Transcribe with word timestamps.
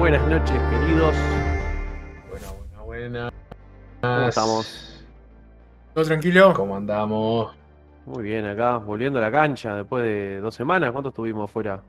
buenas 0.00 0.26
noches, 0.28 0.58
queridos. 0.70 1.14
Buena, 2.30 2.48
buena, 2.52 2.82
buena. 2.82 3.32
¿Cómo 4.00 4.28
estamos? 4.28 5.04
¿Todo 5.94 6.04
tranquilo? 6.04 6.54
¿Cómo 6.54 6.74
andamos? 6.76 7.54
Muy 8.06 8.22
bien, 8.24 8.46
acá, 8.46 8.78
volviendo 8.78 9.18
a 9.18 9.22
la 9.22 9.30
cancha 9.30 9.74
después 9.76 10.02
de 10.04 10.40
dos 10.40 10.54
semanas. 10.54 10.90
¿Cuánto 10.92 11.10
estuvimos 11.10 11.50
afuera? 11.50 11.82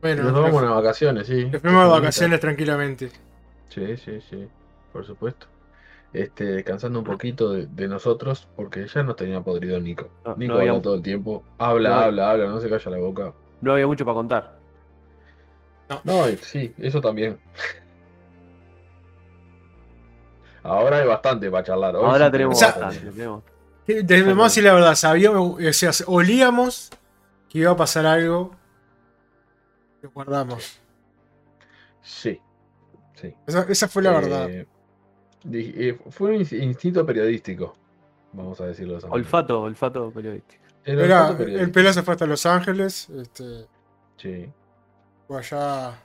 Bueno, 0.00 0.22
Nos 0.22 0.32
vamos 0.32 0.62
a 0.62 0.70
vacaciones, 0.70 1.26
sí. 1.26 1.46
nos 1.46 1.60
fuimos 1.60 1.82
de 1.84 1.90
vacaciones 1.90 2.38
tranquilamente. 2.40 3.10
Sí, 3.68 3.96
sí, 3.96 4.20
sí. 4.20 4.48
Por 4.92 5.04
supuesto. 5.04 5.48
Este, 6.12 6.44
descansando 6.44 7.00
un 7.00 7.04
poquito 7.04 7.52
de, 7.52 7.66
de 7.66 7.88
nosotros, 7.88 8.48
porque 8.56 8.86
ya 8.86 9.02
nos 9.02 9.16
tenía 9.16 9.40
podrido 9.40 9.78
Nico. 9.80 10.08
No, 10.24 10.36
Nico 10.36 10.52
no 10.54 10.58
había- 10.60 10.70
habla 10.70 10.82
todo 10.82 10.94
el 10.94 11.02
tiempo. 11.02 11.42
Habla, 11.58 11.88
no 11.90 11.94
habla, 11.96 12.30
habla, 12.30 12.46
no 12.46 12.60
se 12.60 12.70
calla 12.70 12.90
la 12.92 12.98
boca. 12.98 13.32
No 13.60 13.72
había 13.72 13.86
mucho 13.88 14.04
para 14.04 14.14
contar. 14.14 14.57
No, 16.04 16.28
y- 16.28 16.36
sí, 16.36 16.74
eso 16.78 17.00
también. 17.00 17.38
Ahora 20.62 20.98
hay 20.98 21.06
bastante 21.06 21.50
para 21.50 21.64
charlar. 21.64 21.96
Hoy 21.96 22.04
Ahora 22.04 22.26
sí 22.26 22.32
tenemos 22.32 22.56
O 22.56 22.58
sea, 22.58 22.68
bastante. 22.68 22.98
tenemos- 23.10 23.42
Sí, 23.86 23.94
Debemos 24.02 24.44
decir 24.50 24.64
la 24.64 24.74
verdad, 24.74 24.94
sabíamos, 24.96 25.58
o 25.58 25.72
sea, 25.72 25.90
olíamos 26.06 26.90
que 27.48 27.60
iba 27.60 27.70
a 27.70 27.76
pasar 27.76 28.04
algo. 28.04 28.50
Lo 30.02 30.10
guardamos. 30.10 30.78
Sí, 32.02 32.38
sí. 33.14 33.34
Esa, 33.46 33.62
esa 33.62 33.88
fue 33.88 34.02
la 34.02 34.10
verdad. 34.12 34.50
Eh, 34.50 34.66
di- 35.42 35.72
eh, 35.74 35.98
fue 36.10 36.32
un 36.36 36.42
ins- 36.42 36.62
instinto 36.62 37.06
periodístico, 37.06 37.74
vamos 38.34 38.60
a 38.60 38.66
decirlo 38.66 38.92
de 38.94 38.98
esa. 38.98 39.08
Olfato, 39.08 39.62
olfato 39.62 40.10
periodístico. 40.10 40.62
El 40.84 41.00
Era, 41.00 41.16
olfato 41.22 41.32
el 41.32 41.38
periodístico. 41.38 41.72
pelo 41.72 41.92
se 41.94 42.02
fue 42.02 42.12
hasta 42.14 42.26
Los 42.26 42.44
Ángeles. 42.46 43.08
Este, 43.10 43.66
Sí. 44.18 44.50
Allá 45.36 45.98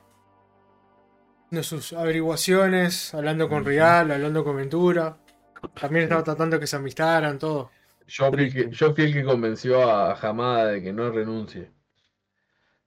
haciendo 1.45 1.63
sus 1.63 1.93
averiguaciones, 1.93 3.13
hablando 3.13 3.47
con. 3.47 3.63
Real, 3.63 4.11
hablando 4.11 4.43
con 4.43 4.57
Ventura. 4.57 5.17
También 5.79 6.03
estaba 6.03 6.23
tratando 6.23 6.59
que 6.59 6.67
se 6.67 6.75
amistaran, 6.75 7.39
todo. 7.39 7.71
Yo 8.07 8.29
fui, 8.31 8.43
el 8.43 8.53
que, 8.53 8.69
yo 8.69 8.93
fui 8.93 9.05
el 9.05 9.13
que 9.13 9.23
convenció 9.23 9.89
a 9.89 10.13
Hamada 10.13 10.67
de 10.67 10.81
que 10.83 10.91
no 10.91 11.09
renuncie. 11.09 11.71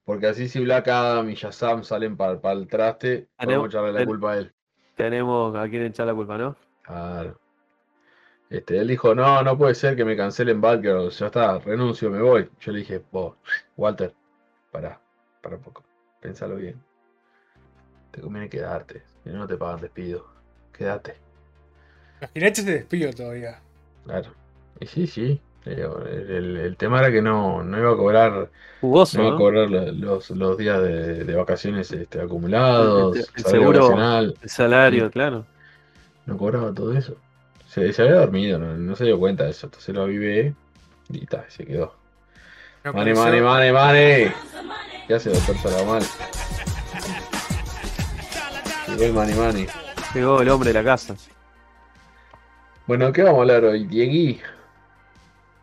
Porque 0.04 0.26
así 0.26 0.48
si 0.48 0.62
Black 0.62 0.86
Adam 0.88 1.28
y 1.30 1.34
Shazam 1.34 1.82
salen 1.82 2.16
para 2.16 2.52
el 2.52 2.68
traste, 2.68 3.28
Tenemos- 3.38 3.38
podemos 3.38 3.68
echarle 3.68 3.92
la 3.92 4.04
culpa 4.04 4.32
a 4.32 4.38
él. 4.38 4.52
Tenemos 4.94 5.56
a 5.56 5.68
quien 5.68 5.84
echar 5.84 6.06
la 6.06 6.14
culpa, 6.14 6.38
¿no? 6.38 6.56
Claro. 6.82 7.40
Este, 8.48 8.78
él 8.78 8.86
dijo, 8.86 9.14
no, 9.14 9.42
no 9.42 9.58
puede 9.58 9.74
ser 9.74 9.96
que 9.96 10.04
me 10.04 10.16
cancelen 10.16 10.60
Batgirl, 10.60 11.10
ya 11.10 11.26
está, 11.26 11.58
renuncio, 11.58 12.10
me 12.10 12.20
voy. 12.22 12.48
Yo 12.60 12.72
le 12.72 12.78
dije, 12.78 13.02
vos, 13.10 13.36
Walter, 13.76 14.14
pará, 14.70 15.00
para 15.42 15.56
un 15.56 15.62
poco, 15.62 15.82
pensalo 16.26 16.56
bien. 16.56 16.82
Te 18.10 18.20
conviene 18.20 18.48
quedarte, 18.48 19.02
si 19.22 19.30
no 19.30 19.38
no 19.38 19.46
te 19.46 19.56
pagan 19.56 19.80
despido. 19.80 20.26
Quédate. 20.72 21.14
Imagínate 22.20 22.60
este 22.60 22.72
despido 22.72 23.12
todavía. 23.12 23.60
Claro. 24.04 24.30
Y 24.80 24.86
sí, 24.86 25.06
sí. 25.06 25.40
pero 25.64 26.04
El, 26.06 26.30
el- 26.30 26.56
el 26.56 26.76
tema 26.76 27.00
era 27.00 27.10
que 27.12 27.22
no, 27.22 27.62
no 27.62 27.78
iba 27.78 27.92
a 27.92 27.96
cobrar, 27.96 28.50
Jugoso, 28.80 29.18
no 29.18 29.24
iba 29.24 29.30
a 29.30 29.32
¿no? 29.34 29.38
cobrar 29.38 29.68
lo- 29.70 29.92
los, 29.92 30.30
los 30.30 30.56
días 30.58 30.80
de, 30.82 31.24
de 31.24 31.34
vacaciones 31.34 31.90
este, 31.92 32.20
acumulados, 32.20 33.16
El- 33.16 33.22
el 33.22 33.42
salario 33.44 33.82
seguro- 33.82 34.34
El 34.42 34.48
salario, 34.50 35.10
claro. 35.10 35.46
no 36.26 36.36
cobraba 36.36 36.72
todo 36.72 36.92
eso. 36.96 37.16
Se, 37.68 37.92
se 37.92 38.02
había 38.02 38.14
dormido, 38.16 38.58
no, 38.58 38.76
no 38.76 38.96
se 38.96 39.04
dio 39.04 39.18
cuenta 39.18 39.44
de 39.44 39.50
eso. 39.50 39.66
Entonces 39.66 39.94
lo 39.94 40.02
avivé 40.02 40.54
y 41.10 41.26
ta, 41.26 41.44
se 41.48 41.64
quedó. 41.66 41.94
Me 42.84 42.92
Mane, 42.92 43.14
mane, 43.14 43.42
mane, 43.42 43.72
mane. 43.72 44.34
¿Qué 45.06 45.14
hace 45.14 45.30
doctor 45.30 45.56
Salamal? 45.58 46.02
Llegó 48.88 49.04
el 49.04 49.12
mane, 49.12 49.34
mane. 49.36 49.66
Llegó 50.12 50.40
el 50.40 50.48
hombre 50.48 50.72
de 50.72 50.74
la 50.74 50.84
casa. 50.84 51.14
Bueno, 52.88 53.12
¿qué 53.12 53.22
vamos 53.22 53.38
a 53.38 53.42
hablar 53.42 53.64
hoy, 53.64 53.86
Diegui? 53.86 54.40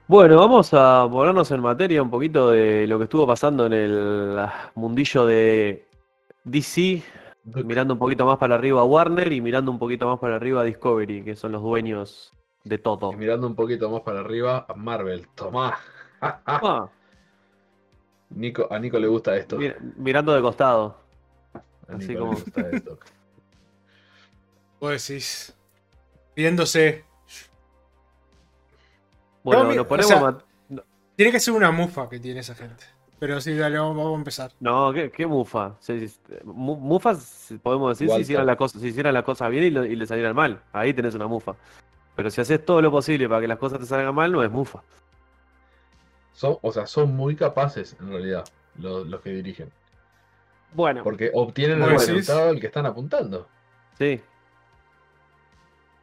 Bueno, 0.08 0.38
vamos 0.38 0.74
a 0.74 1.08
ponernos 1.12 1.52
en 1.52 1.60
materia 1.60 2.02
un 2.02 2.10
poquito 2.10 2.52
de 2.52 2.88
lo 2.88 2.98
que 2.98 3.06
estuvo 3.06 3.28
pasando 3.28 3.66
en 3.66 3.74
el 3.74 4.48
mundillo 4.76 5.26
de 5.26 5.88
DC, 6.46 7.02
mirando 7.66 7.96
un 7.96 8.00
poquito 8.00 8.26
más 8.26 8.38
para 8.38 8.56
arriba 8.56 8.82
a 8.82 8.86
Warner 8.86 9.32
y 9.32 9.42
mirando 9.42 9.72
un 9.72 9.80
poquito 9.80 10.08
más 10.08 10.20
para 10.20 10.36
arriba 10.38 10.62
a 10.62 10.64
Discovery, 10.64 11.24
que 11.24 11.36
son 11.36 11.52
los 11.52 11.62
dueños 11.62 12.32
de 12.64 12.78
todo. 12.78 13.12
Y 13.12 13.16
mirando 13.18 13.48
un 13.48 13.56
poquito 13.56 13.90
más 13.90 14.02
para 14.02 14.22
arriba 14.22 14.66
a 14.70 14.74
Marvel. 14.74 15.28
Tomá. 15.36 15.78
Ah, 16.22 16.90
Nico, 18.36 18.68
a 18.72 18.80
Nico 18.80 19.00
le 19.00 19.08
gusta 19.08 19.36
esto. 19.36 19.58
mir- 19.58 19.78
mirando 19.98 20.34
de 20.34 20.42
costado. 20.42 20.98
A 21.54 21.96
así 21.96 22.08
Nico 22.10 22.20
como- 22.22 22.34
le 22.34 22.40
gusta 22.42 22.62
esto. 22.72 23.00
Vos 24.80 25.08
decís. 25.08 25.56
Viéndose. 26.36 27.04
Bueno, 29.44 29.64
No, 29.64 29.70
nos 29.70 29.78
o 29.80 29.88
ponemos 29.88 30.08
sea- 30.12 30.20
ma- 30.22 30.44
Tiene 31.16 31.32
que 31.32 31.40
ser 31.40 31.54
una 31.54 31.72
mufa 31.72 32.10
que 32.10 32.20
tiene 32.20 32.40
esa 32.40 32.56
gente. 32.56 32.84
Pero 33.20 33.40
sí, 33.40 33.54
dale, 33.56 33.78
vamos, 33.78 33.96
vamos 33.96 34.14
a 34.14 34.18
empezar. 34.18 34.52
No, 34.60 34.92
¿qué, 34.92 35.10
qué 35.12 35.26
mufa? 35.26 35.76
Mufas, 36.44 37.54
podemos 37.62 37.98
decir, 37.98 38.14
si 38.14 38.22
hicieran 38.22 38.46
las 38.46 38.58
cosas, 38.58 38.82
si 38.82 38.88
hicieran 38.88 39.14
las 39.14 39.24
cosas 39.24 39.50
bien 39.50 39.64
y, 39.66 39.70
lo- 39.70 39.86
y 39.86 39.96
le 39.96 40.06
salieran 40.06 40.36
mal. 40.36 40.62
Ahí 40.74 40.94
tenés 40.94 41.16
una 41.16 41.28
mufa. 41.28 41.56
Pero 42.16 42.30
si 42.30 42.42
haces 42.42 42.66
todo 42.66 42.82
lo 42.82 42.92
posible 42.92 43.30
para 43.30 43.40
que 43.42 43.48
las 43.48 43.58
cosas 43.58 43.80
te 43.80 43.86
salgan 43.86 44.14
mal, 44.14 44.32
no 44.32 44.44
es 44.44 44.52
mufa. 44.52 44.82
Son, 46.34 46.58
o 46.62 46.72
sea, 46.72 46.88
son 46.88 47.16
muy 47.16 47.36
capaces 47.36 47.96
en 48.00 48.10
realidad 48.10 48.44
los, 48.78 49.08
los 49.08 49.22
que 49.22 49.30
dirigen. 49.32 49.72
Bueno, 50.74 51.04
Porque 51.04 51.32
obtienen 51.34 51.82
el 51.82 51.92
resultado 51.92 52.50
al 52.50 52.60
que 52.60 52.68
están 52.68 52.86
apuntando. 52.86 53.48
sí, 53.98 54.22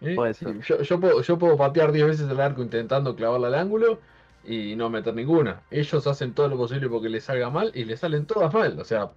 ¿eh? 0.00 0.14
Puede 0.14 0.34
ser. 0.34 0.60
Yo, 0.60 0.80
yo 0.80 1.00
puedo, 1.00 1.20
yo 1.22 1.38
puedo 1.38 1.56
patear 1.56 1.92
10 1.92 2.06
veces 2.06 2.30
el 2.30 2.41
arco 2.41 2.62
intentando 2.62 3.14
clavarla 3.16 3.48
al 3.48 3.54
ángulo 3.54 3.98
y 4.44 4.74
no 4.76 4.88
meter 4.88 5.14
ninguna. 5.14 5.62
Ellos 5.70 6.06
hacen 6.06 6.34
todo 6.34 6.48
lo 6.48 6.56
posible 6.56 6.88
porque 6.88 7.08
les 7.08 7.24
salga 7.24 7.50
mal 7.50 7.70
y 7.74 7.84
les 7.84 8.00
salen 8.00 8.26
todas 8.26 8.52
mal. 8.54 8.78
O 8.78 8.84
sea, 8.84 9.10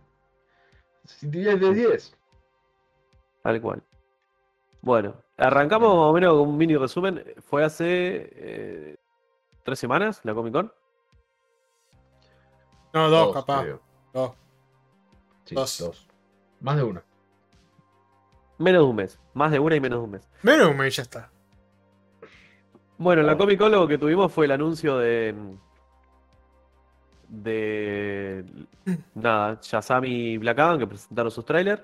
10 1.21 1.59
de 1.59 1.73
10. 1.73 2.15
tal 3.43 3.61
cual. 3.61 3.83
Bueno, 4.81 5.15
arrancamos 5.37 5.95
más 5.95 6.05
o 6.05 6.13
menos 6.13 6.33
con 6.33 6.49
un 6.49 6.57
mini 6.57 6.75
resumen. 6.75 7.23
Fue 7.39 7.63
hace 7.63 8.29
eh, 8.33 8.97
tres 9.63 9.79
semanas 9.79 10.19
la 10.23 10.33
Comic 10.33 10.53
Con. 10.53 10.73
No, 12.93 13.09
dos, 13.09 13.25
Dos, 13.27 13.33
capaz. 13.35 13.61
creo. 13.63 13.81
Dos. 14.13 14.31
Sí, 15.45 15.55
Dos. 15.55 15.77
dos. 15.79 16.07
Más 16.61 16.77
de 16.77 16.83
una. 16.83 17.03
Menos 18.59 18.81
de 18.83 18.87
un 18.87 18.95
mes. 18.95 19.19
Más 19.33 19.51
de 19.51 19.59
una 19.59 19.75
y 19.75 19.79
menos 19.79 19.99
de 19.99 20.03
un 20.05 20.11
mes. 20.11 20.29
Menos 20.43 20.67
un 20.69 20.77
mes 20.77 20.95
ya 20.95 21.01
está. 21.03 21.29
Bueno, 22.97 23.21
en 23.21 23.27
la 23.27 23.33
Oh. 23.33 23.37
Comic 23.37 23.59
Con 23.59 23.71
lo 23.71 23.87
que 23.87 23.97
tuvimos 23.97 24.31
fue 24.31 24.45
el 24.45 24.51
anuncio 24.51 24.97
de. 24.99 25.35
de. 27.27 28.45
nada, 29.15 29.59
Shazam 29.61 30.05
y 30.05 30.37
Black 30.37 30.59
Adam 30.59 30.79
que 30.79 30.87
presentaron 30.87 31.31
sus 31.31 31.45
trailers. 31.45 31.81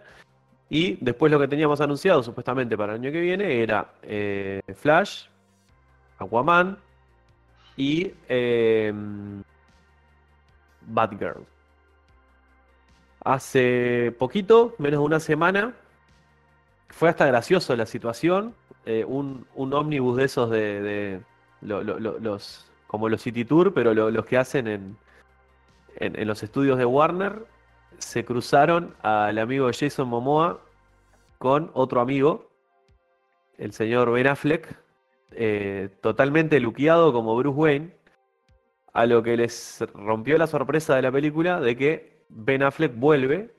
Y 0.70 0.97
después 1.03 1.31
lo 1.31 1.40
que 1.40 1.47
teníamos 1.47 1.81
anunciado 1.81 2.22
supuestamente 2.22 2.78
para 2.78 2.94
el 2.94 3.02
año 3.02 3.12
que 3.12 3.20
viene 3.22 3.64
era 3.64 3.94
eh, 4.03 4.62
Flash, 4.76 5.26
Aquaman 6.20 6.78
y 7.76 8.12
eh, 8.28 8.94
Batgirl. 10.89 11.45
Hace 13.23 14.16
poquito, 14.17 14.75
menos 14.77 15.00
de 15.00 15.05
una 15.05 15.19
semana, 15.19 15.73
fue 16.89 17.09
hasta 17.09 17.25
gracioso 17.25 17.75
la 17.75 17.85
situación. 17.85 18.55
eh, 18.85 19.03
un, 19.05 19.45
un 19.55 19.73
ómnibus 19.73 20.17
de 20.17 20.23
esos 20.23 20.49
de, 20.49 20.81
de 20.81 21.22
lo- 21.61 21.83
lo- 21.83 21.99
lo- 21.99 22.17
los 22.19 22.66
como 22.88 23.07
los 23.09 23.22
City 23.22 23.45
Tour, 23.45 23.73
pero 23.73 23.94
lo- 23.94 24.09
los 24.09 24.25
que 24.25 24.38
hacen 24.38 24.67
en, 24.67 24.97
en, 25.97 26.17
en 26.17 26.28
los 26.28 26.41
estudios 26.41 26.78
de 26.79 26.85
Warner, 26.85 27.45
se 27.99 28.23
cruzaron 28.25 28.95
al 29.03 29.38
amigo 29.38 29.69
Jason 29.78 30.08
Momoa 30.08 30.59
con 31.37 31.69
otro 31.73 31.99
amigo, 32.02 32.49
el 33.58 33.73
señor 33.73 34.11
Ben 34.11 34.25
Affleck, 34.28 34.75
eh, 35.31 35.90
totalmente 36.02 36.59
luqueado 36.59 37.14
como 37.14 37.35
Bruce 37.35 37.59
Wayne, 37.59 37.91
a 39.01 39.05
lo 39.05 39.23
que 39.23 39.37
les 39.37 39.84
rompió 39.93 40.37
la 40.37 40.47
sorpresa 40.47 40.96
de 40.96 41.01
la 41.01 41.11
película 41.11 41.59
de 41.59 41.75
que 41.78 42.23
Ben 42.29 42.63
Affleck 42.63 42.93
vuelve, 42.96 43.49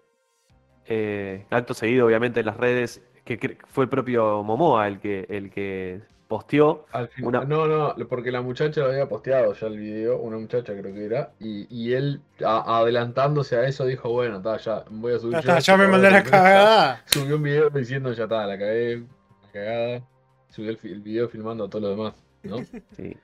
eh, 0.87 1.47
acto 1.51 1.75
seguido 1.75 2.07
obviamente 2.07 2.41
en 2.41 2.47
las 2.47 2.57
redes, 2.57 3.03
que 3.25 3.59
fue 3.69 3.85
el 3.85 3.91
propio 3.91 4.43
Momoa 4.43 4.89
el 4.89 4.99
que, 5.01 5.27
el 5.29 5.51
que 5.51 6.01
posteó. 6.29 6.87
Al 6.93 7.09
fin- 7.09 7.27
Una- 7.27 7.45
No, 7.45 7.67
no, 7.67 7.95
porque 8.09 8.31
la 8.31 8.43
muchacha 8.43 8.81
lo 8.83 8.89
había 8.89 9.09
posteado 9.09 9.53
ya 9.55 9.67
el 9.67 9.79
video, 9.79 10.19
una 10.19 10.37
muchacha 10.39 10.73
creo 10.79 10.95
que 10.95 11.05
era, 11.05 11.33
y, 11.41 11.67
y 11.75 11.93
él 11.95 12.21
a- 12.45 12.79
adelantándose 12.79 13.57
a 13.57 13.65
eso 13.67 13.85
dijo, 13.87 14.11
bueno, 14.11 14.37
está, 14.39 14.57
ya 14.59 14.85
voy 14.91 15.15
a 15.15 15.19
subir. 15.19 15.35
Ya 15.37 15.41
yo 15.41 15.49
está, 15.49 15.59
esto, 15.59 15.73
ya 15.73 15.77
me 15.79 15.89
mandé 15.89 16.11
la 16.11 16.19
sorpresa". 16.23 16.37
cagada. 16.45 17.03
Subió 17.07 17.37
un 17.37 17.43
video 17.43 17.71
diciendo, 17.71 18.13
ya 18.13 18.25
está, 18.25 18.47
la 18.47 18.59
cagué, 18.59 18.97
la 18.99 19.53
cagada. 19.53 20.03
Subió 20.51 20.71
el, 20.71 21.01
video 21.01 21.29
filmando 21.29 21.65
a 21.65 21.71
todo 21.71 21.83
lo 21.83 21.89
demás, 21.91 22.15
¿no? 22.43 22.59
Sí. 22.97 23.17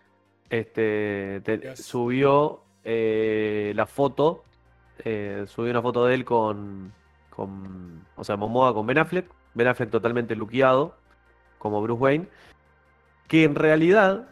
Este 0.51 1.41
te- 1.45 1.77
subió 1.77 2.61
eh, 2.85 3.73
la 3.75 3.87
foto, 3.87 4.45
eh, 5.05 5.45
subió 5.49 5.71
una 5.73 5.83
foto 5.83 6.07
de 6.07 6.15
él 6.15 6.25
con, 6.25 6.93
con, 7.31 8.05
o 8.17 8.25
sea, 8.25 8.37
Momoa 8.37 8.73
con 8.75 8.87
Ben 8.87 8.99
Affleck, 8.99 9.27
Ben 9.55 9.67
Affleck 9.69 9.91
totalmente 9.91 10.37
luqueado, 10.37 10.95
como 11.59 11.83
Bruce 11.83 12.01
Wayne, 12.01 12.27
que 13.29 13.45
en 13.45 13.55
realidad 13.57 14.29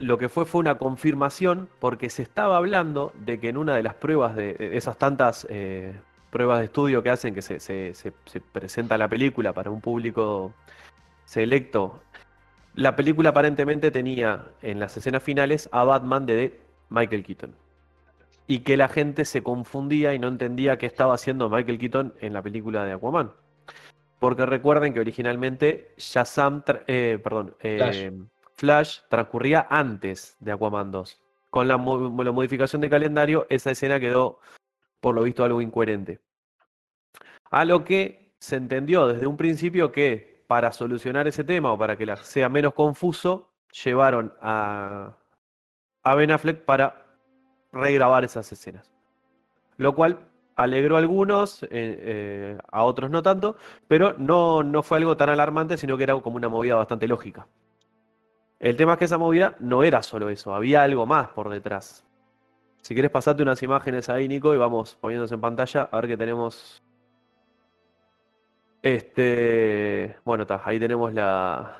lo 0.00 0.18
que 0.18 0.28
fue 0.28 0.44
fue 0.44 0.60
una 0.60 0.76
confirmación 0.78 1.68
porque 1.80 2.10
se 2.10 2.22
estaba 2.22 2.56
hablando 2.56 3.12
de 3.24 3.38
que 3.40 3.48
en 3.48 3.56
una 3.56 3.74
de 3.76 3.82
las 3.82 3.94
pruebas 3.94 4.34
de, 4.36 4.54
de 4.54 4.76
esas 4.76 4.96
tantas 4.98 5.46
eh, 5.50 5.94
pruebas 6.30 6.58
de 6.60 6.66
estudio 6.66 7.02
que 7.02 7.10
hacen 7.10 7.34
que 7.34 7.42
se, 7.42 7.60
se- 7.60 7.94
se- 7.94 8.12
se 8.26 8.40
presenta 8.40 8.98
la 8.98 9.08
película 9.08 9.52
para 9.52 9.70
un 9.70 9.80
público 9.80 10.52
selecto, 11.24 12.00
la 12.78 12.94
película 12.94 13.30
aparentemente 13.30 13.90
tenía 13.90 14.46
en 14.62 14.78
las 14.78 14.96
escenas 14.96 15.20
finales 15.22 15.68
a 15.72 15.82
Batman 15.82 16.26
de 16.26 16.60
Michael 16.90 17.24
Keaton. 17.24 17.54
Y 18.46 18.60
que 18.60 18.76
la 18.76 18.88
gente 18.88 19.24
se 19.24 19.42
confundía 19.42 20.14
y 20.14 20.20
no 20.20 20.28
entendía 20.28 20.78
qué 20.78 20.86
estaba 20.86 21.14
haciendo 21.14 21.50
Michael 21.50 21.78
Keaton 21.78 22.14
en 22.20 22.32
la 22.32 22.40
película 22.40 22.84
de 22.84 22.92
Aquaman. 22.92 23.32
Porque 24.20 24.46
recuerden 24.46 24.94
que 24.94 25.00
originalmente 25.00 25.92
Shazam, 25.96 26.62
eh, 26.86 27.18
perdón, 27.22 27.56
eh, 27.60 28.12
Flash 28.54 29.00
transcurría 29.08 29.66
antes 29.68 30.36
de 30.38 30.52
Aquaman 30.52 30.92
2. 30.92 31.20
Con 31.50 31.66
la, 31.66 31.78
mo- 31.78 32.22
la 32.22 32.30
modificación 32.32 32.80
de 32.80 32.88
calendario, 32.90 33.46
esa 33.50 33.72
escena 33.72 33.98
quedó, 33.98 34.38
por 35.00 35.16
lo 35.16 35.24
visto, 35.24 35.42
algo 35.44 35.60
incoherente. 35.60 36.20
A 37.50 37.64
lo 37.64 37.84
que 37.84 38.32
se 38.38 38.54
entendió 38.54 39.08
desde 39.08 39.26
un 39.26 39.36
principio 39.36 39.90
que 39.90 40.27
para 40.48 40.72
solucionar 40.72 41.28
ese 41.28 41.44
tema 41.44 41.72
o 41.72 41.78
para 41.78 41.96
que 41.96 42.06
la- 42.06 42.16
sea 42.16 42.48
menos 42.48 42.74
confuso, 42.74 43.50
llevaron 43.84 44.32
a, 44.42 45.14
Ben 46.16 46.30
Affleck 46.32 46.64
para 46.64 47.04
regrabar 47.70 48.24
esas 48.24 48.50
escenas. 48.50 48.90
Lo 49.76 49.94
cual 49.94 50.18
alegró 50.56 50.96
a 50.96 51.00
algunos, 51.00 51.62
eh, 51.64 51.68
eh, 51.70 52.58
a 52.72 52.82
otros 52.82 53.10
no 53.10 53.22
tanto, 53.22 53.56
pero 53.86 54.14
no, 54.18 54.62
no 54.62 54.82
fue 54.82 54.98
algo 54.98 55.16
tan 55.16 55.28
alarmante, 55.28 55.76
sino 55.76 55.96
que 55.96 56.04
era 56.04 56.18
como 56.20 56.36
una 56.36 56.48
movida 56.48 56.76
bastante 56.76 57.06
lógica. 57.06 57.46
El 58.58 58.76
tema 58.76 58.94
es 58.94 58.98
que 58.98 59.04
esa 59.04 59.18
movida 59.18 59.54
no 59.60 59.84
era 59.84 60.02
solo 60.02 60.30
eso, 60.30 60.54
había 60.54 60.82
algo 60.82 61.06
más 61.06 61.28
por 61.28 61.50
detrás. 61.50 62.04
Si 62.82 62.94
quieres 62.94 63.10
pasarte 63.10 63.42
unas 63.42 63.62
imágenes 63.62 64.08
ahí, 64.08 64.26
Nico, 64.26 64.54
y 64.54 64.56
vamos 64.56 64.96
poniéndose 64.96 65.34
en 65.34 65.42
pantalla, 65.42 65.88
a 65.92 65.96
ver 66.00 66.08
qué 66.08 66.16
tenemos. 66.16 66.82
Este, 68.82 70.16
bueno, 70.24 70.46
ahí 70.64 70.78
tenemos 70.78 71.12
la, 71.12 71.76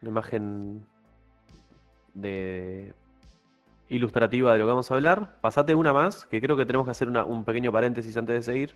la 0.00 0.08
imagen 0.08 0.84
de 2.14 2.92
ilustrativa 3.88 4.52
de 4.52 4.58
lo 4.58 4.64
que 4.64 4.68
vamos 4.70 4.90
a 4.90 4.94
hablar. 4.94 5.36
Pasate 5.40 5.74
una 5.74 5.92
más, 5.92 6.26
que 6.26 6.40
creo 6.40 6.56
que 6.56 6.66
tenemos 6.66 6.86
que 6.86 6.90
hacer 6.92 7.08
una- 7.08 7.24
un 7.24 7.44
pequeño 7.44 7.72
paréntesis 7.72 8.16
antes 8.16 8.34
de 8.34 8.42
seguir. 8.42 8.74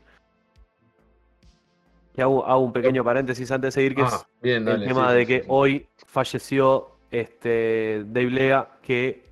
Y 2.16 2.20
hago, 2.20 2.46
hago 2.46 2.60
un 2.60 2.72
pequeño 2.72 3.02
paréntesis 3.02 3.50
antes 3.50 3.74
de 3.74 3.80
seguir, 3.80 3.96
que 3.96 4.02
Ah, 4.02 4.10
es 4.12 4.26
bien, 4.40 4.68
el 4.68 4.84
tema 4.84 5.10
sí, 5.10 5.16
de 5.16 5.20
sí, 5.22 5.26
que 5.26 5.40
sí. 5.40 5.46
hoy 5.48 5.88
falleció 6.06 6.90
este 7.10 8.04
Dave 8.06 8.30
Lea, 8.30 8.68
que 8.82 9.24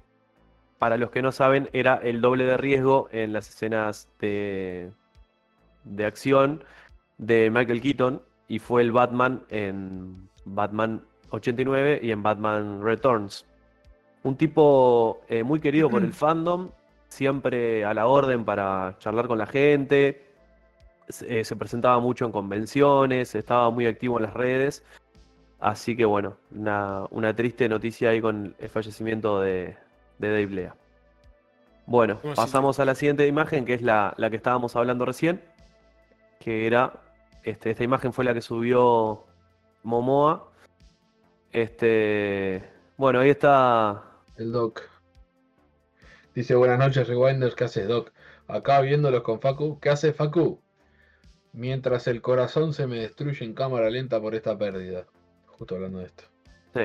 para 0.78 0.96
los 0.96 1.10
que 1.12 1.22
no 1.22 1.30
saben 1.30 1.68
era 1.72 1.94
el 1.96 2.20
doble 2.20 2.44
de 2.44 2.56
riesgo 2.56 3.08
en 3.12 3.32
las 3.32 3.48
escenas 3.48 4.08
de, 4.20 4.90
de 5.84 6.04
acción 6.04 6.64
de 7.22 7.50
Michael 7.50 7.80
Keaton 7.80 8.20
y 8.48 8.58
fue 8.58 8.82
el 8.82 8.90
Batman 8.90 9.42
en 9.48 10.28
Batman 10.44 11.02
89 11.30 12.00
y 12.02 12.10
en 12.10 12.22
Batman 12.22 12.82
Returns. 12.82 13.46
Un 14.24 14.36
tipo 14.36 15.20
eh, 15.28 15.42
muy 15.44 15.60
querido 15.60 15.88
por 15.88 16.02
el 16.02 16.12
fandom, 16.12 16.70
siempre 17.08 17.84
a 17.84 17.94
la 17.94 18.06
orden 18.06 18.44
para 18.44 18.96
charlar 18.98 19.28
con 19.28 19.38
la 19.38 19.46
gente, 19.46 20.26
se 21.08 21.40
eh, 21.40 21.44
se 21.44 21.56
presentaba 21.56 22.00
mucho 22.00 22.26
en 22.26 22.32
convenciones, 22.32 23.34
estaba 23.34 23.70
muy 23.70 23.86
activo 23.86 24.18
en 24.18 24.24
las 24.24 24.34
redes. 24.34 24.82
Así 25.60 25.96
que 25.96 26.04
bueno, 26.04 26.36
una, 26.50 27.04
una 27.10 27.36
triste 27.36 27.68
noticia 27.68 28.10
ahí 28.10 28.20
con 28.20 28.56
el 28.58 28.68
fallecimiento 28.68 29.40
de, 29.40 29.76
de 30.18 30.28
Dave 30.28 30.46
Lea. 30.48 30.74
Bueno, 31.86 32.18
¿Cómo 32.20 32.34
pasamos 32.34 32.80
a 32.80 32.84
la 32.84 32.96
siguiente 32.96 33.28
imagen, 33.28 33.64
que 33.64 33.74
es 33.74 33.82
la, 33.82 34.12
la 34.16 34.28
que 34.28 34.36
estábamos 34.36 34.74
hablando 34.74 35.04
recién, 35.04 35.40
que 36.40 36.66
era, 36.66 36.92
este, 37.42 37.70
esta 37.70 37.84
imagen 37.84 38.12
fue 38.12 38.24
la 38.24 38.34
que 38.34 38.40
subió 38.42 39.24
Momoa. 39.82 40.50
Este, 41.52 42.62
bueno, 42.96 43.20
ahí 43.20 43.30
está. 43.30 44.02
El 44.36 44.52
Doc. 44.52 44.80
Dice, 46.34 46.54
buenas 46.54 46.78
noches, 46.78 47.06
Rewinders, 47.08 47.54
¿qué 47.54 47.64
haces, 47.64 47.86
Doc? 47.88 48.10
Acá 48.48 48.80
viéndolos 48.80 49.22
con 49.22 49.40
Facu. 49.40 49.78
¿Qué 49.80 49.90
hace 49.90 50.12
Facu? 50.12 50.60
Mientras 51.52 52.06
el 52.06 52.22
corazón 52.22 52.72
se 52.72 52.86
me 52.86 52.98
destruye 53.00 53.44
en 53.44 53.52
cámara 53.54 53.90
lenta 53.90 54.20
por 54.20 54.34
esta 54.34 54.56
pérdida. 54.56 55.04
Justo 55.46 55.74
hablando 55.74 55.98
de 55.98 56.06
esto. 56.06 56.24
Sí, 56.74 56.80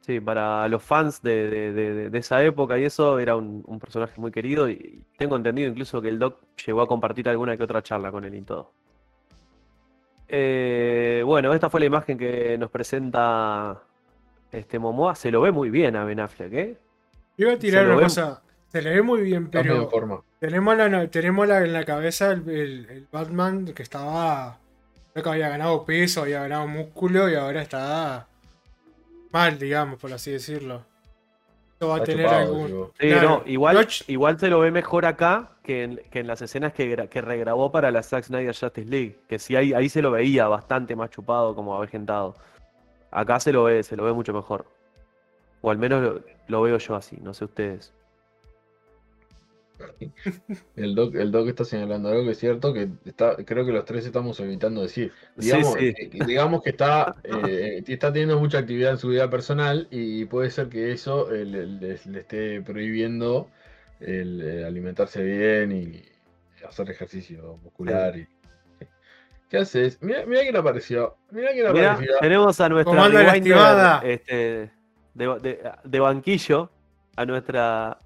sí, 0.00 0.20
para 0.20 0.66
los 0.66 0.82
fans 0.82 1.22
de, 1.22 1.48
de- 1.48 1.72
de- 1.72 1.94
de- 1.94 2.10
de 2.10 2.18
esa 2.18 2.42
época 2.42 2.76
y 2.78 2.84
eso, 2.84 3.20
era 3.20 3.36
un, 3.36 3.62
un 3.66 3.78
personaje 3.78 4.20
muy 4.20 4.32
querido 4.32 4.68
y 4.68 5.04
tengo 5.16 5.36
entendido 5.36 5.68
incluso 5.70 6.02
que 6.02 6.08
el 6.08 6.18
Doc 6.18 6.40
llegó 6.66 6.82
a 6.82 6.88
compartir 6.88 7.28
alguna 7.28 7.56
que 7.56 7.62
otra 7.62 7.82
charla 7.82 8.10
con 8.10 8.24
él 8.24 8.34
y 8.34 8.42
todo. 8.42 8.72
Eh, 10.28 11.22
bueno, 11.24 11.52
esta 11.54 11.68
fue 11.70 11.80
la 11.80 11.86
imagen 11.86 12.16
que 12.18 12.56
nos 12.58 12.70
presenta 12.70 13.82
este 14.52 14.78
Momoa. 14.78 15.14
Se 15.14 15.30
lo 15.30 15.40
ve 15.42 15.52
muy 15.52 15.70
bien 15.70 15.96
a 15.96 16.04
Ben 16.04 16.20
Affleck, 16.20 16.52
¿eh? 16.52 16.76
Iba 17.36 17.52
a 17.52 17.56
tirar 17.58 17.84
una 17.86 17.94
cosa. 18.04 18.42
Se 18.68 18.82
le 18.82 18.90
ve 18.90 19.02
muy 19.02 19.22
bien, 19.22 19.48
pero 19.50 19.88
forma. 19.90 20.20
tenemos, 20.40 20.76
la, 20.76 21.06
tenemos 21.08 21.46
la- 21.46 21.64
en 21.64 21.72
la 21.72 21.84
cabeza 21.84 22.32
el, 22.32 22.48
el- 22.48 22.86
el 22.90 23.06
Batman 23.12 23.66
que 23.66 23.82
estaba. 23.82 24.58
Creo 25.12 25.22
que 25.22 25.30
había 25.30 25.48
ganado 25.48 25.84
peso, 25.84 26.22
había 26.22 26.40
ganado 26.40 26.66
músculo 26.66 27.28
y 27.30 27.34
ahora 27.36 27.62
está 27.62 28.26
mal, 29.30 29.58
digamos, 29.58 30.00
por 30.00 30.12
así 30.12 30.32
decirlo. 30.32 30.84
Va 31.82 31.96
a 31.96 31.98
Está 31.98 32.04
tener 32.06 32.26
chupado, 32.26 32.42
algún. 32.42 32.66
digo. 32.66 32.92
Sí, 32.98 33.08
Claro, 33.08 33.28
no, 33.28 33.42
igual, 33.46 33.88
igual 34.06 34.38
se 34.38 34.48
lo 34.48 34.60
ve 34.60 34.70
mejor 34.70 35.04
acá 35.06 35.50
que 35.62 35.82
en, 35.84 36.00
que 36.10 36.20
en 36.20 36.26
las 36.26 36.40
escenas 36.40 36.72
que, 36.72 37.08
que 37.08 37.20
regrabó 37.20 37.70
para 37.72 37.90
la 37.90 38.02
Zack 38.02 38.24
Snyder 38.24 38.54
Justice 38.56 38.88
League. 38.88 39.18
Que 39.28 39.38
sí, 39.38 39.54
ahí, 39.56 39.72
ahí 39.74 39.88
se 39.88 40.00
lo 40.02 40.10
veía 40.10 40.48
bastante 40.48 40.96
más 40.96 41.10
chupado, 41.10 41.54
como 41.54 41.74
avejentado. 41.76 42.36
Acá 43.10 43.38
se 43.40 43.52
lo 43.52 43.64
ve, 43.64 43.82
se 43.82 43.96
lo 43.96 44.04
ve 44.04 44.12
mucho 44.12 44.32
mejor. 44.32 44.64
O 45.60 45.70
al 45.70 45.78
menos 45.78 46.02
lo, 46.02 46.20
lo 46.48 46.62
veo 46.62 46.78
yo 46.78 46.94
así, 46.96 47.16
no 47.22 47.34
sé 47.34 47.44
ustedes. 47.44 47.92
El 50.76 50.94
doc, 50.94 51.14
el 51.16 51.32
doc 51.32 51.48
está 51.48 51.64
señalando 51.64 52.08
algo 52.08 52.24
que 52.24 52.30
es 52.32 52.38
cierto, 52.38 52.72
que 52.72 52.88
está, 53.04 53.36
creo 53.44 53.64
que 53.66 53.72
los 53.72 53.84
tres 53.84 54.06
estamos 54.06 54.38
evitando 54.40 54.82
decir. 54.82 55.12
Sí, 55.38 55.46
Digamos, 55.46 55.74
sí. 55.78 55.86
eh, 55.98 56.10
digamos 56.26 56.62
que 56.62 56.70
está, 56.70 57.16
eh, 57.24 57.82
está 57.86 58.12
teniendo 58.12 58.38
mucha 58.38 58.58
actividad 58.58 58.92
en 58.92 58.98
su 58.98 59.08
vida 59.08 59.28
personal 59.30 59.88
y 59.90 60.24
puede 60.26 60.50
ser 60.50 60.68
que 60.68 60.92
eso 60.92 61.32
eh, 61.32 61.44
le, 61.44 61.66
le- 61.66 61.98
le 62.04 62.20
esté 62.20 62.60
prohibiendo 62.62 63.48
el, 64.00 64.40
eh, 64.42 64.64
alimentarse 64.64 65.22
bien 65.22 65.72
y 65.72 66.02
hacer 66.66 66.90
ejercicio 66.90 67.58
muscular. 67.62 68.16
Y, 68.16 68.26
¿Qué 69.48 69.58
haces? 69.58 69.98
Mira, 70.00 70.24
mira 70.26 70.42
quién 70.42 70.56
apareció. 70.56 71.16
Mira 71.30 71.50
quién 71.52 71.72
Mirá, 71.72 71.92
apareció. 71.92 72.18
tenemos 72.20 72.60
a 72.60 72.68
nuestra 72.68 73.08
rewinder, 73.08 74.10
este, 74.10 74.70
de, 75.14 75.38
de- 75.40 75.70
de 75.84 76.00
banquillo, 76.00 76.70
a 77.16 77.24
nuestra 77.26 77.98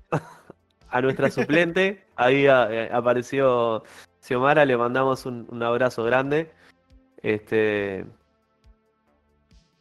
a 0.91 1.01
nuestra 1.01 1.31
suplente. 1.31 2.05
Ahí 2.17 2.47
eh, 2.47 2.89
apareció 2.93 3.83
Xiomara, 4.21 4.65
le 4.65 4.77
mandamos 4.77 5.27
un, 5.27 5.47
un 5.51 5.63
abrazo 5.63 6.05
grande. 6.05 6.51
Este, 7.23 8.05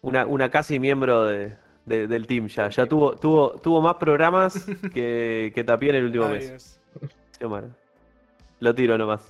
una, 0.02 0.26
una 0.26 0.50
casi 0.50 0.80
miembro 0.80 1.26
de- 1.26 1.56
de- 1.86 2.08
del 2.08 2.28
team 2.28 2.48
ya. 2.48 2.70
Ya 2.70 2.86
tuvo, 2.86 3.16
tuvo, 3.16 3.52
tuvo 3.62 3.82
más 3.82 3.96
programas 3.96 4.66
que, 4.94 5.52
que 5.56 5.64
Tapie 5.64 5.90
en 5.90 5.96
el 5.96 6.06
último 6.06 6.26
Ay, 6.26 6.34
mes. 6.50 6.80
Xiomara. 7.38 7.68
Lo 8.60 8.74
tiro 8.74 8.98
nomás. 8.98 9.22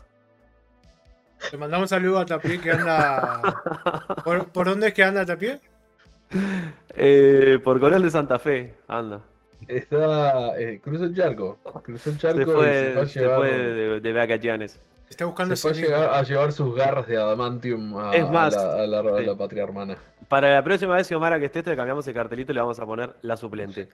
Le 1.51 1.57
mandamos 1.57 1.83
un 1.83 1.87
saludo 1.89 2.19
a 2.19 2.25
Tapié 2.25 2.59
que 2.59 2.71
anda. 2.71 3.41
¿Por, 4.23 4.47
por 4.49 4.65
dónde 4.67 4.87
es 4.87 4.93
que 4.93 5.03
anda 5.03 5.25
Tapié? 5.25 5.59
Eh, 6.95 7.59
por 7.63 7.79
Coronel 7.79 8.01
de 8.03 8.09
Santa 8.11 8.39
Fe, 8.39 8.73
anda. 8.87 9.21
Está, 9.67 10.59
eh, 10.59 10.79
cruzó 10.81 11.05
el 11.05 11.15
charco. 11.15 11.57
Cruzó 11.83 12.09
el 12.11 12.17
charco 12.17 12.63
Se 12.63 13.03
y 13.03 13.07
se 13.07 13.25
fue, 13.25 13.35
fue 13.35 13.49
de, 13.57 13.99
de 14.01 14.13
vacaciones. 14.13 14.79
Está 15.09 15.25
buscando 15.25 15.55
se 15.55 15.73
fue 15.73 15.93
a, 15.95 16.21
llevar 16.23 16.51
sus 16.51 16.75
garras 16.75 17.07
de 17.07 17.15
adamantium 17.17 17.97
a, 17.97 18.13
Es 18.13 18.29
más, 18.29 18.55
a 18.55 18.85
la, 18.85 18.99
a 18.99 19.03
la- 19.03 19.15
a 19.15 19.19
sí. 19.19 19.25
la 19.25 19.35
patria 19.37 19.63
hermana. 19.63 19.97
Para 20.27 20.53
la 20.53 20.63
próxima 20.63 20.95
vez, 20.95 21.07
Xiomara, 21.07 21.39
que 21.39 21.45
estés, 21.45 21.63
te 21.63 21.75
cambiamos 21.75 22.05
el 22.07 22.13
cartelito 22.13 22.51
y 22.51 22.55
le 22.55 22.61
vamos 22.61 22.79
a 22.79 22.85
poner 22.85 23.15
la 23.21 23.37
suplente. 23.37 23.87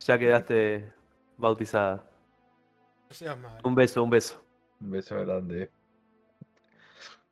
Ya 0.00 0.18
quedaste 0.18 0.92
bautizada. 1.36 2.02
No 3.08 3.14
seas 3.14 3.38
malo. 3.38 3.58
Un 3.62 3.74
beso, 3.74 4.02
un 4.02 4.10
beso. 4.10 4.42
Un 4.80 4.90
beso 4.90 5.14
grande. 5.20 5.70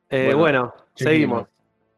Eh, 0.09 0.25
Bueno, 0.25 0.39
bueno, 0.39 0.73
seguimos. 0.95 1.47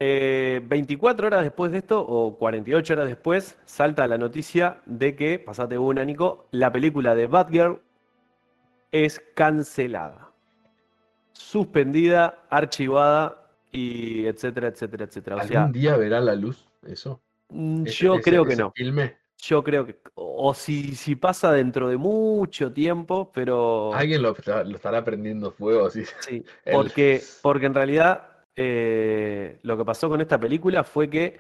Seguimos. 0.02 0.22
Eh, 0.24 0.62
24 0.66 1.28
horas 1.28 1.44
después 1.44 1.72
de 1.72 1.78
esto, 1.80 2.02
o 2.06 2.38
48 2.38 2.94
horas 2.94 3.08
después, 3.08 3.58
salta 3.66 4.08
la 4.08 4.18
noticia 4.18 4.82
de 4.86 5.16
que, 5.16 5.40
pasate 5.40 5.78
una, 5.78 6.04
Nico, 6.04 6.48
la 6.52 6.72
película 6.72 7.14
de 7.16 7.28
Batgirl 7.28 7.80
es 8.92 9.22
cancelada. 9.36 10.28
suspendida, 11.34 12.40
archivada 12.50 13.50
y 13.72 14.26
etcétera, 14.26 14.68
etcétera, 14.68 15.06
etcétera. 15.06 15.36
O 15.38 15.40
¿Algún 15.40 15.54
sea, 15.54 15.68
día 15.68 15.98
verá 15.98 16.20
la 16.22 16.36
luz 16.36 16.68
eso? 16.86 17.22
mm, 17.50 17.86
Ese- 17.88 18.06
yo 18.06 18.14
ese- 18.16 18.22
creo 18.24 18.46
que 18.46 18.54
ese 18.54 18.62
no. 18.62 18.72
filme? 18.76 19.18
Yo 19.38 19.64
creo 19.64 19.86
que, 19.86 20.00
o 20.14 20.54
si, 20.54 20.94
si 20.96 21.16
pasa 21.16 21.52
dentro 21.52 21.90
de 21.90 21.98
mucho 21.98 22.72
tiempo, 22.72 23.32
pero 23.34 23.94
Alguien 23.94 24.22
lo, 24.22 24.36
estará- 24.36 24.64
lo 24.64 24.76
estará 24.76 25.04
prendiendo 25.04 25.52
fuego 25.52 25.88
así. 25.88 26.04
sí, 26.20 26.44
el- 26.66 26.74
porque, 26.74 27.22
porque 27.42 27.66
en 27.66 27.74
realidad 27.74 28.30
eh, 28.56 29.60
lo 29.64 29.78
que 29.78 29.86
pasó 29.86 30.10
con 30.10 30.22
esta 30.22 30.40
película 30.40 30.84
fue 30.84 31.10
que 31.10 31.40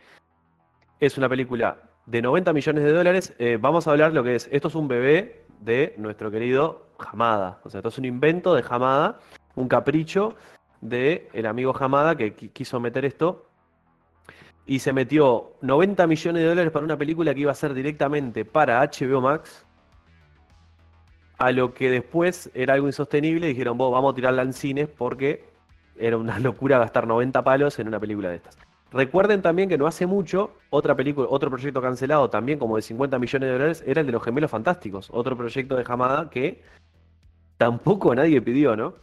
es 0.99 1.17
una 1.17 1.27
película 1.29 1.77
de 2.05 2.21
90 2.21 2.53
millones 2.53 2.83
de 2.83 2.91
dólares. 2.91 3.33
Eh, 3.39 3.57
vamos 3.59 3.87
a 3.87 3.91
hablar 3.91 4.13
lo 4.13 4.23
que 4.23 4.35
es, 4.35 4.49
esto 4.51 4.67
es 4.67 4.75
un 4.75 4.87
bebé 4.87 5.45
de 5.59 5.93
nuestro 5.97 6.31
querido 6.31 6.87
Hamada, 6.97 7.59
o 7.63 7.69
sea, 7.69 7.79
esto 7.79 7.89
es 7.89 7.97
un 7.97 8.05
invento 8.05 8.53
de 8.53 8.63
Hamada, 8.67 9.19
un 9.55 9.67
capricho 9.67 10.35
de 10.81 11.29
amigo 11.47 11.75
Hamada 11.79 12.15
que 12.15 12.35
qui- 12.35 12.51
quiso 12.51 12.79
meter 12.79 13.05
esto. 13.05 13.47
Y 14.65 14.79
se 14.79 14.93
metió 14.93 15.53
90 15.61 16.05
millones 16.07 16.43
de 16.43 16.49
dólares 16.49 16.71
para 16.71 16.85
una 16.85 16.97
película 16.97 17.33
que 17.33 17.41
iba 17.41 17.51
a 17.51 17.55
ser 17.55 17.73
directamente 17.73 18.45
para 18.45 18.79
HBO 18.81 19.19
Max, 19.19 19.65
a 21.39 21.51
lo 21.51 21.73
que 21.73 21.89
después 21.89 22.51
era 22.53 22.75
algo 22.75 22.87
insostenible. 22.87 23.47
Dijeron, 23.47 23.77
vos 23.77 23.91
vamos 23.91 24.13
a 24.13 24.15
tirarla 24.15 24.43
en 24.43 24.53
cines 24.53 24.87
porque 24.87 25.43
era 26.01 26.17
una 26.17 26.39
locura 26.39 26.79
gastar 26.79 27.07
90 27.07 27.43
palos 27.43 27.79
en 27.79 27.87
una 27.87 27.99
película 27.99 28.29
de 28.29 28.35
estas. 28.37 28.57
Recuerden 28.91 29.41
también 29.41 29.69
que 29.69 29.77
no 29.77 29.87
hace 29.87 30.05
mucho, 30.05 30.51
otra 30.69 30.95
película, 30.95 31.27
otro 31.29 31.49
proyecto 31.49 31.81
cancelado 31.81 32.29
también 32.29 32.59
como 32.59 32.75
de 32.75 32.81
50 32.81 33.19
millones 33.19 33.47
de 33.47 33.53
dólares 33.53 33.83
era 33.87 34.01
el 34.01 34.05
de 34.07 34.11
los 34.11 34.21
gemelos 34.23 34.51
fantásticos, 34.51 35.09
otro 35.13 35.37
proyecto 35.37 35.75
de 35.77 35.85
Hamada 35.87 36.29
que 36.29 36.61
tampoco 37.57 38.13
nadie 38.15 38.41
pidió, 38.41 38.75
¿no? 38.75 38.95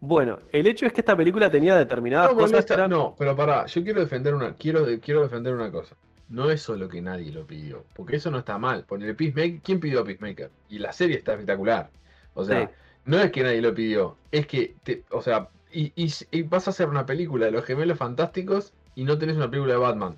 Bueno, 0.00 0.38
el 0.52 0.66
hecho 0.66 0.86
es 0.86 0.92
que 0.94 1.02
esta 1.02 1.14
película 1.16 1.50
tenía 1.50 1.76
determinadas 1.76 2.30
No, 2.30 2.38
cosas 2.38 2.60
esta- 2.60 2.74
eran- 2.74 2.90
no, 2.90 3.14
pero 3.18 3.36
pará, 3.36 3.66
yo 3.66 3.82
quiero 3.84 4.00
defender 4.00 4.34
una, 4.34 4.54
quiero, 4.54 4.86
quiero 5.02 5.22
defender 5.22 5.52
una 5.54 5.70
cosa. 5.70 5.94
No 6.30 6.50
es 6.50 6.62
solo 6.62 6.88
que 6.88 7.02
nadie 7.02 7.32
lo 7.32 7.44
pidió, 7.44 7.84
porque 7.94 8.16
eso 8.16 8.30
no 8.30 8.38
está 8.38 8.56
mal. 8.56 8.84
Poner 8.84 9.14
Peacemaker, 9.16 9.60
¿quién 9.62 9.80
pidió 9.80 10.00
a 10.00 10.04
Peacemaker? 10.04 10.48
Y 10.70 10.78
la 10.78 10.92
serie 10.92 11.16
está 11.16 11.32
espectacular. 11.32 11.90
O 12.34 12.44
sea, 12.44 12.66
Sí. 12.66 12.72
no 13.04 13.18
es 13.18 13.30
que 13.32 13.42
nadie 13.42 13.60
lo 13.60 13.74
pidió, 13.74 14.16
es 14.30 14.46
que, 14.46 14.76
te- 14.84 15.02
o 15.10 15.20
sea, 15.20 15.48
y, 15.72 15.92
y- 15.96 16.12
y 16.30 16.42
vas 16.42 16.66
a 16.66 16.70
hacer 16.70 16.88
una 16.88 17.06
película 17.06 17.46
de 17.46 17.52
los 17.52 17.64
gemelos 17.64 17.98
fantásticos 17.98 18.72
y 18.94 19.04
no 19.04 19.18
tenés 19.18 19.36
una 19.36 19.50
película 19.50 19.74
de 19.74 19.78
Batman. 19.78 20.16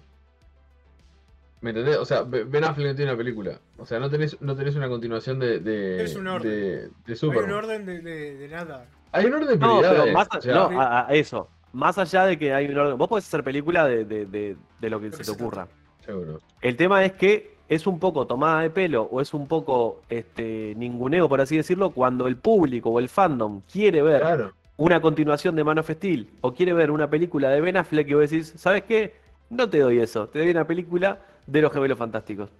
¿Me 1.60 1.70
entendés? 1.70 1.96
O 1.98 2.04
sea, 2.04 2.22
Be- 2.22 2.42
Ben 2.44 2.64
Affleck 2.64 2.88
no 2.88 2.94
tiene 2.96 3.10
una 3.12 3.18
película. 3.18 3.60
O 3.78 3.86
sea, 3.86 4.00
no 4.00 4.10
tenés, 4.10 4.40
no 4.40 4.56
tenés 4.56 4.74
una 4.74 4.88
continuación 4.88 5.38
de, 5.38 5.60
de, 5.60 6.02
Es 6.02 6.16
un 6.16 6.26
orden. 6.26 6.50
de, 6.50 6.88
de 7.06 7.18
Hay 7.22 7.38
un 7.38 7.50
orden 7.52 7.86
de, 7.86 8.00
de- 8.00 8.36
de 8.36 8.48
nada. 8.48 8.86
Hay 9.12 9.26
un 9.26 9.34
orden 9.34 9.48
de 9.48 9.56
No, 9.58 9.80
pero 9.80 10.06
más, 10.12 10.28
o 10.36 10.40
sea, 10.40 10.54
no, 10.54 10.80
a, 10.80 11.06
a 11.06 11.12
eso. 11.14 11.48
Más 11.72 11.96
allá 11.98 12.24
de 12.26 12.36
que 12.38 12.52
hay 12.52 12.66
un 12.66 12.76
orden. 12.78 12.98
Vos 12.98 13.08
podés 13.08 13.26
hacer 13.28 13.44
película 13.44 13.86
de, 13.86 14.04
de- 14.04 14.26
de- 14.26 14.56
de 14.80 14.90
lo 14.90 15.00
que 15.00 15.10
te 15.10 15.18
se 15.18 15.24
te 15.24 15.30
ocurra. 15.30 15.68
seguro. 16.04 16.40
El 16.60 16.76
tema 16.76 17.04
es 17.04 17.12
que 17.12 17.52
es 17.68 17.86
un 17.86 18.00
poco 18.00 18.26
tomada 18.26 18.62
de 18.62 18.70
pelo 18.70 19.04
o 19.04 19.20
es 19.20 19.32
un 19.32 19.46
poco 19.46 20.02
este, 20.08 20.74
ninguneo, 20.76 21.28
por 21.28 21.40
así 21.40 21.56
decirlo, 21.56 21.90
cuando 21.90 22.26
el 22.26 22.36
público 22.36 22.90
o 22.90 22.98
el 22.98 23.08
fandom 23.08 23.60
quiere 23.72 24.02
ver 24.02 24.20
Claro. 24.20 24.52
Una 24.82 25.00
continuación 25.00 25.54
de 25.54 25.62
Man 25.62 25.78
of 25.78 25.88
Steel 25.88 26.28
o 26.40 26.52
quiere 26.52 26.72
ver 26.72 26.90
una 26.90 27.08
película 27.08 27.50
de 27.50 27.60
Ben 27.60 27.76
Affleck 27.76 28.08
y 28.08 28.14
vos 28.14 28.28
decís, 28.28 28.52
¿sabes 28.56 28.82
qué? 28.82 29.14
No 29.48 29.70
te 29.70 29.78
doy 29.78 30.00
eso, 30.00 30.28
te 30.28 30.40
doy 30.40 30.50
una 30.50 30.66
película 30.66 31.20
de 31.46 31.62
los 31.62 31.72
gemelos 31.72 31.96
fantásticos. 31.98 32.50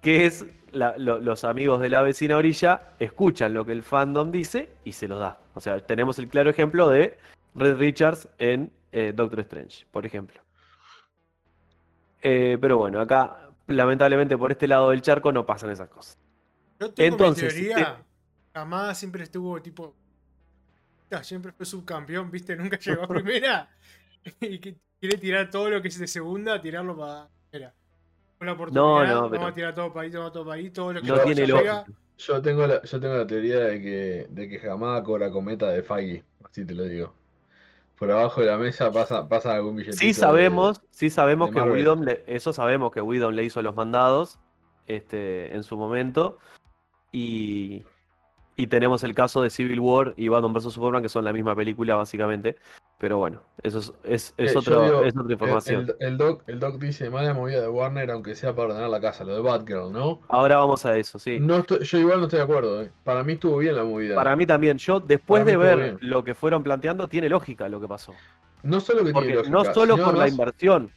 Que 0.00 0.26
es 0.26 0.46
la- 0.70 0.96
lo- 0.96 1.18
los 1.18 1.42
amigos 1.42 1.80
de 1.80 1.88
la 1.88 2.02
vecina 2.02 2.36
orilla 2.36 2.82
escuchan 3.00 3.52
lo 3.52 3.64
que 3.64 3.72
el 3.72 3.82
fandom 3.82 4.30
dice 4.30 4.68
y 4.84 4.92
se 4.92 5.08
lo 5.08 5.18
da. 5.18 5.40
O 5.54 5.60
sea, 5.60 5.80
tenemos 5.80 6.20
el 6.20 6.28
claro 6.28 6.50
ejemplo 6.50 6.88
de 6.88 7.18
Red 7.56 7.78
Richards 7.78 8.28
en 8.38 8.70
eh, 8.92 9.12
Doctor 9.14 9.40
Strange, 9.40 9.86
por 9.90 10.06
ejemplo. 10.06 10.40
Eh, 12.22 12.58
pero 12.60 12.78
bueno, 12.78 13.00
acá 13.00 13.50
lamentablemente 13.66 14.38
por 14.38 14.52
este 14.52 14.68
lado 14.68 14.90
del 14.90 15.02
charco 15.02 15.32
no 15.32 15.44
pasan 15.44 15.70
esas 15.70 15.88
cosas. 15.88 16.16
Yo 16.78 16.92
tengo 16.92 17.16
Entonces, 17.16 17.54
mi 17.56 17.62
teoría. 17.66 17.96
Hamada 18.54 18.94
siempre 18.94 19.24
estuvo 19.24 19.60
tipo. 19.60 19.94
Ya, 21.10 21.22
Siempre 21.24 21.52
fue 21.52 21.66
subcampeón, 21.66 22.30
¿viste? 22.30 22.56
Nunca 22.56 22.78
llegó 22.78 23.02
a 23.04 23.08
primera. 23.08 23.68
y 24.40 24.58
que 24.58 24.76
quiere 25.00 25.18
tirar 25.18 25.50
todo 25.50 25.70
lo 25.70 25.80
que 25.82 25.88
es 25.88 25.98
de 25.98 26.06
segunda, 26.06 26.60
tirarlo 26.60 26.96
para 26.96 27.28
primera. 27.50 27.74
Con 28.38 28.46
la 28.46 28.52
oportunidad, 28.52 28.82
No, 28.84 29.04
no, 29.06 29.14
vamos 29.14 29.30
pero- 29.30 29.46
a 29.46 29.54
tirar 29.54 29.74
todo 29.74 29.92
para 29.92 30.04
ahí, 30.04 30.10
todo 30.10 30.44
para 30.44 30.56
ahí, 30.56 30.70
todo 30.70 30.92
lo 30.92 31.00
que 31.02 31.08
No 31.08 31.18
tiene 31.20 31.46
llega. 31.46 31.84
Yo 32.18 32.40
tengo 32.40 32.66
la, 32.66 32.82
yo 32.82 32.98
tengo 33.00 33.14
la 33.14 33.26
teoría 33.26 33.58
de 33.60 33.80
que, 33.82 34.26
de 34.30 34.48
que 34.48 34.58
jamás 34.58 35.02
cobra 35.02 35.30
cometa 35.30 35.70
de 35.70 35.82
Feige, 35.82 36.24
así 36.44 36.64
te 36.64 36.74
lo 36.74 36.84
digo. 36.84 37.14
Por 37.98 38.10
abajo 38.10 38.40
de 38.42 38.46
la 38.48 38.56
mesa 38.58 38.90
pasa, 38.90 39.26
pasa 39.28 39.54
algún 39.54 39.76
billetito. 39.76 39.98
Sí 40.00 40.08
de- 40.08 40.14
sabemos, 40.14 40.82
sí 40.90 41.08
sabemos 41.10 41.50
de 41.50 41.62
que. 41.62 41.70
Widom, 41.70 42.02
le- 42.02 42.24
eso 42.26 42.52
sabemos 42.54 42.90
que 42.92 43.00
Widom 43.02 43.32
le 43.34 43.44
hizo 43.44 43.60
los 43.62 43.74
mandados 43.74 44.38
este, 44.86 45.54
en 45.54 45.62
su 45.62 45.76
momento. 45.76 46.38
Y, 47.12 47.84
y 48.56 48.66
tenemos 48.68 49.04
el 49.04 49.14
caso 49.14 49.42
de 49.42 49.50
Civil 49.50 49.80
War 49.80 50.14
y 50.16 50.28
Batman 50.28 50.52
vs 50.54 50.72
Superman, 50.72 51.02
que 51.02 51.08
son 51.08 51.24
la 51.24 51.32
misma 51.32 51.54
película, 51.54 51.94
básicamente. 51.94 52.56
Pero 52.98 53.18
bueno, 53.18 53.42
eso 53.62 53.78
es, 53.80 53.92
es, 54.04 54.34
es 54.38 54.54
Eh, 54.54 54.58
otro- 54.58 54.82
digo, 54.84 55.02
es 55.04 55.14
otra 55.14 55.32
información. 55.32 55.86
El, 56.00 56.06
el 56.08 56.16
doc, 56.16 56.42
el 56.46 56.58
doc 56.58 56.78
dice, 56.78 57.10
mala 57.10 57.34
movida 57.34 57.60
de 57.60 57.68
Warner, 57.68 58.10
aunque 58.10 58.34
sea 58.34 58.54
para 58.54 58.68
ordenar 58.68 58.88
la 58.88 59.00
casa, 59.02 59.22
lo 59.24 59.34
de 59.34 59.42
Batgirl, 59.42 59.92
¿no? 59.92 60.22
Ahora 60.28 60.56
vamos 60.56 60.86
a 60.86 60.96
eso, 60.96 61.18
sí. 61.18 61.38
No 61.38 61.58
estoy- 61.58 61.84
yo 61.84 61.98
igual 61.98 62.18
no 62.20 62.24
estoy 62.24 62.38
de 62.38 62.44
acuerdo, 62.44 62.82
¿eh? 62.82 62.90
Para 63.04 63.22
mí 63.22 63.34
estuvo 63.34 63.58
bien 63.58 63.76
la 63.76 63.84
movida. 63.84 64.14
Para 64.14 64.34
mí 64.34 64.46
también, 64.46 64.78
yo 64.78 65.00
después 65.00 65.42
Para 65.42 65.50
de 65.50 65.56
ver 65.58 65.76
bien. 65.78 65.98
lo 66.00 66.24
que 66.24 66.34
fueron 66.34 66.62
planteando, 66.62 67.06
tiene 67.08 67.28
lógica 67.28 67.68
lo 67.68 67.78
que 67.80 67.88
pasó. 67.88 68.14
No 68.62 68.80
solo 68.80 69.04
que 69.04 69.12
tiene 69.12 69.34
lógica, 69.34 69.50
no 69.50 69.64
solo 69.74 69.96
por 69.98 70.16
la 70.16 70.28
inversión, 70.28 70.90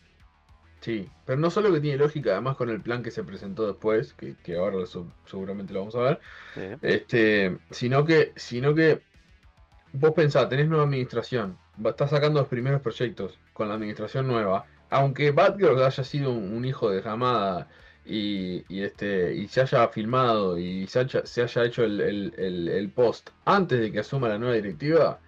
Sí, 0.82 1.10
pero 1.26 1.40
no 1.40 1.50
solo 1.50 1.72
que 1.74 1.82
tiene 1.82 1.98
lógica, 1.98 2.32
además 2.32 2.56
con 2.56 2.70
el 2.70 2.82
plan 2.82 3.04
que 3.04 3.12
se 3.12 3.24
presentó 3.24 3.68
después, 3.68 4.14
que, 4.14 4.36
que 4.38 4.56
ahora 4.56 4.78
seguramente 5.26 5.74
lo 5.74 5.80
vamos 5.82 5.96
a 5.96 6.00
ver, 6.02 6.20
sí, 6.56 6.62
este, 6.82 7.58
sino 7.70 8.06
que, 8.06 8.32
sino 8.38 8.74
que 8.74 9.02
vos 9.92 10.12
pensás, 10.14 10.48
tenés 10.50 10.68
nueva 10.70 10.86
administración, 10.86 11.58
estás 11.84 12.12
sacando 12.12 12.40
los 12.40 12.50
primeros 12.50 12.82
proyectos 12.82 13.40
con 13.54 13.68
la 13.68 13.76
administración 13.76 14.28
nueva, 14.28 14.66
aunque 14.90 15.32
Batgirl 15.32 15.84
haya 15.84 16.04
sido 16.04 16.32
un, 16.32 16.54
un 16.54 16.66
hijo 16.66 16.90
de 16.90 17.08
Hamada 17.08 17.68
y, 18.06 18.64
y 18.74 18.84
este 18.84 19.36
y 19.36 19.48
se 19.50 19.62
haya 19.62 19.88
filmado 19.90 20.58
y 20.58 20.88
se 20.88 21.00
haya, 21.02 21.26
se 21.26 21.42
haya 21.44 21.66
hecho 21.66 21.84
el, 21.84 22.00
el- 22.02 22.34
el- 22.38 22.68
el 22.70 22.90
post 22.92 23.30
antes 23.46 23.80
de 23.80 23.92
que 23.92 24.00
asuma 24.00 24.30
la 24.30 24.38
nueva 24.40 24.56
directiva, 24.56 25.20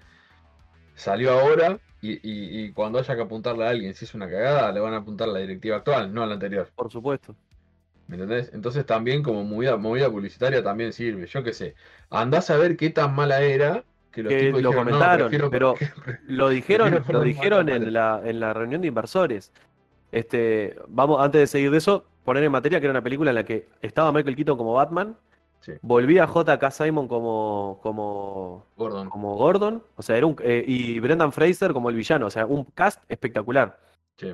salió 0.95 1.31
ahora 1.31 1.79
y, 2.01 2.13
y- 2.13 2.63
y 2.65 2.71
cuando 2.73 2.99
haya 2.99 3.15
que 3.15 3.21
apuntarle 3.21 3.65
a 3.65 3.69
alguien 3.69 3.93
si 3.93 4.05
es 4.05 4.13
una 4.15 4.29
cagada, 4.29 4.71
le 4.71 4.79
van 4.79 4.93
a 4.93 4.97
apuntar 4.97 5.29
a 5.29 5.33
la 5.33 5.39
directiva 5.39 5.77
actual, 5.77 6.13
no 6.13 6.23
a 6.23 6.27
la 6.27 6.33
anterior. 6.35 6.69
por 6.75 6.91
supuesto. 6.91 7.35
¿Me 8.07 8.15
entendés? 8.15 8.51
Entonces 8.53 8.85
también 8.85 9.23
como 9.23 9.43
movida, 9.45 9.77
movida 9.77 10.09
publicitaria 10.09 10.61
también 10.63 10.91
sirve. 10.91 11.27
Yo 11.27 11.43
qué 11.43 11.53
sé. 11.53 11.75
Andás 12.09 12.49
a 12.49 12.57
ver 12.57 12.75
qué 12.75 12.89
tan 12.89 13.15
mala 13.15 13.41
era 13.41 13.85
que 14.11 14.23
los 14.23 14.33
Que 14.33 14.39
tipos 14.47 14.61
lo 14.61 14.69
dijeron, 14.71 14.85
"No, 14.87 14.99
comentaron, 14.99 15.49
pero 15.49 15.75
lo 16.27 16.49
dijeron, 16.49 17.03
lo 17.07 17.21
dijeron 17.21 17.69
en 17.69 17.93
la, 17.93 18.21
en 18.25 18.39
la 18.41 18.53
reunión 18.53 18.81
de 18.81 18.87
inversores. 18.87 19.51
Este, 20.11 20.75
vamos, 20.89 21.21
antes 21.23 21.39
de 21.41 21.47
seguir 21.47 21.71
de 21.71 21.77
eso, 21.77 22.05
poner 22.25 22.43
en 22.43 22.51
materia 22.51 22.79
que 22.81 22.85
era 22.87 22.91
una 22.91 23.01
película 23.03 23.31
en 23.31 23.35
la 23.35 23.45
que 23.45 23.69
estaba 23.81 24.11
Michael 24.11 24.35
Keaton 24.35 24.57
como 24.57 24.73
Batman, 24.73 25.15
Sí. 25.61 25.73
volvía 25.81 26.27
J.K. 26.27 26.71
Simon 26.71 27.07
como, 27.07 27.79
como, 27.83 28.65
Gordon. 28.75 29.09
como 29.09 29.35
Gordon, 29.35 29.83
o 29.95 30.01
sea, 30.01 30.17
era 30.17 30.25
un, 30.25 30.35
eh, 30.43 30.63
y 30.67 30.99
Brendan 30.99 31.31
Fraser 31.31 31.71
como 31.71 31.89
el 31.89 31.95
villano, 31.95 32.25
o 32.25 32.29
sea, 32.29 32.45
un 32.45 32.65
cast 32.65 33.03
espectacular. 33.07 33.79
Sí, 34.17 34.33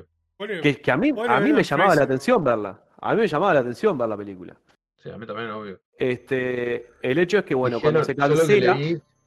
Que, 0.62 0.80
que 0.80 0.90
a 0.90 0.96
mí, 0.96 1.12
a 1.28 1.40
mí 1.40 1.52
me 1.52 1.62
llamaba 1.62 1.94
la 1.94 2.02
atención 2.04 2.42
verla. 2.42 2.80
A 3.00 3.14
mí 3.14 3.20
me 3.20 3.28
llamaba 3.28 3.54
la 3.54 3.60
atención 3.60 3.96
ver 3.98 4.08
la 4.08 4.16
película. 4.16 4.56
sí, 5.02 5.10
a 5.10 5.16
mí 5.18 5.26
también, 5.26 5.50
obvio. 5.50 5.78
Este, 5.98 6.86
el 7.02 7.18
hecho 7.18 7.38
es 7.38 7.44
que, 7.44 7.54
bueno, 7.54 7.76
Dijeron- 7.76 7.92
cuando 7.92 8.04
se 8.04 8.16
cancela. 8.16 8.78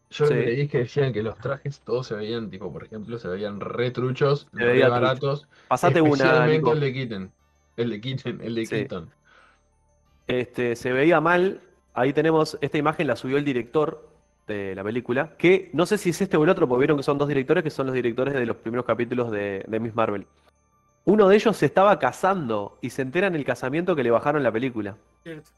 yo 0.10 0.26
Sí. 0.26 0.34
leí 0.34 0.68
que 0.68 0.80
decían 0.80 1.14
que 1.14 1.22
los 1.24 1.38
trajes 1.38 1.80
todos 1.82 2.08
se 2.08 2.16
veían, 2.16 2.50
tipo, 2.50 2.72
por 2.74 2.84
ejemplo, 2.84 3.18
se 3.20 3.28
veían 3.30 3.60
re 3.62 3.92
truchos, 3.92 4.48
Se 4.54 4.60
re 4.60 4.66
veía 4.74 4.86
trucho. 4.88 5.02
baratos. 5.02 5.48
Pasate 5.68 6.02
una, 6.02 6.12
especialmente 6.14 6.58
Nico. 6.58 6.74
el 6.74 6.80
de 6.80 6.94
Keaton. 6.94 7.32
El 7.78 7.90
de 7.92 8.02
Keaton, 8.02 8.40
el 8.42 8.56
de 8.56 8.66
Sí. 8.66 8.76
Keaton. 8.76 9.10
Este, 10.28 10.76
se 10.76 10.92
veía 10.94 11.22
mal. 11.22 11.62
Ahí 11.94 12.14
tenemos, 12.14 12.58
esta 12.62 12.78
imagen 12.78 13.08
la 13.08 13.16
subió 13.16 13.38
el 13.38 13.46
director 13.46 14.08
de 14.48 14.76
la 14.76 14.84
película, 14.84 15.36
que 15.38 15.70
no 15.74 15.86
sé 15.86 15.98
si 15.98 16.10
es 16.12 16.22
este 16.22 16.38
o 16.38 16.44
el 16.44 16.50
otro, 16.50 16.68
porque 16.68 16.82
vieron 16.82 16.98
que 16.98 17.04
son 17.04 17.18
dos 17.18 17.28
directores 17.28 17.64
que 17.64 17.70
son 17.70 17.86
los 17.88 17.96
directores 17.96 18.34
de 18.34 18.46
los 18.46 18.56
primeros 18.58 18.86
capítulos 18.86 19.32
de, 19.32 19.64
de 19.68 19.80
Miss 19.80 19.94
Marvel. 19.96 20.26
Uno 21.04 21.28
de 21.28 21.36
ellos 21.36 21.58
se 21.58 21.66
estaba 21.66 21.98
casando 22.00 22.78
y 22.82 22.92
se 22.92 23.02
entera 23.02 23.28
en 23.28 23.36
el 23.36 23.44
casamiento 23.44 23.96
que 23.96 24.04
le 24.04 24.12
bajaron 24.12 24.44
la 24.44 24.52
película. 24.52 24.96
Cierto. 25.24 25.50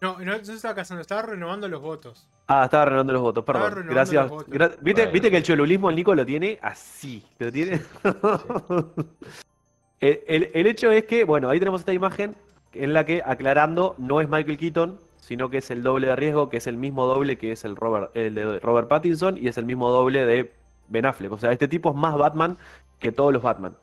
No, 0.00 0.18
no, 0.20 0.38
no 0.38 0.44
se 0.44 0.54
estaba 0.54 0.74
casando, 0.76 1.00
estaba 1.00 1.22
renovando 1.22 1.68
los 1.68 1.80
votos. 1.82 2.28
Ah, 2.46 2.64
estaba 2.64 2.84
renovando 2.86 3.12
los 3.12 3.22
votos, 3.22 3.44
perdón. 3.44 3.62
renovando 3.70 3.92
Gracias. 3.94 4.22
los 4.22 4.30
votos. 4.30 4.48
Gra- 4.54 4.76
¿Viste, 4.80 5.02
Bueno. 5.02 5.12
viste 5.12 5.30
que 5.30 5.36
el 5.38 5.42
cholulismo 5.42 5.90
el 5.90 5.96
Nico 5.96 6.14
lo 6.14 6.24
tiene 6.24 6.58
así. 6.62 7.24
Lo 7.40 7.50
tiene. 7.50 7.80
el, 10.00 10.20
el- 10.26 10.50
el 10.54 10.66
hecho 10.66 10.90
es 10.92 11.04
que, 11.04 11.24
bueno, 11.24 11.50
ahí 11.50 11.58
tenemos 11.58 11.80
esta 11.80 11.92
imagen 11.92 12.36
en 12.72 12.92
la 12.92 13.04
que, 13.04 13.22
aclarando, 13.24 13.94
no 13.98 14.20
es 14.20 14.28
Michael 14.28 14.56
Keaton, 14.58 15.00
sino 15.28 15.50
que 15.50 15.58
es 15.58 15.70
el 15.70 15.82
doble 15.82 16.06
de 16.06 16.16
riesgo, 16.16 16.48
que 16.48 16.56
es 16.56 16.66
el 16.66 16.78
mismo 16.78 17.04
doble 17.06 17.36
que 17.36 17.52
es 17.52 17.62
el, 17.66 17.76
Robert, 17.76 18.10
el 18.16 18.34
de 18.34 18.58
Robert 18.60 18.88
Pattinson 18.88 19.36
y 19.36 19.46
es 19.48 19.58
el 19.58 19.66
mismo 19.66 19.90
doble 19.90 20.24
de 20.24 20.54
Ben 20.88 21.04
Affleck. 21.04 21.30
O 21.30 21.36
sea, 21.36 21.52
este 21.52 21.68
tipo 21.68 21.90
es 21.90 21.96
más 21.96 22.16
Batman 22.16 22.56
que 22.98 23.12
todos 23.12 23.30
los 23.30 23.42
Batman. 23.42 23.76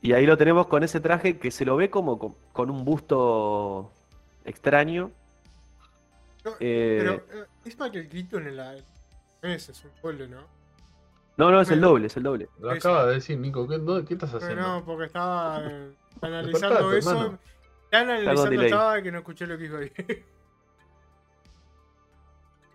Y 0.00 0.14
ahí 0.14 0.24
lo 0.24 0.38
tenemos 0.38 0.66
con 0.66 0.82
ese 0.82 0.98
traje 1.00 1.38
que 1.38 1.50
se 1.50 1.66
lo 1.66 1.76
ve 1.76 1.90
como 1.90 2.18
con, 2.18 2.34
con 2.54 2.70
un 2.70 2.86
busto 2.86 3.92
extraño. 4.46 5.10
No, 6.42 6.52
Eh, 6.60 6.98
Pero 7.00 7.12
eh, 7.42 7.46
es 7.66 7.78
Michael 7.78 8.08
Keaton 8.08 8.46
en 8.46 8.56
la. 8.56 8.74
Ese 9.42 9.72
es 9.72 9.84
un 9.84 9.90
doble, 10.02 10.26
¿no? 10.28 10.40
No, 11.36 11.50
no, 11.50 11.60
es 11.60 11.70
el 11.70 11.80
doble, 11.82 12.06
es 12.06 12.16
el 12.16 12.22
doble. 12.22 12.48
Lo 12.60 12.70
acaba 12.70 13.06
de 13.06 13.14
decir, 13.16 13.38
Nico. 13.38 13.66
¿Qué, 13.68 13.76
no- 13.78 14.02
qué 14.06 14.14
estás 14.14 14.32
haciendo? 14.32 14.62
no, 14.62 14.84
porque 14.86 15.04
estaba 15.06 15.60
eh, 15.66 15.90
analizando 16.22 16.90
Despertate, 16.90 16.98
eso. 16.98 17.10
hermano. 17.10 17.38
Analizando 18.00 18.62
estaba 18.62 19.02
que 19.02 19.12
no 19.12 19.18
escuché 19.18 19.46
lo 19.46 19.56
que 19.56 19.64
dijo 19.64 19.76
ahí. 19.78 19.92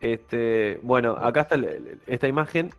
Este, 0.01 0.79
bueno, 0.81 1.11
acá 1.17 1.41
está 1.41 1.55
el- 1.55 1.99
esta 2.07 2.27
imagen. 2.27 2.71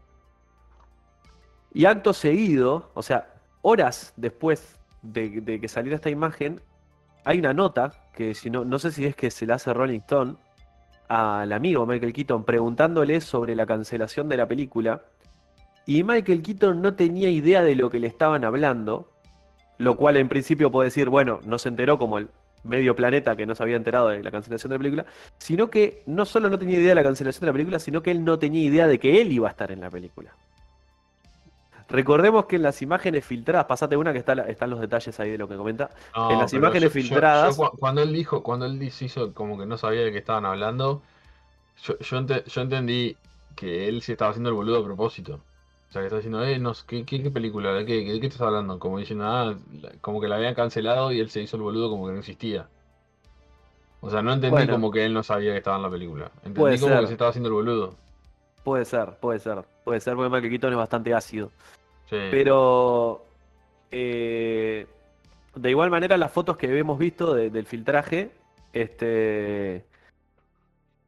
Y 1.73 1.85
acto 1.85 2.12
seguido, 2.12 2.90
o 2.94 3.02
sea, 3.02 3.35
horas 3.62 4.12
después 4.16 4.78
de, 5.02 5.40
de 5.40 5.61
que 5.61 5.68
saliera 5.68 5.97
esta 5.97 6.11
imagen, 6.11 6.61
hay 7.25 7.38
una 7.38 7.52
nota 7.52 7.92
que 8.14 8.35
si 8.35 8.50
no, 8.50 8.64
no 8.64 8.78
sé 8.78 8.90
si 8.90 9.04
es 9.04 9.14
que 9.14 9.30
se 9.30 9.47
la 9.47 9.54
hace 9.56 9.73
Rolling 9.73 10.00
Stone 10.00 10.37
al 11.09 11.52
amigo 11.52 11.87
Michael 11.87 12.12
Keaton 12.12 12.44
preguntándole 12.44 13.20
sobre 13.20 13.54
la 13.54 13.66
cancelación 13.66 14.28
de 14.28 14.37
la 14.37 14.47
película. 14.49 15.02
Y 15.87 16.02
Michael 16.04 16.42
Keaton 16.42 16.80
no 16.80 16.94
tenía 16.94 17.28
idea 17.30 17.62
de 17.62 17.75
lo 17.75 17.90
que 17.90 17.99
le 18.00 18.06
estaban 18.06 18.44
hablando, 18.44 19.09
lo 19.80 19.96
cual 19.96 20.16
en 20.18 20.28
principio 20.28 20.70
puede 20.70 20.88
decir, 20.88 21.08
bueno, 21.08 21.40
no 21.44 21.58
se 21.58 21.68
enteró 21.70 21.99
como 21.99 22.18
el 22.18 22.28
medio 22.64 22.94
planeta 22.94 23.34
que 23.37 23.46
no 23.46 23.54
se 23.54 23.62
había 23.62 23.76
enterado 23.76 24.08
de 24.08 24.22
la 24.22 24.30
cancelación 24.30 24.68
de 24.70 24.75
la 24.75 24.78
película, 24.78 25.06
sino 25.38 25.70
que 25.70 26.02
no 26.06 26.26
solo 26.26 26.50
no 26.50 26.58
tenía 26.58 26.78
idea 26.78 26.90
de 26.90 26.94
la 26.96 27.02
cancelación 27.02 27.40
de 27.40 27.46
la 27.46 27.52
película, 27.54 27.78
sino 27.78 28.02
que 28.02 28.10
él 28.10 28.22
no 28.25 28.38
tenía 28.38 28.62
idea 28.62 28.87
de 28.87 28.99
que 28.99 29.22
él 29.22 29.32
iba 29.32 29.49
a 29.49 29.50
estar 29.52 29.72
en 29.72 29.80
la 29.80 29.88
película. 29.90 30.32
Recordemos 31.88 32.44
que 32.46 32.56
en 32.56 32.62
las 32.62 32.82
imágenes 32.82 33.25
filtradas, 33.25 33.64
pasate 33.66 33.96
una 33.96 34.12
que 34.12 34.18
está 34.20 34.34
están 34.34 34.70
los 34.70 34.80
detalles 34.80 35.18
ahí 35.18 35.30
de 35.30 35.38
lo 35.38 35.49
que 35.49 35.56
comenta. 35.56 35.90
No, 36.14 36.30
En 36.30 36.38
las 36.38 36.52
imágenes 36.52 36.84
yo- 36.84 36.90
filtradas- 37.00 37.56
yo 37.56 37.70
cuando 37.78 38.02
él 38.02 38.12
dijo, 38.12 38.42
cuando 38.44 38.66
él 38.66 38.90
se 38.92 39.06
hizo 39.06 39.34
como 39.34 39.58
que 39.58 39.66
no 39.66 39.76
sabía 39.76 40.02
de 40.02 40.12
qué 40.12 40.18
estaban 40.18 40.44
hablando, 40.46 41.02
yo, 41.82 41.99
yo, 41.99 42.18
ente- 42.18 42.44
yo 42.46 42.60
entendí 42.60 43.16
que 43.56 43.88
él 43.88 44.02
se 44.02 44.12
estaba 44.12 44.30
haciendo 44.30 44.50
el 44.50 44.54
boludo 44.54 44.78
a 44.80 44.84
propósito. 44.84 45.40
O 45.90 45.92
sea, 45.92 46.02
que 46.02 46.06
estaba 46.06 46.20
diciendo, 46.20 46.44
eh, 46.44 46.59
no, 46.59 46.73
¿qué, 46.87 47.04
qué, 47.04 47.20
qué 47.23 47.30
película? 47.30 47.73
¿De 47.75 47.85
qué, 47.85 48.04
de 48.04 48.20
qué 48.20 48.26
estás 48.28 48.42
hablando? 48.42 48.78
Como 48.78 48.99
diciendo, 48.99 49.25
ah, 49.26 49.56
como 50.00 50.20
que 50.20 50.28
la 50.28 50.37
habían 50.37 50.54
cancelado 50.54 51.11
y 51.11 51.18
él 51.20 51.30
se 51.30 51.42
hizo 51.42 51.56
el 51.56 51.62
boludo 51.62 51.90
como 51.90 52.06
que 52.06 52.12
no 52.12 52.18
existía. 52.20 52.68
O 54.00 54.09
sea, 54.09 54.23
no 54.23 54.32
entendí 54.32 54.52
Bueno. 54.52 54.73
como 54.73 54.90
que 54.92 55.04
él 55.04 55.12
no 55.12 55.23
sabía 55.25 55.50
que 55.52 55.59
estaba 55.59 55.76
en 55.76 55.82
la 55.82 55.90
película. 55.90 56.30
Entendí 56.44 56.78
como 56.78 56.92
ser. 56.94 57.00
que 57.00 57.06
se 57.09 57.12
estaba 57.12 57.30
haciendo 57.30 57.49
el 57.49 57.54
boludo. 57.54 57.94
Puede 58.62 58.85
ser, 58.85 59.16
puede 59.20 59.40
ser, 59.40 59.64
puede 59.85 60.00
ser 60.00 60.14
porque 60.14 60.30
Michael 60.30 60.50
Keaton 60.50 60.73
es 60.73 60.76
bastante 60.78 61.12
ácido. 61.12 61.50
Sí. 62.09 62.16
Pero 62.30 63.25
eh, 63.90 64.87
de 65.56 65.70
igual 65.70 65.90
manera 65.90 66.16
las 66.16 66.30
fotos 66.30 66.56
que 66.56 66.78
hemos 66.78 66.99
visto 66.99 67.35
de- 67.35 67.50
del 67.50 67.66
filtraje, 67.66 68.30
este 68.73 69.85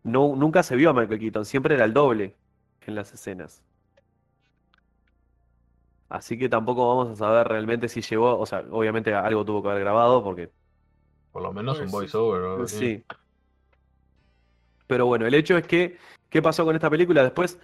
no, 0.03 0.35
nunca 0.37 0.63
se 0.65 0.75
vio 0.75 0.91
a 0.91 0.93
Michael 0.93 1.21
Keaton, 1.21 1.45
siempre 1.45 1.77
era 1.77 1.85
el 1.85 1.93
doble 1.95 2.35
en 2.87 2.95
las 2.97 3.13
escenas. 3.15 3.63
Así 6.13 6.39
que 6.39 6.47
tampoco 6.51 6.87
vamos 6.95 7.13
a 7.13 7.17
saber 7.17 7.49
realmente 7.49 7.89
si 7.89 8.03
llegó, 8.03 8.39
o 8.39 8.45
sea, 8.45 8.63
obviamente 8.71 9.15
algo 9.15 9.47
tuvo 9.47 9.63
que 9.63 9.71
haber 9.71 9.81
grabado 9.81 10.23
porque 10.23 10.51
Por 11.33 11.43
lo 11.43 11.55
menos 11.55 11.79
Pues 11.79 11.87
un 11.87 11.91
voiceover. 11.91 12.69
Sí. 12.69 13.03
Pero 14.87 15.07
bueno, 15.07 15.27
el 15.27 15.33
hecho 15.33 15.57
es 15.57 15.67
que, 15.67 15.97
¿qué 16.29 16.43
pasó 16.43 16.67
con 16.67 16.75
esta 16.77 16.91
película? 16.91 17.23
Después, 17.23 17.59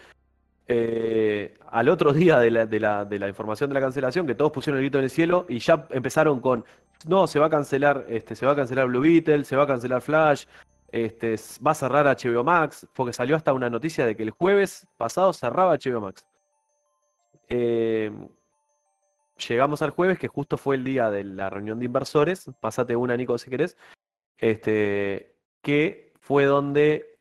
eh, 0.66 1.58
al 1.70 1.90
otro 1.90 2.10
día 2.14 2.38
de 2.38 2.50
la, 2.50 2.64
de 2.64 2.80
la, 2.80 3.04
de 3.04 3.18
la 3.18 3.28
información 3.28 3.68
de 3.68 3.74
la 3.74 3.82
cancelación, 3.82 4.26
que 4.26 4.34
todos 4.34 4.50
pusieron 4.50 4.78
el 4.78 4.84
grito 4.84 4.96
en 4.96 5.04
el 5.04 5.10
cielo 5.10 5.44
y 5.46 5.58
ya 5.58 5.86
empezaron 5.90 6.40
con, 6.40 6.64
no, 7.06 7.26
se 7.26 7.38
va 7.38 7.46
a 7.46 7.50
cancelar, 7.50 8.06
este, 8.08 8.34
se 8.34 8.46
va 8.46 8.52
a 8.52 8.56
cancelar 8.56 8.86
Blue 8.86 9.02
Beetle, 9.02 9.44
se 9.44 9.56
va 9.56 9.64
a 9.64 9.66
cancelar 9.66 10.00
Flash, 10.00 10.46
este, 10.90 11.36
va 11.64 11.72
a 11.72 11.74
cerrar 11.74 12.06
HBO 12.06 12.42
Max, 12.44 12.88
porque 12.94 13.12
salió 13.12 13.36
hasta 13.36 13.52
una 13.52 13.68
noticia 13.68 14.06
de 14.06 14.16
que 14.16 14.22
el 14.22 14.30
jueves 14.30 14.86
pasado 14.96 15.34
cerraba 15.34 15.76
HBO 15.76 16.00
Max. 16.00 16.24
Eh, 17.50 18.10
llegamos 19.38 19.82
al 19.82 19.90
jueves, 19.90 20.18
que 20.18 20.28
justo 20.28 20.56
fue 20.56 20.76
el 20.76 20.84
día 20.84 21.10
de 21.10 21.24
la 21.24 21.50
reunión 21.50 21.78
de 21.78 21.86
inversores. 21.86 22.50
Pásate 22.60 22.96
una, 22.96 23.16
Nico, 23.16 23.38
si 23.38 23.50
querés. 23.50 23.76
Este, 24.36 25.36
que 25.62 26.12
fue 26.20 26.44
donde 26.44 27.18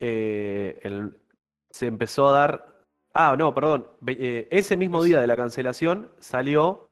eh, 0.00 1.10
se 1.70 1.86
empezó 1.86 2.28
a 2.28 2.32
dar. 2.32 2.74
Ah, 3.14 3.36
no, 3.38 3.54
perdón. 3.54 3.86
eh, 4.06 4.48
ese 4.50 4.76
mismo 4.76 5.02
día 5.02 5.20
de 5.20 5.26
la 5.26 5.36
cancelación 5.36 6.10
salió 6.18 6.88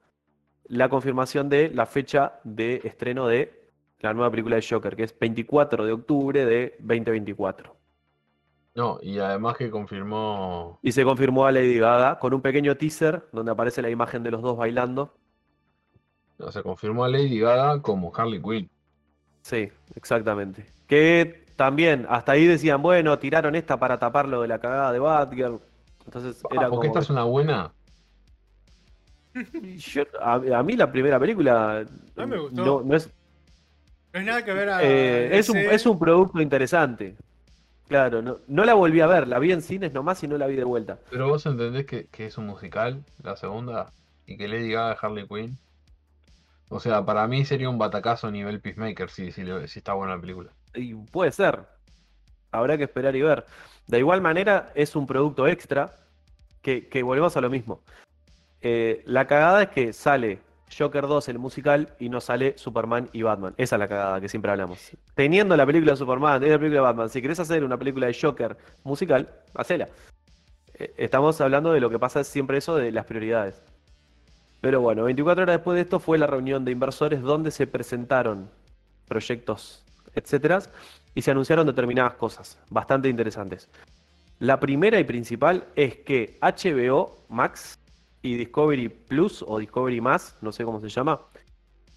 la 0.65 0.89
confirmación 0.89 1.49
de 1.49 1.69
la 1.69 1.85
fecha 1.85 2.39
de 2.43 2.81
estreno 2.83 3.27
de 3.27 3.69
la 3.99 4.13
nueva 4.13 4.31
película 4.31 4.55
de 4.55 4.65
Joker, 4.67 4.95
que 4.95 5.03
es 5.03 5.17
24 5.17 5.85
de 5.85 5.91
octubre 5.91 6.45
de 6.45 6.75
2024. 6.79 7.82
No, 8.75 8.97
y 9.01 9.19
además 9.19 9.55
que 9.57 9.69
confirmó. 9.69 10.79
Y 10.81 10.91
se 10.91 11.03
confirmó 11.03 11.45
a 11.45 11.51
Lady 11.51 11.77
Gaga 11.77 12.17
con 12.19 12.33
un 12.33 12.41
pequeño 12.41 12.75
teaser 12.75 13.27
donde 13.31 13.51
aparece 13.51 13.81
la 13.83 13.89
imagen 13.89 14.23
de 14.23 14.31
los 14.31 14.41
dos 14.41 14.57
bailando. 14.57 15.13
O 16.39 16.51
sea, 16.51 16.63
confirmó 16.63 17.03
a 17.05 17.09
Lady 17.09 17.39
Gaga 17.39 17.81
como 17.81 18.11
Harley 18.15 18.41
Quinn. 18.41 18.69
Sí, 19.43 19.69
exactamente. 19.95 20.65
Que 20.87 21.45
también, 21.55 22.07
hasta 22.09 22.31
ahí 22.31 22.47
decían, 22.47 22.81
bueno, 22.81 23.19
tiraron 23.19 23.53
esta 23.55 23.77
para 23.77 23.99
tapar 23.99 24.27
lo 24.27 24.41
de 24.41 24.47
la 24.47 24.57
cagada 24.59 24.91
de 24.91 24.99
Batgirl. 24.99 25.59
Entonces 26.05 26.41
Ah, 26.45 26.47
era 26.51 26.69
porque 26.69 26.87
como. 26.87 26.99
esta 26.99 26.99
es 27.01 27.09
una 27.11 27.23
buena. 27.25 27.71
Yo- 29.77 30.03
a, 30.19 30.33
a 30.35 30.63
mí 30.63 30.73
la 30.75 30.91
primera 30.91 31.19
película 31.19 31.79
A 31.79 32.25
mí 32.25 32.27
me 32.27 32.39
gustó. 32.39 32.63
no, 32.65 32.81
no 32.81 32.95
es, 32.95 33.07
No 34.13 34.19
hay 34.19 34.25
nada 34.25 34.43
que 34.43 34.53
ver 34.53 34.69
a. 34.69 34.83
eh, 34.83 35.37
es, 35.37 35.49
un, 35.49 35.57
es 35.57 35.85
un 35.85 35.97
producto 35.99 36.41
interesante. 36.41 37.15
Claro, 37.87 38.21
no, 38.21 38.37
no 38.47 38.63
la 38.65 38.73
volví 38.73 39.01
a 39.01 39.07
ver, 39.07 39.27
la 39.27 39.39
vi 39.39 39.51
en 39.51 39.61
cines 39.61 39.93
nomás 39.93 40.23
y 40.23 40.27
no 40.27 40.37
la 40.37 40.47
vi 40.47 40.55
de 40.55 40.63
vuelta. 40.63 40.97
Pero 41.11 41.27
vos 41.27 41.45
entendés 41.45 41.85
que, 41.85 42.07
que 42.07 42.25
es 42.27 42.37
un 42.37 42.47
musical, 42.47 43.03
la 43.21 43.35
segunda, 43.35 43.91
y 44.25 44.37
que 44.37 44.47
Lady 44.47 44.71
Gaga 44.71 44.93
es 44.93 45.03
Harley 45.03 45.27
Quinn. 45.27 45.57
O 46.69 46.79
sea, 46.79 47.05
para 47.05 47.27
mí 47.27 47.45
sería 47.45 47.69
un 47.69 47.77
batacazo 47.77 48.27
a 48.27 48.31
nivel 48.31 48.59
Peacemaker 48.59 49.09
si, 49.09 49.31
si, 49.31 49.43
le- 49.43 49.67
si 49.67 49.79
está 49.79 49.93
buena 49.93 50.15
la 50.15 50.21
película. 50.21 50.49
Y 50.73 50.93
puede 50.95 51.31
ser. 51.31 51.59
Habrá 52.51 52.77
que 52.77 52.83
esperar 52.85 53.15
y 53.15 53.21
ver. 53.21 53.45
De 53.87 53.99
igual 53.99 54.21
manera, 54.21 54.71
es 54.73 54.95
un 54.95 55.05
producto 55.05 55.45
extra 55.47 55.91
que, 56.61 56.87
que 56.87 57.03
volvemos 57.03 57.35
a 57.37 57.41
lo 57.41 57.49
mismo. 57.49 57.81
Eh, 58.61 59.03
la 59.05 59.27
cagada 59.27 59.63
es 59.63 59.69
que 59.69 59.93
sale 59.93 60.39
Joker 60.77 61.07
2, 61.07 61.29
el 61.29 61.39
musical, 61.39 61.93
y 61.99 62.09
no 62.09 62.21
sale 62.21 62.57
Superman 62.57 63.09
y 63.13 63.21
Batman. 63.21 63.53
Esa 63.57 63.75
es 63.75 63.79
la 63.79 63.87
cagada 63.87 64.21
que 64.21 64.29
siempre 64.29 64.51
hablamos. 64.51 64.91
Teniendo 65.15 65.55
la 65.55 65.65
película 65.65 65.93
de 65.93 65.97
Superman, 65.97 66.39
teniendo 66.39 66.55
la 66.55 66.59
película 66.59 66.79
de 66.79 66.85
Batman, 66.85 67.09
si 67.09 67.21
querés 67.21 67.39
hacer 67.39 67.63
una 67.63 67.77
película 67.77 68.07
de 68.07 68.17
Joker 68.19 68.57
musical, 68.83 69.29
hacela. 69.53 69.89
Eh, 70.73 70.93
Estamos 70.97 71.39
hablando 71.41 71.73
de 71.73 71.79
lo 71.79 71.89
que 71.89 71.99
pasa 71.99 72.23
siempre 72.23 72.57
eso 72.57 72.75
de 72.75 72.91
las 72.91 73.05
prioridades. 73.05 73.61
Pero 74.61 74.79
bueno, 74.79 75.03
24 75.03 75.43
horas 75.43 75.57
después 75.57 75.75
de 75.75 75.81
esto 75.81 75.99
fue 75.99 76.17
la 76.17 76.27
reunión 76.27 76.63
de 76.63 76.71
inversores 76.71 77.21
donde 77.21 77.51
se 77.51 77.67
presentaron 77.67 78.49
proyectos, 79.07 79.83
etcétera, 80.15 80.61
y 81.13 81.21
se 81.21 81.31
anunciaron 81.31 81.67
determinadas 81.67 82.13
cosas 82.13 82.57
bastante 82.69 83.09
interesantes. 83.09 83.69
La 84.39 84.59
primera 84.59 84.99
y 84.99 85.03
principal 85.03 85.65
es 85.75 85.97
que 85.97 86.37
HBO 86.41 87.17
Max 87.29 87.77
y 88.23 88.35
Discovery 88.37 88.89
Plus 88.89 89.43
o 89.47 89.59
Discovery 89.59 90.01
Más, 90.01 90.37
no 90.41 90.51
sé 90.51 90.63
cómo 90.63 90.79
se 90.81 90.89
llama, 90.89 91.21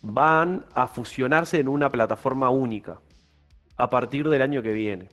van 0.02 0.66
a 0.74 0.86
fusionarse 0.88 1.58
en 1.58 1.68
una 1.68 1.90
plataforma 1.90 2.50
única 2.50 3.00
a 3.78 3.88
partir 3.88 4.28
del 4.28 4.42
año 4.42 4.62
que 4.62 4.72
viene. 4.72 5.08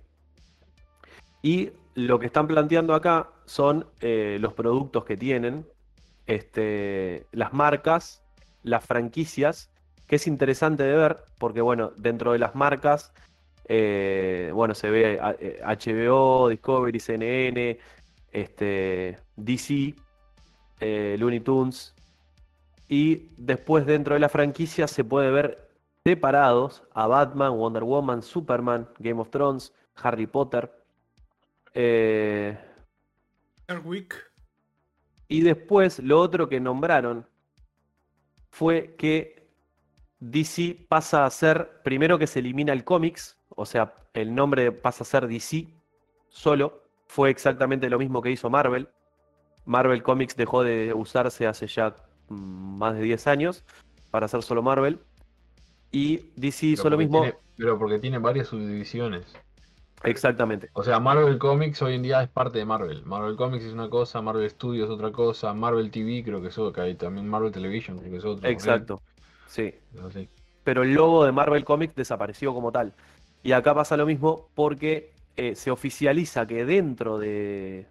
Y 1.41 1.71
lo 1.95 2.19
que 2.19 2.25
están 2.25 2.47
planteando 2.47 2.93
acá 2.95 3.29
son 3.45 3.85
eh, 4.01 4.37
los 4.41 4.53
productos 4.53 5.05
que 5.05 5.15
tienen, 5.15 5.65
este, 6.25 7.27
las 7.31 7.53
marcas, 7.53 8.23
las 8.63 8.83
franquicias, 8.85 9.69
que 10.07 10.15
es 10.15 10.25
interesante 10.27 10.83
de 10.83 10.95
ver, 10.95 11.17
porque 11.37 11.61
bueno, 11.61 11.91
dentro 11.97 12.31
de 12.31 12.39
las 12.39 12.55
marcas, 12.55 13.13
eh, 13.67 14.51
bueno, 14.53 14.73
se 14.73 14.89
ve 14.89 15.19
a- 15.21 15.35
eh, 15.39 15.59
HBO, 15.63 16.49
Discovery, 16.49 16.99
CNN, 16.99 17.79
este, 18.31 19.19
DC, 19.35 19.95
eh, 20.83 21.15
Looney 21.17 21.39
Tunes, 21.39 21.95
y 22.87 23.29
después 23.37 23.85
dentro 23.85 24.13
de 24.13 24.19
la 24.19 24.29
franquicia 24.29 24.87
se 24.87 25.03
puede 25.03 25.31
ver 25.31 25.69
separados 26.03 26.83
a 26.93 27.07
Batman, 27.07 27.57
Wonder 27.57 27.83
Woman, 27.83 28.21
Superman, 28.21 28.89
Game 28.99 29.21
of 29.21 29.29
Thrones, 29.29 29.73
Harry 29.95 30.27
Potter. 30.27 30.71
eh, 31.73 32.57
Dark 33.67 33.83
y 35.27 35.41
después 35.41 35.99
lo 35.99 36.19
otro 36.19 36.49
que 36.49 36.59
nombraron 36.59 37.25
fue 38.51 38.95
que 38.97 39.49
DC 40.19 40.85
pasa 40.87 41.25
a 41.25 41.29
ser, 41.29 41.81
primero 41.83 42.19
que 42.19 42.27
se 42.27 42.39
elimina 42.39 42.73
el 42.73 42.83
cómics, 42.83 43.37
o 43.49 43.65
sea, 43.65 43.95
el 44.13 44.35
nombre 44.35 44.71
pasa 44.71 45.03
a 45.03 45.07
ser 45.07 45.27
DC 45.27 45.67
solo, 46.29 46.83
fue 47.07 47.29
exactamente 47.29 47.89
lo 47.89 47.97
mismo 47.97 48.21
que 48.21 48.31
hizo 48.31 48.49
Marvel. 48.49 48.87
Marvel 49.65 50.03
Comics 50.03 50.35
dejó 50.35 50.63
de 50.63 50.93
usarse 50.93 51.47
hace 51.47 51.67
ya 51.67 51.95
mm, 52.29 52.77
más 52.77 52.95
de 52.95 53.01
10 53.01 53.27
años 53.27 53.63
para 54.11 54.25
hacer 54.25 54.43
solo 54.43 54.61
Marvel. 54.61 54.99
Y 55.91 56.25
DC 56.35 56.65
hizo 56.67 56.89
lo 56.89 56.97
mismo. 56.97 57.21
tiene- 57.21 57.37
pero 57.55 57.77
porque 57.77 57.99
tiene 57.99 58.17
varias 58.17 58.47
subdivisiones. 58.47 59.25
Exactamente. 60.03 60.69
O 60.73 60.83
sea, 60.83 60.99
Marvel 60.99 61.37
Comics 61.37 61.81
hoy 61.81 61.95
en 61.95 62.01
día 62.03 62.21
es 62.21 62.29
parte 62.29 62.57
de 62.57 62.65
Marvel. 62.65 63.03
Marvel 63.05 63.35
Comics 63.37 63.63
es 63.63 63.73
una 63.73 63.89
cosa, 63.89 64.21
Marvel 64.21 64.49
Studios 64.49 64.89
es 64.89 64.91
otra 64.93 65.11
cosa, 65.11 65.53
Marvel 65.53 65.91
TV 65.91 66.23
creo 66.23 66.41
que 66.41 66.49
es 66.49 66.57
otra, 66.57 66.89
y 66.89 66.95
también 66.95 67.27
Marvel 67.27 67.51
Television 67.51 67.99
creo 67.99 68.11
que 68.11 68.17
es 68.17 68.25
otra. 68.25 68.49
Exacto. 68.49 69.01
Sí. 69.47 69.73
Así. 70.05 70.27
pero 70.63 70.83
el 70.83 70.93
logo 70.93 71.25
de 71.25 71.31
Marvel 71.31 71.63
Comics 71.63 71.95
desapareció 71.95 72.53
como 72.53 72.71
tal. 72.71 72.93
Y 73.43 73.51
acá 73.51 73.73
pasa 73.75 73.95
lo 73.97 74.05
mismo 74.05 74.49
porque 74.55 75.11
eh, 75.37 75.55
se 75.55 75.71
oficializa 75.71 76.47
que 76.47 76.65
dentro 76.65 77.17
de, 77.19 77.85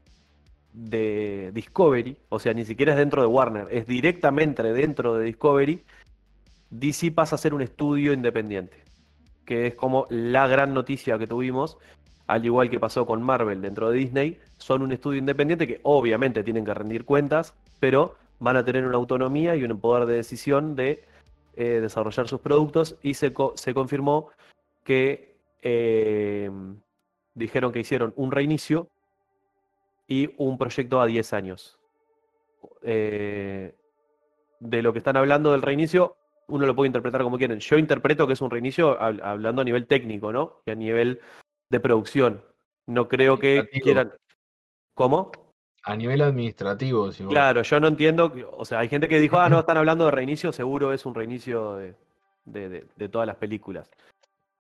de 0.73 1.51
Discovery, 1.53 2.17
o 2.29 2.39
sea, 2.39 2.55
ni 2.55 2.65
siquiera 2.65 2.93
es 2.93 2.99
dentro 2.99 3.23
de 3.23 3.29
Warner, 3.29 3.69
es 3.71 3.87
directamente 3.87 4.63
dentro 4.63 5.15
de 5.15 5.25
Discovery, 5.25 5.83
DC 6.71 7.13
pasa 7.13 7.37
a 7.37 7.39
ser 7.39 7.53
un 7.53 7.61
estudio 7.61 8.13
independiente, 8.13 8.77
que 9.45 9.67
es 9.67 9.75
como 9.75 10.07
la 10.09 10.47
gran 10.47 10.73
noticia 10.73 11.19
que 11.19 11.27
tuvimos, 11.27 11.77
al 12.27 12.45
igual 12.45 12.71
que 12.71 12.81
pasó 12.81 13.05
con 13.05 13.23
Marvel 13.23 13.61
dentro 13.61 13.91
de 13.91 13.99
Disney, 13.99 14.39
son 14.57 14.83
un 14.83 14.93
estudio 14.93 15.19
independiente 15.19 15.67
que 15.67 15.81
obviamente 15.83 16.43
tienen 16.43 16.65
que 16.65 16.73
rendir 16.73 17.05
cuentas, 17.05 17.55
pero 17.79 18.15
van 18.39 18.57
a 18.57 18.65
tener 18.65 18.87
una 18.87 18.97
autonomía 18.97 19.55
y 19.55 19.65
un 19.65 19.79
poder 19.79 20.07
de 20.07 20.15
decisión 20.15 20.75
de 20.75 21.05
eh, 21.55 21.81
desarrollar 21.81 22.29
sus 22.29 22.41
productos 22.41 22.97
y 23.03 23.15
se, 23.15 23.33
se 23.57 23.75
confirmó 23.75 24.31
que 24.85 25.37
eh, 25.61 26.51
dijeron 27.35 27.73
que 27.73 27.81
hicieron 27.81 28.13
un 28.17 28.33
reinicio 28.33 28.89
y 30.07 30.35
un 30.39 30.59
proyecto 30.59 31.01
a 31.01 31.07
10 31.07 31.33
años. 31.33 31.79
Eh, 32.83 33.75
de 34.61 34.83
lo 34.83 34.93
que 34.93 34.99
están 34.99 35.17
hablando 35.17 35.53
del 35.53 35.63
reinicio, 35.63 36.17
uno 36.49 36.67
lo 36.67 36.75
puede 36.75 36.87
interpretar 36.89 37.23
como 37.23 37.39
quieren. 37.39 37.59
Yo 37.61 37.79
interpreto 37.79 38.27
que 38.27 38.35
es 38.35 38.41
un 38.41 38.51
reinicio 38.51 38.99
hab- 39.01 39.21
hablando 39.23 39.63
a 39.63 39.65
nivel 39.65 39.87
técnico, 39.87 40.33
¿no? 40.33 40.61
Y 40.67 40.71
a 40.71 40.75
nivel 40.75 41.21
de 41.71 41.81
producción. 41.81 42.45
No 42.87 43.09
creo 43.09 43.39
que 43.39 43.61
quieran... 43.83 44.13
¿Cómo? 44.95 45.33
A 45.85 45.97
nivel 45.97 46.21
administrativo, 46.23 47.11
si 47.11 47.25
vos- 47.25 47.33
Claro, 47.33 47.63
yo 47.63 47.81
no 47.81 47.89
entiendo, 47.89 48.33
o 48.57 48.65
sea, 48.65 48.81
hay 48.81 48.89
gente 48.89 49.09
que 49.09 49.19
dijo, 49.19 49.39
ah, 49.39 49.49
no, 49.49 49.59
están 49.61 49.79
hablando 49.79 50.05
de 50.05 50.11
reinicio, 50.13 50.53
seguro 50.53 50.93
es 50.93 51.07
un 51.07 51.15
reinicio 51.15 51.75
de, 51.77 51.95
de- 52.45 52.69
de- 52.69 52.87
de 52.95 53.09
todas 53.09 53.27
las 53.27 53.37
películas. 53.37 53.91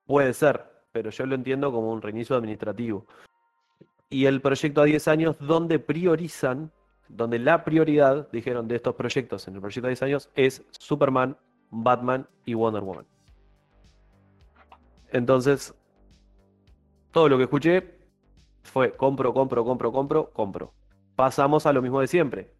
Puede 0.07 0.33
ser, 0.33 0.65
pero 0.91 1.11
yo 1.11 1.27
lo 1.27 1.35
entiendo 1.37 1.71
como 1.71 1.93
un 1.93 2.03
reinicio 2.03 2.35
administrativo. 2.35 3.07
Y 4.13 4.27
el 4.27 4.41
proyecto 4.41 4.83
a 4.83 4.85
10 4.85 5.09
años, 5.09 5.37
donde 5.41 5.79
priorizan, 5.79 6.71
donde 7.09 7.39
la 7.39 7.65
prioridad, 7.65 8.29
dijeron, 8.31 8.69
de 8.69 8.77
estos 8.77 8.95
proyectos 8.95 9.49
en 9.49 9.55
el 9.55 9.61
proyecto 9.61 9.87
a 9.87 9.89
10 9.89 10.03
años, 10.03 10.31
es 10.35 10.63
Superman, 10.71 11.37
Batman 11.71 12.27
y 12.45 12.55
Wonder 12.55 12.83
Woman. 12.83 13.07
Entonces, 15.11 15.75
todo 17.11 17.29
lo 17.29 17.37
que 17.39 17.45
escuché 17.45 17.95
fue 18.63 18.93
compro, 18.93 19.35
compro, 19.35 19.65
compro, 19.65 19.93
compro, 19.93 20.31
compro 20.31 20.73
pasamos 21.17 21.67
a 21.67 21.73
lo 21.73 21.83
mismo 21.83 22.01
de 22.01 22.07
siempre. 22.09 22.51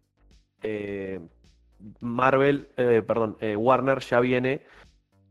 Eh, 0.61 1.19
Marvel, 1.99 2.69
eh, 2.77 3.03
perdón, 3.05 3.37
eh, 3.41 3.55
Warner 3.55 3.99
ya 3.99 4.19
viene. 4.19 4.61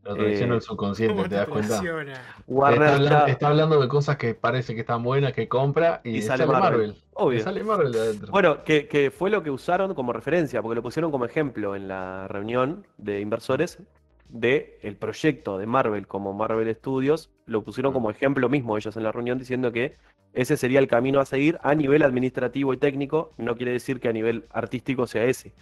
Lo 0.03 0.15
traiciona 0.15 0.53
eh, 0.53 0.57
el 0.57 0.61
subconsciente, 0.61 1.15
¿Cómo 1.15 1.29
¿te 1.29 1.35
das 1.35 1.47
cuenta? 1.47 1.75
Está 1.75 2.67
hablando, 2.67 3.09
ya. 3.09 3.25
está 3.27 3.47
hablando 3.47 3.81
de 3.81 3.87
cosas 3.87 4.17
que 4.17 4.35
parece 4.35 4.75
que 4.75 4.81
están 4.81 5.01
buenas, 5.01 5.31
que 5.31 5.47
compra 5.47 6.01
y, 6.03 6.17
Y 6.17 6.21
sale, 6.21 6.43
sale 6.43 6.51
Marvel. 6.51 6.71
Marvel, 6.71 7.03
obvio. 7.13 7.39
Y 7.39 7.41
sale 7.41 7.63
Marvel 7.63 7.91
de 7.93 7.99
adentro. 7.99 8.31
Bueno, 8.31 8.63
que, 8.65 8.87
que 8.87 9.11
fue 9.11 9.29
lo 9.29 9.43
que 9.43 9.49
usaron 9.49 9.93
como 9.93 10.11
referencia, 10.11 10.61
porque 10.61 10.75
lo 10.75 10.83
pusieron 10.83 11.09
como 11.09 11.23
ejemplo 11.23 11.75
en 11.75 11.87
la 11.87 12.27
reunión 12.27 12.85
de 12.97 13.21
inversores 13.21 13.79
de 14.27 14.79
el 14.81 14.97
proyecto 14.97 15.57
de 15.57 15.67
Marvel 15.67 16.07
como 16.07 16.33
Marvel 16.33 16.75
Studios, 16.75 17.29
lo 17.45 17.63
pusieron 17.63 17.93
como 17.93 18.09
ejemplo 18.09 18.49
mismo 18.49 18.75
ellos 18.77 18.97
en 18.97 19.03
la 19.03 19.11
reunión 19.11 19.37
diciendo 19.37 19.71
que 19.71 19.95
ese 20.33 20.57
sería 20.57 20.79
el 20.79 20.87
camino 20.87 21.19
a 21.19 21.25
seguir 21.25 21.59
a 21.61 21.75
nivel 21.75 22.01
administrativo 22.01 22.73
y 22.73 22.77
técnico, 22.77 23.31
no 23.37 23.55
quiere 23.55 23.71
decir 23.71 23.99
que 23.99 24.09
a 24.09 24.13
nivel 24.13 24.45
artístico 24.49 25.05
sea 25.05 25.25
ese. 25.25 25.53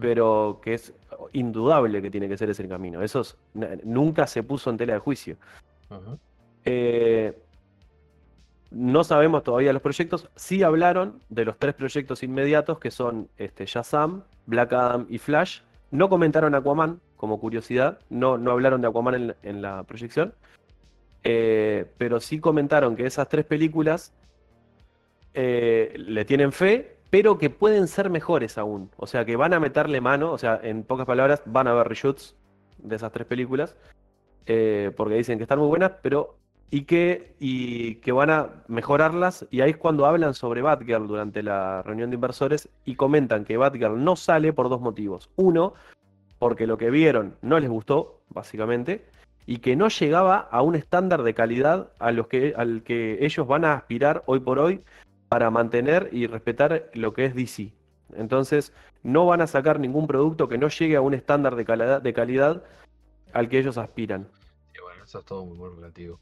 Pero 0.00 0.60
que 0.62 0.74
es 0.74 0.92
indudable 1.32 2.00
que 2.02 2.10
tiene 2.10 2.28
que 2.28 2.36
ser 2.36 2.50
ese 2.50 2.62
el 2.62 2.68
camino. 2.68 3.02
Eso 3.02 3.20
es- 3.20 3.36
nunca 3.84 4.26
se 4.26 4.42
puso 4.42 4.70
en 4.70 4.76
tela 4.76 4.94
de 4.94 4.98
juicio. 5.00 5.36
Eh, 6.64 7.36
no 8.70 9.02
sabemos 9.04 9.42
todavía 9.44 9.72
los 9.72 9.80
proyectos. 9.82 10.28
Sí 10.36 10.62
hablaron 10.62 11.20
de 11.30 11.44
los 11.46 11.58
tres 11.58 11.74
proyectos 11.74 12.22
inmediatos 12.22 12.78
que 12.78 12.90
son 12.90 13.28
este, 13.38 13.64
Shazam, 13.66 14.24
Black 14.46 14.72
Adam 14.74 15.06
y 15.08 15.18
Flash. 15.18 15.60
No 15.90 16.08
comentaron 16.10 16.54
Aquaman 16.54 17.00
como 17.16 17.40
curiosidad. 17.40 17.98
No, 18.10 18.36
no 18.36 18.50
hablaron 18.50 18.82
de 18.82 18.88
Aquaman 18.88 19.14
en, 19.14 19.36
en 19.42 19.62
la 19.62 19.82
proyección. 19.84 20.34
Eh, 21.24 21.86
pero 21.96 22.20
sí 22.20 22.40
comentaron 22.40 22.94
que 22.94 23.06
esas 23.06 23.28
tres 23.28 23.44
películas 23.46 24.12
eh, 25.34 25.94
le 25.96 26.24
tienen 26.24 26.52
fe, 26.52 26.97
pero 27.10 27.38
que 27.38 27.50
pueden 27.50 27.88
ser 27.88 28.10
mejores 28.10 28.58
aún. 28.58 28.90
O 28.96 29.06
sea, 29.06 29.24
que 29.24 29.36
van 29.36 29.54
a 29.54 29.60
meterle 29.60 30.00
mano. 30.00 30.32
O 30.32 30.38
sea, 30.38 30.60
en 30.62 30.82
pocas 30.84 31.06
palabras, 31.06 31.42
van 31.46 31.66
a 31.68 31.72
haber 31.72 31.88
reshoots 31.88 32.36
de 32.78 32.96
esas 32.96 33.12
tres 33.12 33.26
películas. 33.26 33.76
eh, 34.46 34.92
porque 34.96 35.16
dicen 35.16 35.38
que 35.38 35.44
están 35.44 35.58
muy 35.58 35.68
buenas, 35.68 35.92
pero. 36.02 36.36
Y 36.70 36.82
que, 36.82 37.34
y 37.40 37.94
que 37.96 38.12
van 38.12 38.28
a 38.30 38.50
mejorarlas. 38.68 39.46
Y 39.50 39.62
ahí 39.62 39.70
es 39.70 39.76
cuando 39.78 40.04
hablan 40.04 40.34
sobre 40.34 40.60
Batgirl 40.60 41.06
durante 41.08 41.42
la 41.42 41.82
reunión 41.82 42.10
de 42.10 42.16
inversores 42.16 42.68
y 42.84 42.94
comentan 42.94 43.46
que 43.46 43.56
Batgirl 43.56 44.04
no 44.04 44.16
sale 44.16 44.52
por 44.52 44.68
dos 44.68 44.80
motivos. 44.82 45.30
Uno, 45.36 45.72
porque 46.38 46.66
lo 46.66 46.76
que 46.76 46.90
vieron 46.90 47.36
no 47.40 47.58
les 47.58 47.70
gustó, 47.70 48.20
básicamente, 48.28 49.06
y 49.46 49.58
que 49.58 49.76
no 49.76 49.88
llegaba 49.88 50.40
a 50.40 50.60
un 50.60 50.74
estándar 50.74 51.22
de 51.22 51.32
calidad 51.32 51.90
a 51.98 52.12
los 52.12 52.26
que, 52.26 52.52
al 52.54 52.82
que 52.82 53.24
ellos 53.24 53.46
van 53.46 53.64
a 53.64 53.72
aspirar 53.72 54.22
hoy 54.26 54.40
por 54.40 54.58
hoy 54.58 54.82
para 55.28 55.50
mantener 55.50 56.08
y 56.12 56.26
respetar 56.26 56.90
lo 56.94 57.12
que 57.12 57.26
es 57.26 57.34
DC. 57.34 57.72
Entonces, 58.14 58.72
no 59.02 59.26
van 59.26 59.40
a 59.42 59.46
sacar 59.46 59.78
ningún 59.78 60.06
producto 60.06 60.48
que 60.48 60.58
no 60.58 60.68
llegue 60.68 60.96
a 60.96 61.00
un 61.00 61.14
estándar 61.14 61.56
de 61.56 61.64
calidad, 61.64 62.00
de 62.02 62.12
calidad 62.14 62.62
al 63.32 63.48
que 63.48 63.58
ellos 63.58 63.76
aspiran. 63.76 64.28
Y 64.74 64.80
bueno, 64.80 65.04
eso 65.04 65.18
es 65.18 65.24
todo 65.24 65.44
muy, 65.44 65.58
muy 65.58 65.70
relativo. 65.74 66.18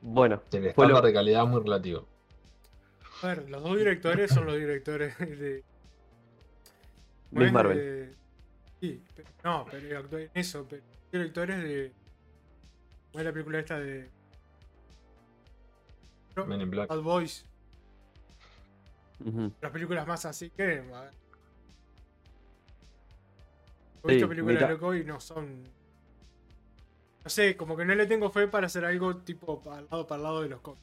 Bueno, 0.00 0.42
El 0.52 0.72
Fue 0.72 0.86
lo- 0.86 0.92
estándar 0.94 1.04
de 1.04 1.12
calidad 1.12 1.44
es 1.44 1.48
muy 1.48 1.60
relativo. 1.62 2.06
A 3.22 3.26
ver, 3.28 3.50
los 3.50 3.62
dos 3.62 3.76
directores 3.76 4.30
son 4.30 4.46
los 4.46 4.56
directores 4.56 5.18
de. 5.18 5.64
¿cómo 7.30 7.40
Miss 7.40 7.46
es? 7.48 7.52
Marvel. 7.52 7.76
De- 7.78 8.18
Sí, 8.80 9.02
pe- 9.16 9.24
no, 9.42 9.66
pero 9.68 9.98
actúan 9.98 10.22
en 10.22 10.30
eso, 10.34 10.64
pero 10.70 10.82
directores 11.10 11.60
de. 11.62 11.92
¿Cómo 13.10 13.18
es 13.20 13.24
la 13.24 13.32
película 13.32 13.58
esta 13.58 13.80
de. 13.80 14.08
Men 16.46 16.60
in 16.60 16.70
Black. 16.70 16.88
Bad 16.88 17.00
Boys? 17.02 17.44
Las 19.60 19.72
películas 19.72 20.06
más 20.06 20.24
así 20.24 20.50
que. 20.50 20.74
He 20.74 20.82
Sí, 24.08 24.14
visto 24.14 24.28
películas 24.28 24.54
mira. 24.56 24.66
de 24.68 24.72
loco 24.74 24.94
y 24.94 25.04
no 25.04 25.20
son. 25.20 25.64
No 27.24 27.30
sé, 27.30 27.56
como 27.56 27.76
que 27.76 27.84
no 27.84 27.94
le 27.94 28.06
tengo 28.06 28.30
fe 28.30 28.48
para 28.48 28.66
hacer 28.66 28.84
algo 28.84 29.16
tipo 29.18 29.62
al 29.70 29.86
lado 29.90 30.06
para 30.06 30.16
el 30.16 30.22
lado 30.24 30.42
de 30.42 30.48
los 30.48 30.60
cómics. 30.60 30.82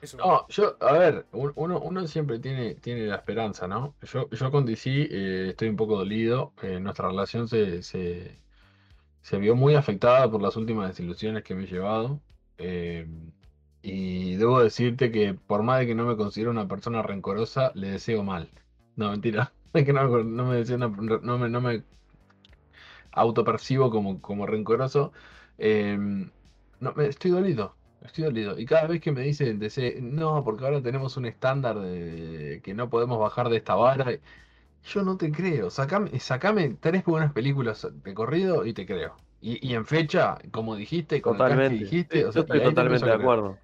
Eso. 0.00 0.16
No, 0.18 0.46
yo, 0.48 0.76
a 0.80 0.92
ver, 0.92 1.26
un- 1.32 1.52
uno, 1.56 1.80
uno 1.80 2.06
siempre 2.06 2.38
tiene, 2.38 2.74
tiene 2.76 3.06
la 3.06 3.16
esperanza, 3.16 3.66
¿no? 3.66 3.96
Yo, 4.02 4.28
yo 4.30 4.50
con 4.50 4.64
DC 4.64 4.90
eh, 5.10 5.48
estoy 5.50 5.68
un 5.68 5.76
poco 5.76 5.96
dolido. 5.96 6.52
eh, 6.62 6.78
nuestra 6.80 7.08
relación 7.08 7.48
se, 7.48 7.82
se, 7.82 8.40
se 9.22 9.38
vio 9.38 9.56
muy 9.56 9.74
afectada 9.76 10.30
por 10.30 10.42
las 10.42 10.56
últimas 10.56 10.88
desilusiones 10.88 11.44
que 11.44 11.54
me 11.54 11.64
he 11.64 11.66
llevado. 11.66 12.20
eh, 12.58 13.06
y 13.90 14.36
debo 14.36 14.60
decirte 14.62 15.10
que 15.12 15.34
por 15.34 15.62
más 15.62 15.80
de 15.80 15.86
que 15.86 15.94
no 15.94 16.06
me 16.06 16.16
considero 16.16 16.50
una 16.50 16.68
persona 16.68 17.02
rencorosa, 17.02 17.72
le 17.74 17.90
deseo 17.90 18.22
mal. 18.24 18.50
No, 18.96 19.10
mentira. 19.10 19.52
Es 19.72 19.84
que 19.84 19.92
no, 19.92 20.08
me- 20.08 20.24
no 20.24 20.44
me 20.46 20.56
deseo 20.56 20.76
una- 20.76 20.88
no 20.88 21.38
me, 21.38 21.48
no 21.48 21.60
me 21.60 21.84
autopercibo 23.12 23.90
como, 23.90 24.20
como 24.20 24.46
rencoroso. 24.46 25.12
eh, 25.58 25.96
no, 26.80 26.92
me, 26.94 27.06
estoy 27.06 27.30
dolido. 27.30 27.76
Estoy 28.00 28.24
dolido. 28.24 28.58
Y 28.58 28.64
cada 28.66 28.86
vez 28.86 29.00
que 29.00 29.10
me 29.12 29.22
dicen, 29.22 29.60
no, 30.14 30.44
porque 30.44 30.64
ahora 30.64 30.82
tenemos 30.82 31.16
un 31.16 31.26
estándar 31.26 31.78
de 31.80 32.60
que 32.62 32.74
no 32.74 32.88
podemos 32.90 33.18
bajar 33.18 33.48
de 33.48 33.56
esta 33.56 33.74
vara. 33.74 34.06
Yo 34.84 35.02
no 35.04 35.16
te 35.18 35.32
creo. 35.32 35.70
Sacame, 35.70 36.18
sacame 36.20 36.76
tres 36.80 37.04
buenas 37.04 37.32
películas 37.32 37.88
de 38.04 38.14
corrido 38.14 38.66
y 38.66 38.74
te 38.74 38.86
creo. 38.86 39.16
Y, 39.40 39.66
y 39.68 39.74
en 39.74 39.86
fecha, 39.86 40.38
como 40.52 40.76
dijiste, 40.76 41.22
con 41.22 41.36
el 41.36 41.44
cast 41.44 41.66
que 41.66 41.74
Totalmente. 41.74 41.76
dijiste, 41.76 42.24
o 42.26 42.32
sea, 42.32 42.42
estoy 42.44 42.62
totalmente 42.62 43.08
de 43.08 43.14
acuerdo. 43.16 43.58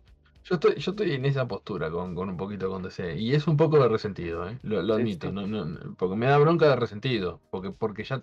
Yo 0.44 0.56
estoy, 0.56 0.74
yo 0.76 0.90
estoy 0.90 1.12
en 1.12 1.24
esa 1.24 1.48
postura 1.48 1.90
con, 1.90 2.14
con 2.14 2.28
un 2.28 2.36
poquito 2.36 2.68
con 2.68 2.82
DC. 2.82 3.16
Y 3.16 3.34
es 3.34 3.46
un 3.46 3.56
poco 3.56 3.78
de 3.78 3.88
resentido, 3.88 4.48
¿eh? 4.48 4.58
Lo, 4.62 4.80
admito. 4.94 5.32
No, 5.32 5.46
no, 5.46 5.96
porque 5.96 6.16
me 6.16 6.26
da 6.26 6.38
bronca 6.38 6.68
de 6.68 6.76
resentido. 6.76 7.40
Porque, 7.50 7.70
porque 7.70 8.04
ya 8.04 8.22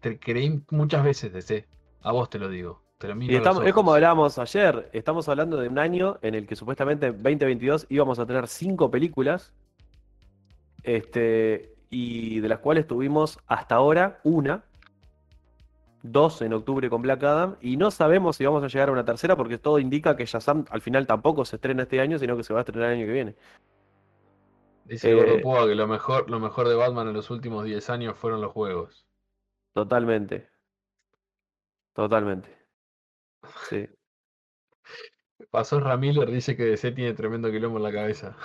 te 0.00 0.18
creí 0.18 0.62
muchas 0.70 1.04
veces 1.04 1.32
DC. 1.32 1.66
A 2.02 2.12
vos 2.12 2.30
te 2.30 2.38
lo 2.38 2.48
digo. 2.48 2.84
Y 3.20 3.34
estamos, 3.34 3.66
es 3.66 3.74
como 3.74 3.92
hablábamos 3.92 4.38
ayer, 4.38 4.88
estamos 4.92 5.28
hablando 5.28 5.58
de 5.58 5.68
un 5.68 5.78
año 5.78 6.18
en 6.22 6.34
el 6.34 6.46
que 6.46 6.56
supuestamente 6.56 7.12
2022 7.12 7.86
íbamos 7.90 8.18
a 8.18 8.24
tener 8.24 8.46
cinco 8.48 8.90
películas, 8.90 9.52
este, 10.82 11.74
y 11.90 12.40
de 12.40 12.48
las 12.48 12.60
cuales 12.60 12.86
tuvimos 12.86 13.38
hasta 13.46 13.74
ahora 13.74 14.20
una, 14.24 14.64
dos 16.04 16.42
en 16.42 16.52
octubre 16.52 16.88
con 16.90 17.02
Black 17.02 17.22
Adam, 17.24 17.56
y 17.60 17.76
no 17.76 17.90
sabemos 17.90 18.36
si 18.36 18.44
vamos 18.44 18.62
a 18.62 18.68
llegar 18.68 18.88
a 18.90 18.92
una 18.92 19.04
tercera 19.04 19.36
porque 19.36 19.58
todo 19.58 19.78
indica 19.80 20.16
que 20.16 20.26
Shazam 20.26 20.66
al 20.70 20.82
final 20.82 21.06
tampoco 21.06 21.44
se 21.44 21.56
estrena 21.56 21.82
este 21.84 22.00
año, 22.00 22.18
sino 22.18 22.36
que 22.36 22.44
se 22.44 22.52
va 22.54 22.60
a 22.60 22.62
estrenar 22.62 22.90
el 22.90 22.98
año 22.98 23.06
que 23.06 23.12
viene. 23.12 23.36
Dice 24.84 25.10
Eh, 25.10 25.14
Gordo 25.14 25.40
Púa 25.40 25.66
que 25.66 25.74
lo 25.74 25.86
mejor, 25.86 26.30
lo 26.30 26.40
mejor 26.40 26.68
de 26.68 26.74
Batman 26.74 27.08
en 27.08 27.14
los 27.14 27.30
últimos 27.30 27.64
10 27.64 27.90
años 27.90 28.16
fueron 28.18 28.40
los 28.40 28.52
juegos. 28.52 29.06
Totalmente. 29.74 30.48
Totalmente. 31.92 32.48
Sí. 33.68 33.88
Pasó 35.50 35.80
Ramiller, 35.80 36.30
dice 36.30 36.56
que 36.56 36.64
DC 36.64 36.92
tiene 36.92 37.14
tremendo 37.14 37.50
quilombo 37.50 37.78
en 37.78 37.82
la 37.84 37.92
cabeza. 37.92 38.36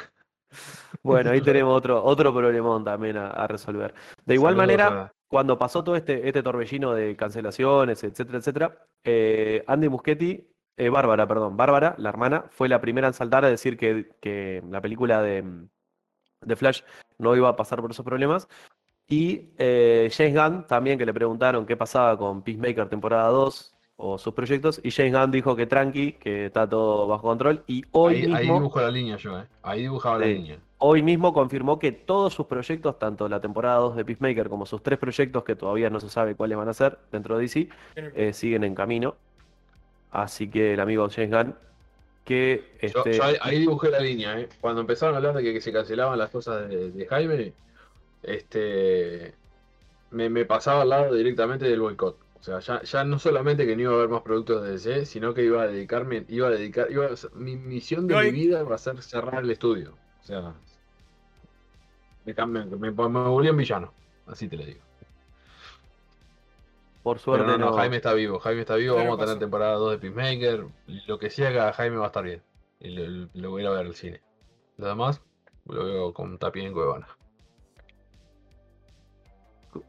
Bueno, 1.03 1.31
ahí 1.31 1.41
tenemos 1.41 1.75
otro, 1.77 2.03
otro 2.03 2.33
problemón 2.33 2.83
también 2.83 3.17
a, 3.17 3.29
a 3.29 3.47
resolver. 3.47 3.93
De 4.25 4.33
igual 4.35 4.55
Saludos 4.55 4.57
manera, 4.57 5.13
cuando 5.29 5.59
pasó 5.59 5.83
todo 5.83 5.95
este, 5.95 6.27
este 6.27 6.43
torbellino 6.43 6.93
de 6.93 7.15
cancelaciones, 7.15 8.03
etcétera, 8.03 8.39
etcétera, 8.39 8.77
eh, 9.03 9.63
Andy 9.67 9.87
Muschietti, 9.87 10.49
eh, 10.75 10.89
Bárbara, 10.89 11.27
perdón, 11.27 11.55
Bárbara, 11.55 11.93
la 11.99 12.09
hermana, 12.09 12.45
fue 12.49 12.67
la 12.67 12.81
primera 12.81 13.07
en 13.07 13.13
saltar 13.13 13.45
a 13.45 13.49
decir 13.49 13.77
que, 13.77 14.09
que 14.19 14.63
la 14.69 14.81
película 14.81 15.21
de, 15.21 15.43
de 16.41 16.55
Flash 16.55 16.81
no 17.19 17.35
iba 17.35 17.47
a 17.47 17.55
pasar 17.55 17.79
por 17.79 17.91
esos 17.91 18.03
problemas. 18.03 18.47
Y 19.07 19.49
eh, 19.59 20.09
James 20.11 20.33
Gunn 20.35 20.67
también, 20.67 20.97
que 20.97 21.05
le 21.05 21.13
preguntaron 21.13 21.65
qué 21.65 21.77
pasaba 21.77 22.17
con 22.17 22.41
Peacemaker 22.41 22.89
temporada 22.89 23.29
2 23.29 23.75
o 23.97 24.17
sus 24.17 24.33
proyectos, 24.33 24.81
y 24.83 24.89
James 24.89 25.13
Gunn 25.13 25.31
dijo 25.31 25.55
que 25.55 25.67
tranqui, 25.67 26.13
que 26.13 26.47
está 26.47 26.67
todo 26.67 27.05
bajo 27.07 27.23
control. 27.23 27.63
Y 27.67 27.83
hoy 27.91 28.15
Ahí, 28.15 28.23
ahí 28.23 28.29
mismo... 28.29 28.55
dibujo 28.55 28.81
la 28.81 28.89
línea 28.89 29.17
yo, 29.17 29.39
¿eh? 29.39 29.47
Ahí 29.61 29.81
dibujaba 29.83 30.17
la 30.17 30.25
línea. 30.25 30.59
Hoy 30.81 31.03
mismo 31.03 31.33
confirmó 31.33 31.77
que 31.77 31.91
todos 31.91 32.33
sus 32.33 32.45
proyectos, 32.47 32.97
tanto 32.99 33.27
la 33.27 33.41
temporada 33.41 33.77
2 33.79 33.95
de 33.97 34.05
Peacemaker 34.05 34.47
como 34.49 34.65
sus 34.65 34.81
tres 34.81 34.97
proyectos, 34.97 35.43
que 35.43 35.55
todavía 35.55 35.89
no 35.89 35.99
se 35.99 36.09
sabe 36.09 36.35
cuáles 36.35 36.57
van 36.57 36.69
a 36.69 36.73
ser 36.73 36.97
dentro 37.11 37.35
de 37.37 37.41
DC, 37.41 37.69
eh, 37.95 38.31
siguen 38.33 38.63
en 38.63 38.75
camino. 38.75 39.15
Así 40.11 40.49
que 40.49 40.73
el 40.73 40.79
amigo 40.79 41.07
James 41.09 41.31
Gunn, 41.31 41.55
que 42.23 42.63
Yo, 42.81 42.87
este, 42.87 43.13
yo 43.13 43.23
ahí, 43.23 43.35
ahí 43.41 43.59
dibujé 43.59 43.89
la 43.89 43.99
línea, 43.99 44.39
¿eh? 44.39 44.49
Cuando 44.61 44.81
empezaron 44.81 45.15
a 45.15 45.17
hablar 45.17 45.35
de 45.35 45.43
que, 45.43 45.53
que 45.53 45.61
se 45.61 45.73
cancelaban 45.73 46.17
las 46.17 46.29
cosas 46.29 46.69
de, 46.69 46.91
de 46.91 47.05
Jaime, 47.07 47.53
este, 48.23 49.33
me, 50.11 50.29
me 50.29 50.45
pasaba 50.45 50.83
al 50.83 50.89
lado 50.89 51.13
directamente 51.15 51.65
del 51.65 51.81
boicot. 51.81 52.17
O 52.39 52.43
sea, 52.43 52.59
ya, 52.59 52.81
ya 52.83 53.03
no 53.03 53.19
solamente 53.19 53.65
que 53.67 53.75
no 53.75 53.81
iba 53.81 53.91
a 53.91 53.95
haber 53.95 54.09
más 54.09 54.21
productos 54.21 54.63
de 54.63 54.71
DC, 54.71 55.05
sino 55.05 55.33
que 55.33 55.43
iba 55.43 55.63
a 55.63 55.67
dedicarme, 55.67 56.25
iba 56.29 56.47
a 56.47 56.51
dedicar, 56.51 56.89
iba 56.89 57.05
a- 57.07 57.09
mi 57.35 57.57
misión 57.57 58.07
de 58.07 58.13
No 58.15 58.21
mi 58.21 58.31
vida 58.31 58.63
va 58.63 58.75
a 58.75 58.77
ser 58.77 59.01
cerrar 59.01 59.43
el 59.43 59.51
estudio. 59.51 59.93
O 60.21 60.23
sea, 60.23 60.53
me, 62.29 62.35
cambié- 62.35 62.65
me, 62.77 62.91
me 62.91 63.29
volví 63.29 63.49
un 63.49 63.57
villano, 63.57 63.93
así 64.27 64.47
te 64.47 64.57
lo 64.57 64.65
digo. 64.65 64.81
por 67.03 67.15
Pero 67.17 67.23
suerte 67.37 67.45
no, 67.51 67.57
no, 67.57 67.65
no- 67.71 67.77
Jaime 67.77 67.97
está 67.97 68.13
vivo, 68.13 68.39
Jaime 68.39 68.61
está 68.61 68.75
vivo, 68.75 68.95
vamos 68.95 69.13
a 69.13 69.17
tener 69.17 69.29
pasó. 69.35 69.39
temporada 69.39 69.73
2 69.75 69.91
de 69.91 69.97
Peacemaker, 69.99 70.65
lo 71.07 71.17
que 71.19 71.29
sea 71.29 71.51
que 71.51 71.59
haga 71.59 71.73
Jaime 71.73 71.97
va 71.97 72.03
a 72.05 72.07
estar 72.07 72.23
bien. 72.23 72.43
Y 72.79 72.89
lo, 72.91 73.29
lo 73.33 73.49
voy 73.51 73.61
a 73.61 73.63
ir 73.63 73.67
a 73.69 73.71
ver 73.77 73.85
al 73.87 73.95
cine. 73.95 74.21
Lo 74.77 74.87
demás, 74.87 75.21
lo 75.65 75.83
veo 75.85 76.13
con 76.13 76.37
Tapien 76.37 76.67
en 76.67 76.73
Cuevana. 76.73 77.07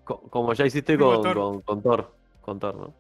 co- 0.04 0.20
como 0.30 0.52
ya 0.54 0.66
hiciste 0.66 0.96
con, 0.98 1.22
Thor. 1.22 1.34
con, 1.34 1.60
con 1.62 1.82
Thor, 1.82 2.14
con 2.40 2.58
Thor, 2.58 2.74
¿no? 2.76 2.94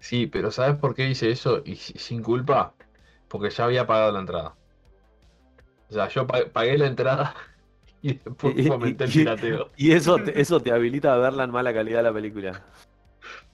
Sí, 0.00 0.26
pero 0.26 0.50
¿sabes 0.50 0.76
por 0.76 0.94
qué 0.94 1.08
hice 1.08 1.30
eso? 1.30 1.62
Y 1.64 1.76
si- 1.76 1.98
sin 1.98 2.22
culpa, 2.22 2.74
porque 3.28 3.50
ya 3.50 3.64
había 3.64 3.86
pagado 3.86 4.12
la 4.12 4.20
entrada. 4.20 4.54
O 5.88 5.92
sea, 5.92 6.08
yo 6.08 6.26
pa- 6.26 6.44
pagué 6.52 6.76
la 6.78 6.86
entrada 6.86 7.34
y 8.04 8.14
después 8.14 8.54
Y- 8.56 8.60
y- 8.62 8.66
fomenté 8.68 9.04
el 9.04 9.10
pirateo. 9.12 9.70
Y 9.76 9.92
eso 9.92 10.22
te, 10.22 10.40
eso 10.40 10.60
te 10.60 10.72
habilita 10.72 11.14
a 11.14 11.18
verla 11.18 11.44
en 11.44 11.50
mala 11.50 11.72
calidad 11.72 12.02
la 12.02 12.12
película. 12.12 12.62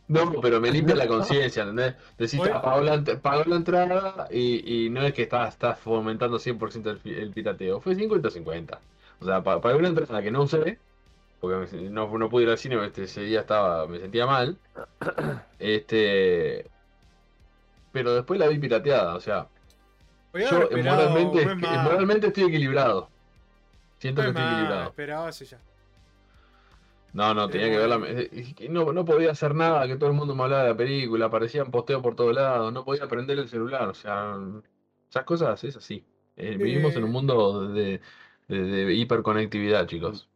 No, 0.08 0.40
pero 0.40 0.60
me 0.60 0.72
limpia 0.72 0.96
la 0.96 1.06
conciencia, 1.06 1.62
¿entendés? 1.62 1.94
Decís, 2.18 2.40
ah, 2.52 2.60
pagó 2.60 2.80
la, 2.80 3.02
pagó 3.22 3.44
la 3.46 3.56
entrada 3.56 4.26
y, 4.30 4.86
y 4.86 4.90
no 4.90 5.02
es 5.02 5.14
que 5.14 5.22
estás, 5.22 5.50
estás 5.54 5.78
fomentando 5.78 6.38
100% 6.40 6.90
el, 6.90 7.00
el 7.14 7.30
pirateo, 7.32 7.80
fue 7.80 7.94
50-50. 7.94 8.80
O 9.20 9.24
sea, 9.24 9.42
pa- 9.42 9.60
pagué 9.60 9.76
una 9.76 9.88
entrada 9.88 10.20
que 10.20 10.32
no 10.32 10.42
usé, 10.42 10.78
porque 11.40 11.76
me 11.78 11.90
no, 11.90 12.18
no 12.18 12.28
pude 12.28 12.42
ir 12.44 12.50
al 12.50 12.58
cine, 12.58 12.84
este, 12.84 13.04
ese 13.04 13.22
día 13.22 13.40
estaba, 13.40 13.86
me 13.86 14.00
sentía 14.00 14.26
mal. 14.26 14.58
Este, 15.60 16.66
pero 17.92 18.14
después 18.14 18.38
la 18.40 18.48
vi 18.48 18.58
pirateada, 18.58 19.14
o 19.14 19.20
sea, 19.20 19.46
yo 20.50 20.68
moralmente, 20.96 21.44
moralmente 21.84 22.26
estoy 22.28 22.44
equilibrado. 22.44 23.08
Siento 24.00 24.22
que 24.22 24.32
más, 24.32 24.52
equilibrado. 24.52 24.88
Esperaba 24.88 25.28
ese 25.28 25.44
ya. 25.44 25.58
No, 27.12 27.34
no, 27.34 27.48
tenía 27.48 27.68
que 27.68 27.76
Pero- 27.76 28.00
verla. 28.00 28.20
eh, 28.32 28.68
No, 28.70 28.92
no 28.92 29.04
podía 29.04 29.30
hacer 29.32 29.54
nada, 29.54 29.86
que 29.86 29.96
todo 29.96 30.10
el 30.10 30.16
mundo 30.16 30.34
me 30.34 30.42
hablaba 30.44 30.62
de 30.64 30.68
la 30.70 30.76
película, 30.76 31.26
aparecían 31.26 31.70
posteos 31.70 32.02
por 32.02 32.14
todos 32.16 32.34
lados, 32.34 32.72
no 32.72 32.84
podía 32.84 33.06
prender 33.08 33.38
el 33.38 33.48
celular, 33.48 33.88
o 33.88 33.94
sea, 33.94 34.36
esas 35.08 35.24
cosas 35.24 35.62
es 35.64 35.76
así. 35.76 36.04
Eh, 36.36 36.56
vivimos 36.56 36.94
en 36.96 37.04
un 37.04 37.10
Eh. 37.10 37.12
mundo 37.12 37.68
de, 37.68 38.00
de- 38.48 38.62
de 38.62 38.94
hiperconectividad, 38.94 39.86
chicos. 39.86 40.28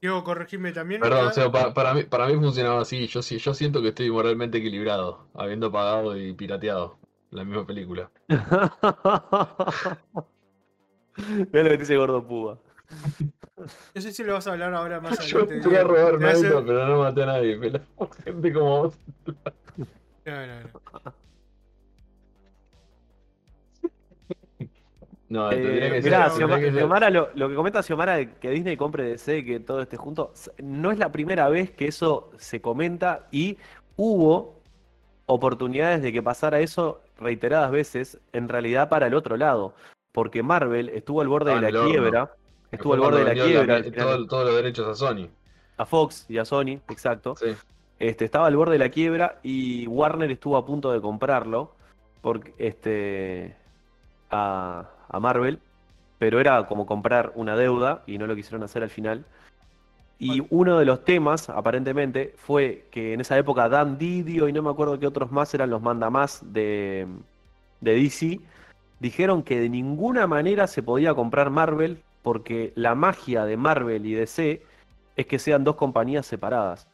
Diego, 0.00 0.24
corregime 0.24 0.72
también. 0.72 1.00
Perdón, 1.00 1.26
o 1.28 1.30
sea, 1.32 1.50
para, 1.50 1.94
mí, 1.94 2.02
para 2.04 2.26
mí 2.26 2.34
funcionaba 2.34 2.80
así, 2.82 3.06
yo, 3.06 3.20
sí- 3.22 3.38
yo 3.38 3.52
siento 3.54 3.82
que 3.82 3.88
estoy 3.88 4.10
moralmente 4.10 4.58
equilibrado, 4.58 5.26
habiendo 5.34 5.70
pagado 5.70 6.16
y 6.16 6.32
pirateado 6.32 6.98
la 7.30 7.44
misma 7.44 7.66
película. 7.66 8.10
Mira 11.16 11.62
lo 11.64 11.70
que 11.70 11.76
dice 11.78 11.96
Gordo 11.96 12.26
Púa. 12.26 12.58
No 13.94 14.00
sé 14.00 14.12
si 14.12 14.24
lo 14.24 14.32
vas 14.34 14.46
a 14.46 14.52
hablar 14.52 14.74
ahora 14.74 15.00
más 15.00 15.18
Yo 15.26 15.40
adelante. 15.40 15.68
fui 15.68 15.76
a 15.76 15.84
robar 15.84 16.06
Te 16.08 16.12
un 16.14 16.18
voy 16.20 16.28
a 16.28 16.32
hacer- 16.32 16.52
auto, 16.52 16.66
pero 16.66 16.86
no 16.88 16.98
maté 17.00 17.22
a 17.22 17.26
nadie, 17.26 17.56
pero 17.58 17.80
gente 18.24 18.52
como 18.52 18.82
vos. 18.82 18.98
No, 20.24 20.46
no, 20.46 20.60
no. 20.62 21.12
No, 25.28 25.50
Eh, 25.50 25.62
que 25.62 26.00
mirá, 26.02 26.28
ser- 26.28 26.60
que 26.60 26.72
Xiomara, 26.72 27.08
lo, 27.08 27.30
lo 27.34 27.48
que 27.48 27.54
comenta 27.54 27.82
Xiomara 27.82 28.16
de 28.16 28.32
que 28.34 28.50
Disney 28.50 28.76
compre 28.76 29.04
DC, 29.04 29.44
que 29.46 29.60
todo 29.60 29.80
esté 29.80 29.96
junto, 29.96 30.34
no 30.62 30.90
es 30.90 30.98
la 30.98 31.10
primera 31.10 31.48
vez 31.48 31.70
que 31.70 31.86
eso 31.88 32.30
se 32.36 32.60
comenta 32.60 33.28
y 33.30 33.56
hubo 33.96 34.60
oportunidades 35.24 36.02
de 36.02 36.12
que 36.12 36.22
pasara 36.22 36.60
eso 36.60 37.00
reiteradas 37.18 37.70
veces, 37.70 38.20
en 38.34 38.48
realidad 38.50 38.90
para 38.90 39.06
el 39.06 39.14
otro 39.14 39.38
lado, 39.38 39.74
porque 40.12 40.42
Marvel 40.42 40.90
estuvo 40.90 41.22
al 41.22 41.28
borde 41.28 41.54
de 41.58 41.72
la 41.72 41.84
quiebra, 41.86 42.30
estuvo 42.72 42.94
al 42.94 43.00
borde 43.00 43.24
de 43.24 43.34
la 43.34 43.44
quiebra 43.44 43.82
todo- 43.92 44.26
todos 44.26 44.46
los 44.46 44.56
derechos 44.56 44.88
a 44.88 44.94
Sony. 44.94 45.28
a 45.76 45.86
Fox 45.86 46.26
y 46.28 46.38
a 46.38 46.44
Sony, 46.44 46.80
exacto. 46.88 47.34
Sí. 47.36 47.54
Este, 47.98 48.24
estaba 48.24 48.46
al 48.48 48.56
borde 48.56 48.72
de 48.72 48.78
la 48.78 48.88
quiebra 48.88 49.38
y 49.42 49.86
Warner 49.86 50.30
estuvo 50.30 50.56
a 50.56 50.66
punto 50.66 50.90
de 50.92 51.00
comprarlo 51.00 51.74
porque, 52.20 52.52
este, 52.58 53.54
a, 54.30 54.88
a 55.08 55.20
Marvel, 55.20 55.58
pero 56.18 56.40
era 56.40 56.66
como 56.66 56.86
comprar 56.86 57.32
una 57.36 57.56
deuda 57.56 58.02
y 58.06 58.18
no 58.18 58.26
lo 58.26 58.34
quisieron 58.34 58.62
hacer 58.62 58.82
al 58.82 58.90
final. 58.90 59.24
Y 60.18 60.40
uno 60.50 60.78
de 60.78 60.84
los 60.84 61.04
temas, 61.04 61.48
aparentemente, 61.50 62.32
fue 62.36 62.86
que 62.92 63.12
en 63.12 63.20
esa 63.20 63.36
época 63.38 63.68
Dan 63.68 63.98
Didio 63.98 64.48
y 64.48 64.52
no 64.52 64.62
me 64.62 64.70
acuerdo 64.70 64.98
qué 65.00 65.06
otros 65.08 65.32
más 65.32 65.52
eran 65.54 65.70
los 65.70 65.82
mandamás 65.82 66.40
de, 66.52 67.08
de 67.80 67.94
DC, 67.94 68.38
dijeron 69.00 69.42
que 69.42 69.58
de 69.58 69.68
ninguna 69.68 70.28
manera 70.28 70.68
se 70.68 70.80
podía 70.82 71.12
comprar 71.14 71.50
Marvel 71.50 72.02
porque 72.22 72.72
la 72.76 72.94
magia 72.94 73.44
de 73.44 73.56
Marvel 73.56 74.06
y 74.06 74.14
DC 74.14 74.62
es 75.16 75.26
que 75.26 75.38
sean 75.38 75.64
dos 75.64 75.76
compañías 75.76 76.26
separadas. 76.26 76.86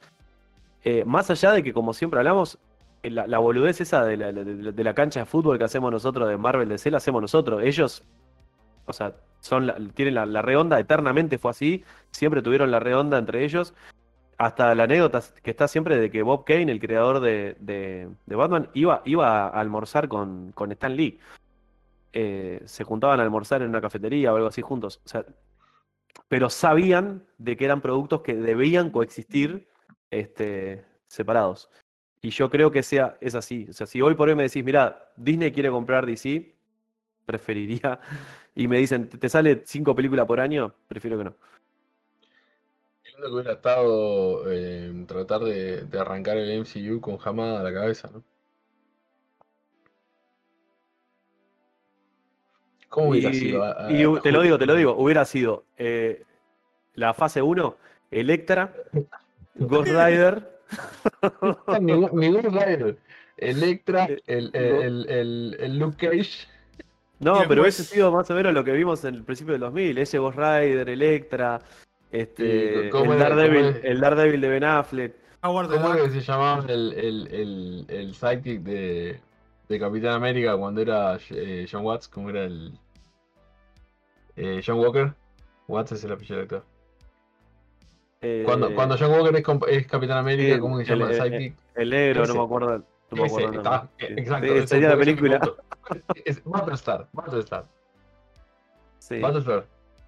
Eh, 0.85 1.05
más 1.05 1.31
allá 1.31 1.53
de 1.53 1.63
que, 1.63 1.73
como 1.73 1.93
siempre 1.93 2.19
hablamos, 2.21 2.59
eh, 3.03 3.11
la, 3.11 3.27
la 3.27 3.39
boludez 3.39 3.81
esa 3.81 4.05
de 4.05 4.17
la, 4.17 4.95
cancha 4.95 5.21
de 5.21 5.27
fútbol 5.27 5.59
que 5.59 5.65
hacemos 5.65 5.91
nosotros 5.93 6.29
de 6.29 6.37
Marvel 6.37 6.69
DC 6.69 6.91
la 6.91 6.97
hacemos 6.99 7.21
nosotros. 7.23 7.63
Ellos, 7.63 8.03
o 8.87 8.93
sea, 8.93 9.13
la- 9.61 9.77
tienen 9.95 10.15
la, 10.15 10.27
la 10.27 10.43
redonda, 10.43 10.81
eternamente 10.81 11.39
fue 11.39 11.51
así, 11.51 11.85
siempre 12.11 12.43
tuvieron 12.43 12.71
la 12.71 12.81
redonda 12.81 13.19
entre 13.19 13.45
ellos. 13.45 13.75
Hasta 14.39 14.73
la 14.77 14.85
anécdota 14.85 15.21
que 15.43 15.51
está 15.51 15.67
siempre 15.67 15.97
de 15.99 16.11
que 16.13 16.23
Bob 16.23 16.45
Kane, 16.45 16.71
el 16.71 16.79
creador 16.81 17.19
de, 17.21 17.57
de- 17.59 18.09
de 18.27 18.37
Batman, 18.37 18.69
iba, 18.73 19.03
iba 19.05 19.47
a 19.47 19.61
almorzar 19.61 20.07
con, 20.09 20.53
con 20.53 20.71
Stan 20.73 20.95
Lee. 20.95 21.19
Eh, 22.13 22.63
se 22.65 22.85
juntaban 22.85 23.21
a 23.21 23.23
almorzar 23.23 23.63
en 23.63 23.69
una 23.69 23.81
cafetería 23.81 24.33
o 24.33 24.37
algo 24.37 24.49
así 24.49 24.63
juntos. 24.63 25.01
O 25.05 25.09
sea, 25.09 25.25
pero 26.29 26.51
sabían 26.51 27.27
de 27.39 27.57
que 27.57 27.65
eran 27.65 27.81
productos 27.81 28.23
que 28.23 28.35
debían 28.35 28.91
coexistir 28.91 29.69
este, 30.11 30.85
separados. 31.07 31.71
Y 32.21 32.31
yo 32.31 32.51
creo 32.51 32.71
que 32.71 32.83
sea, 32.83 33.17
es 33.21 33.35
así. 33.35 33.67
O 33.71 33.73
sea, 33.73 33.87
si 33.87 34.03
hoy 34.03 34.15
por 34.15 34.29
hoy 34.29 34.35
me 34.35 34.43
decís, 34.45 34.65
mira, 34.65 35.13
Disney 35.17 35.53
quiere 35.53 35.71
comprar 35.71 36.07
DC, 36.07 36.55
preferiría. 37.27 38.01
Y 38.55 38.67
me 38.67 38.79
dicen, 38.79 39.09
¿te 39.09 39.29
sale 39.29 39.63
cinco 39.67 39.95
películas 39.95 40.27
por 40.27 40.41
año? 40.41 40.75
Prefiero 40.89 41.17
que 41.17 41.23
no. 41.23 41.37
Lindo 43.05 43.29
que 43.29 43.33
hubiera 43.33 43.53
estado 43.53 44.51
eh, 44.51 45.05
tratar 45.07 45.43
de, 45.43 45.83
de 45.83 46.01
arrancar 46.01 46.39
el 46.39 46.63
MCU 46.63 47.01
con 47.01 47.19
Hamada 47.25 47.61
a 47.61 47.63
la 47.63 47.73
cabeza, 47.73 48.11
¿no? 48.13 48.25
¿Cómo 52.89 53.11
hubiera 53.11 53.31
Y, 53.31 53.35
sido? 53.35 53.63
A- 53.65 53.91
y 53.93 54.05
a- 54.05 54.21
te 54.21 54.33
lo 54.33 54.43
digo, 54.43 54.59
te 54.59 54.67
lo 54.67 54.75
digo, 54.75 54.95
hubiera 54.97 55.25
sido 55.25 55.65
eh, 55.77 56.23
la 56.95 57.15
fase 57.15 57.43
1, 57.43 57.77
Electra, 58.11 58.75
Ghost 59.55 59.89
Rider, 59.89 60.59
Ni, 61.81 61.93
ni 62.13 62.33
Ghost 62.33 62.45
Rider, 62.47 62.97
Electra, 63.37 64.07
Eh, 64.07 64.23
el, 64.27 64.51
el, 64.55 65.09
el, 65.09 65.57
el 65.61 65.79
Luke 65.79 65.97
Cage. 66.09 66.47
No, 67.21 67.45
Y 67.45 67.49
pero 67.49 67.63
hubiese 67.63 67.83
sido 67.85 68.13
más 68.13 68.31
o 68.31 68.35
menos 68.35 68.53
lo 68.55 68.63
que 68.65 68.73
vimos 68.73 69.05
en 69.05 69.15
el 69.17 69.25
principio 69.25 69.53
del 69.53 69.61
2000, 69.63 69.99
ese 69.99 70.19
Ghost 70.19 70.39
Rider, 70.39 70.89
Electra, 70.89 71.61
este, 72.13 72.87
¿Y 72.87 72.91
cómo 72.91 73.13
el, 73.13 73.19
Daredevil, 73.19 73.81
el 73.83 74.01
Daredevil 74.01 74.41
de 74.41 74.49
Ben 74.49 74.65
Affleck. 74.65 75.13
The 75.13 75.49
¿Cómo 75.49 75.63
era 75.95 76.03
que 76.03 76.11
se 76.11 76.21
llamaba 76.21 76.65
el, 76.69 76.93
el, 76.95 77.29
el, 77.33 77.87
el 77.89 78.15
sidekick 78.15 78.61
de, 78.63 79.21
de 79.69 79.79
Capitán 79.79 80.13
América 80.15 80.57
cuando 80.57 80.81
era 80.81 81.19
eh, 81.31 81.67
John 81.71 81.85
Watts? 81.85 82.09
¿Cómo 82.09 82.31
era 82.31 82.45
el. 82.45 82.79
eh, 84.37 84.63
John 84.65 84.79
Walker? 84.79 85.15
Watts 85.67 85.93
es 85.93 86.05
el 86.05 86.13
apellido 86.13 86.37
del 86.37 86.45
actor. 86.45 86.65
eh, 88.23 88.43
Cuando, 88.45 88.75
cuando 88.75 88.97
John 88.99 89.11
Walker 89.11 89.37
es, 89.69 89.87
Capitán 89.87 90.19
América, 90.19 90.59
¿cómo 90.59 90.79
se 90.79 90.85
llama 90.85 91.11
el 91.11 91.55
el- 91.75 91.91
negro, 91.91 92.27
no 92.27 92.35
me 92.35 92.43
acuerdo. 92.43 92.83
No 93.11 93.17
me 93.23 93.27
acuerdo 93.27 93.53
está- 93.53 93.89
eh, 93.99 94.15
exacto. 94.19 94.61
Sí, 94.61 94.67
sería 94.67 94.89
la 94.91 94.97
película. 94.99 95.41
Es 96.25 96.43
Battlestar, 96.45 97.09
Battlestar. 97.13 97.65
Sí. 98.99 99.21
Battlestar. 99.21 99.65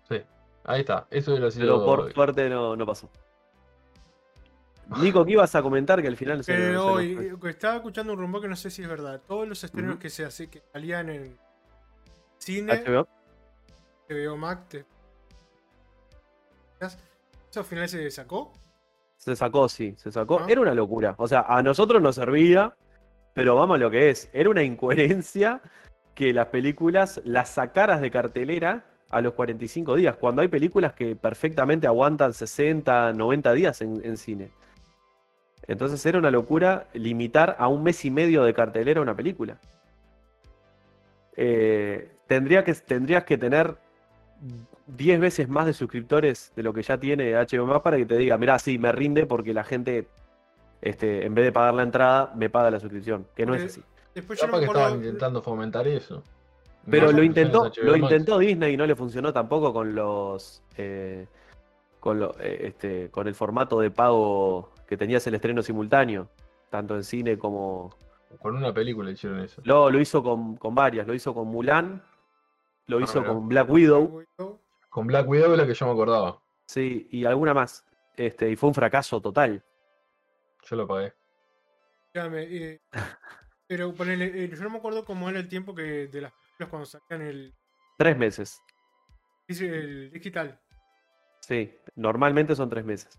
Sí, 0.09 0.21
ahí 0.65 0.81
está. 0.81 1.07
Eso 1.11 1.31
hubiera 1.33 1.51
sido. 1.51 1.67
Pero 1.67 1.85
por 1.85 2.13
suerte 2.13 2.49
no, 2.51 2.77
no 2.77 2.85
pasó. 2.87 3.09
Nico, 4.99 5.25
¿qué 5.25 5.33
ibas 5.33 5.55
a 5.55 5.63
comentar 5.63 6.03
que 6.03 6.09
al 6.09 6.17
final 6.17 6.43
se 6.43 6.53
Pero 6.55 7.01
y- 7.01 7.33
estaba 7.49 7.77
escuchando 7.77 8.13
un 8.13 8.19
rumor 8.19 8.41
que 8.41 8.49
no 8.49 8.57
sé 8.57 8.71
si 8.71 8.83
es 8.83 8.89
verdad. 8.89 9.21
Todos 9.27 9.47
los 9.49 9.63
estrenos 9.63 9.99
que 9.99 10.11
se 10.11 10.25
hace, 10.25 10.49
que 10.49 10.63
salían 10.73 11.09
en 11.11 11.37
cine, 12.39 12.73
HBO? 12.85 13.07
HBO 14.09 14.37
Max, 14.37 14.69
te- 14.69 14.85
¿eso 16.81 17.61
al 17.61 17.65
final 17.67 17.89
se 17.89 18.11
sacó? 18.11 18.53
Se 19.17 19.37
sacó, 19.37 19.69
sí, 19.69 19.95
se 19.97 20.11
sacó. 20.11 20.41
Ah. 20.41 20.47
Era 20.49 20.61
una 20.61 20.75
locura. 20.75 21.15
O 21.19 21.29
sea, 21.29 21.43
a 21.43 21.63
nosotros 21.63 22.01
nos 22.01 22.15
servía, 22.17 22.75
pero 23.35 23.55
vamos 23.55 23.77
a 23.77 23.79
lo 23.79 23.91
que 23.91 24.11
es. 24.11 24.31
Era 24.33 24.49
una 24.51 24.63
incoherencia 24.63 25.61
que 26.15 26.33
las 26.33 26.47
películas 26.47 27.21
las 27.25 27.51
sacaras 27.51 28.01
de 28.01 28.11
cartelera 28.11 28.85
a 29.11 29.21
los 29.21 29.35
45 29.35 29.97
días, 29.97 30.17
cuando 30.17 30.41
hay 30.43 30.49
películas 30.49 30.93
que 30.95 31.17
perfectamente 31.17 31.87
aguantan 31.87 32.33
60, 32.33 33.13
90 33.13 33.53
días 33.53 33.81
en, 33.83 34.01
en 34.05 34.17
cine. 34.17 34.51
Entonces 35.71 36.05
era 36.05 36.19
una 36.19 36.33
locura 36.33 36.89
limitar 36.95 37.55
a 37.57 37.69
un 37.69 37.85
mes 37.85 38.05
y 38.05 38.11
medio 38.11 38.43
de 38.43 38.53
cartelera 38.53 39.01
una 39.01 39.15
película. 39.15 39.57
Eh, 41.37 42.11
tendría 42.27 42.65
que, 42.65 42.75
tendrías 42.75 43.23
que 43.23 43.39
tener 43.39 43.77
10 44.89 45.21
veces 45.21 45.49
más 45.49 45.67
de 45.67 45.73
suscriptores 45.73 46.53
de 46.57 46.65
lo 46.65 46.73
que 46.73 46.83
ya 46.83 46.99
tiene 46.99 47.35
HBO 47.35 47.67
Max 47.67 47.83
para 47.83 47.97
que 47.97 48.05
te 48.05 48.17
diga, 48.17 48.37
mirá, 48.37 48.59
sí, 48.59 48.79
me 48.79 48.91
rinde 48.91 49.27
porque 49.27 49.55
la 49.55 49.63
gente, 49.63 50.09
este, 50.83 51.25
en 51.25 51.35
vez 51.37 51.45
de 51.45 51.53
pagar 51.53 51.75
la 51.75 51.85
entrada, 51.85 52.33
me 52.35 52.51
paga 52.51 52.73
la 52.73 52.81
suscripción. 52.81 53.29
Que 53.37 53.47
no 53.47 53.55
es 53.55 53.63
así. 53.67 53.83
Después 54.13 54.41
yo 54.41 54.49
no 54.49 54.59
que 54.59 54.65
acuerdo. 54.65 54.83
estaban 54.83 54.99
intentando 55.05 55.41
fomentar 55.41 55.87
eso. 55.87 56.25
Pero 56.91 57.13
lo 57.13 57.23
intentó, 57.23 57.71
lo 57.81 57.95
intentó 57.95 58.39
Disney 58.39 58.75
y 58.75 58.77
no 58.77 58.87
le 58.87 58.97
funcionó 58.97 59.33
tampoco 59.33 59.73
con 59.73 59.95
los 59.95 60.65
eh, 60.77 61.29
con 62.01 62.19
lo- 62.19 62.35
eh, 62.41 62.69
este, 62.69 63.09
con 63.11 63.29
el 63.29 63.35
formato 63.37 63.79
de 63.79 63.91
pago 63.93 64.73
que 64.91 64.97
tenías 64.97 65.25
el 65.29 65.37
estreno 65.37 65.63
simultáneo, 65.63 66.29
tanto 66.69 66.97
en 66.97 67.05
cine 67.05 67.39
como. 67.39 67.97
Con 68.43 68.57
una 68.57 68.75
película 68.75 69.11
hicieron 69.11 69.39
eso. 69.41 69.63
Lo, 69.65 69.89
lo 69.89 70.01
hizo 70.01 70.21
con, 70.23 70.57
con 70.57 70.75
varias, 70.75 71.07
lo 71.07 71.15
hizo 71.15 71.33
con 71.33 71.47
Mulan, 71.47 72.03
lo 72.87 72.99
Ah, 72.99 73.03
hizo 73.03 73.25
con 73.25 73.49
Black 73.49 73.71
Widow, 73.71 74.25
Con 74.89 75.07
Black 75.07 75.29
Widow 75.29 75.53
es 75.53 75.59
la 75.59 75.67
que 75.67 75.75
yo 75.75 75.87
me 75.87 75.93
acordaba. 75.93 76.43
sí, 76.67 77.07
y 77.11 77.25
alguna 77.25 77.55
más. 77.55 77.85
Este, 78.17 78.51
y 78.51 78.57
fue 78.57 78.69
un 78.69 78.75
fracaso 78.75 79.21
total. 79.23 79.65
Yo 80.69 80.77
lo 80.77 80.87
pagué. 80.89 81.15
Dígame, 82.13 82.43
eh, 82.43 82.81
pero 83.69 83.95
ponele, 83.95 84.45
eh, 84.45 84.49
yo 84.53 84.63
no 84.65 84.71
me 84.71 84.79
acuerdo 84.79 85.05
cómo 85.05 85.31
era 85.31 85.39
el 85.39 85.49
tiempo 85.49 85.73
que 85.75 86.09
de 86.09 86.21
las 86.21 86.33
películas 86.33 86.69
cuando 86.69 86.87
sacan 86.87 87.23
el, 87.23 87.55
Tres 87.97 88.17
meses. 88.19 88.61
el 89.49 90.11
digital. 90.11 90.61
Sí, 91.41 91.73
normalmente 91.95 92.55
son 92.57 92.69
tres 92.69 92.85
meses. 92.85 93.19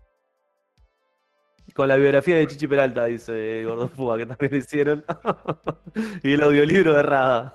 Con 1.74 1.88
la 1.88 1.96
biografía 1.96 2.36
de 2.36 2.46
Chichi 2.46 2.66
Peralta, 2.66 3.06
dice 3.06 3.64
Gordon 3.64 3.88
Fuga, 3.88 4.18
que 4.18 4.26
también 4.26 4.56
hicieron. 4.56 5.04
y 6.22 6.32
el 6.32 6.42
audiolibro 6.42 6.92
de 6.94 7.02
Rada. 7.02 7.54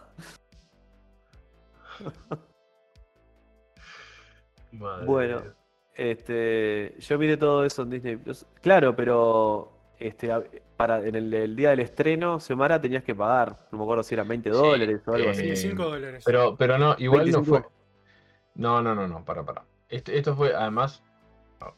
Madre 4.72 5.06
Bueno. 5.06 5.42
Este, 5.96 6.96
yo 7.00 7.18
miré 7.18 7.38
todo 7.38 7.66
eso 7.66 7.82
en 7.82 7.90
Disney 7.90 8.18
Plus. 8.18 8.46
Claro, 8.62 8.96
pero 8.96 9.72
este, 9.98 10.30
para, 10.76 11.04
en 11.06 11.16
el, 11.16 11.34
el 11.34 11.56
día 11.56 11.72
del 11.72 11.80
estreno, 11.80 12.40
Semana 12.40 12.80
tenías 12.80 13.04
que 13.04 13.16
pagar. 13.16 13.58
No 13.72 13.80
me 13.80 13.84
acuerdo 13.84 14.04
si 14.04 14.14
eran 14.14 14.28
20 14.28 14.52
Sí, 14.52 14.56
dólares 14.56 15.02
o 15.08 15.14
algo 15.14 15.28
eh, 15.28 15.32
así. 15.32 15.42
25 15.42 15.84
dólares. 15.84 16.24
Pero, 16.24 16.56
pero 16.56 16.78
no, 16.78 16.96
igual 17.00 17.24
25. 17.24 17.40
no 17.40 17.64
fue. 17.64 17.72
No, 18.54 18.82
no, 18.84 18.94
no, 18.94 19.08
no, 19.08 19.26
para, 19.26 19.44
para. 19.44 19.66
Esto, 19.90 20.12
esto 20.12 20.36
fue 20.36 20.54
además, 20.54 21.02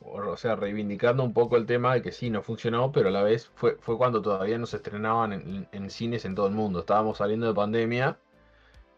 o 0.02 0.38
sea, 0.38 0.56
reivindicando 0.56 1.24
un 1.24 1.34
poco 1.34 1.56
el 1.58 1.66
tema 1.66 1.94
de 1.94 2.02
que 2.02 2.12
sí, 2.12 2.30
no 2.30 2.42
funcionó, 2.42 2.92
pero 2.92 3.10
a 3.10 3.12
la 3.12 3.24
vez 3.24 3.50
fue, 3.56 3.78
fue 3.80 3.98
cuando 3.98 4.22
todavía 4.22 4.58
no 4.58 4.66
se 4.66 4.78
estrenaban 4.78 5.34
en, 5.34 5.68
en 5.72 5.90
cines 5.90 6.26
en 6.26 6.36
todo 6.36 6.48
el 6.48 6.54
mundo. 6.54 6.80
Estábamos 6.80 7.18
saliendo 7.18 7.48
de 7.48 7.54
pandemia 7.54 8.18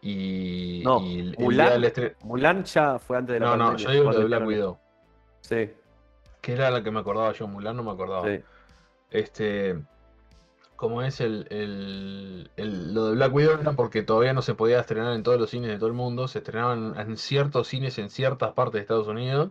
y, 0.00 0.82
No, 0.84 1.00
y 1.00 1.20
el, 1.20 1.28
el 1.38 1.38
Mulan. 1.38 1.82
Mulan 2.24 2.64
ya 2.64 2.98
fue 2.98 3.18
antes 3.18 3.34
de 3.34 3.40
la 3.40 3.46
No, 3.46 3.56
no, 3.56 3.64
pandemia. 3.68 3.86
yo 3.86 3.92
digo 3.92 4.12
lo 4.12 4.18
de 4.18 4.24
Black. 4.24 4.46
Widow, 4.46 4.78
Sí, 5.40 5.70
que 6.40 6.52
era 6.52 6.70
la 6.70 6.82
que 6.82 6.90
me 6.90 7.00
acordaba 7.00 7.32
yo, 7.32 7.46
Mulan 7.46 7.76
no 7.76 7.82
me 7.84 7.90
acordaba. 7.92 8.26
sí. 8.28 8.40
Este, 9.10 9.78
como 10.76 11.02
es 11.02 11.20
el, 11.20 11.46
el- 11.50 12.50
el- 12.56 12.94
lo 12.94 13.06
de 13.08 13.14
Black 13.14 13.32
Widow 13.34 13.60
era 13.60 13.72
porque 13.74 14.02
todavía 14.02 14.32
no 14.32 14.42
se 14.42 14.54
podía 14.54 14.80
estrenar 14.80 15.12
en 15.14 15.22
todos 15.22 15.38
los 15.38 15.50
cines 15.50 15.68
de 15.70 15.76
todo 15.76 15.86
el 15.88 15.92
mundo, 15.92 16.26
se 16.28 16.38
estrenaban 16.38 16.94
en 16.98 17.16
ciertos 17.16 17.68
cines 17.68 17.98
en 17.98 18.08
ciertas 18.10 18.52
partes 18.52 18.72
de 18.74 18.80
Estados 18.80 19.06
Unidos, 19.08 19.50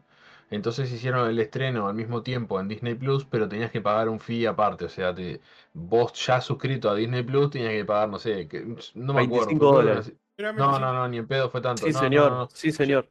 entonces 0.51 0.91
hicieron 0.91 1.27
el 1.29 1.39
estreno 1.39 1.87
al 1.87 1.95
mismo 1.95 2.23
tiempo 2.23 2.59
en 2.59 2.67
Disney 2.67 2.95
Plus, 2.95 3.25
pero 3.25 3.49
tenías 3.49 3.71
que 3.71 3.81
pagar 3.81 4.09
un 4.09 4.19
fee 4.19 4.45
aparte, 4.45 4.85
o 4.85 4.89
sea, 4.89 5.13
te- 5.15 5.41
vos 5.73 6.13
ya 6.25 6.41
suscrito 6.41 6.89
a 6.89 6.95
Disney 6.95 7.23
Plus 7.23 7.49
tenías 7.51 7.71
que 7.73 7.85
pagar, 7.85 8.09
no 8.09 8.19
sé, 8.19 8.47
que, 8.47 8.65
no 8.95 9.13
me 9.13 9.21
acuerdo. 9.21 9.55
25 9.55 9.71
pero 9.71 9.73
dólares. 9.75 10.13
No, 10.55 10.55
25. 10.55 10.79
no, 10.79 10.93
no, 10.93 11.07
ni 11.07 11.17
en 11.17 11.27
pedo 11.27 11.49
fue 11.49 11.61
tanto. 11.61 11.89
Sí, 11.89 11.91
no, 11.91 12.09
señor. 12.09 12.09
no, 12.09 12.39
no. 12.45 12.51
Sí, 12.53 12.71
señor. 12.71 13.09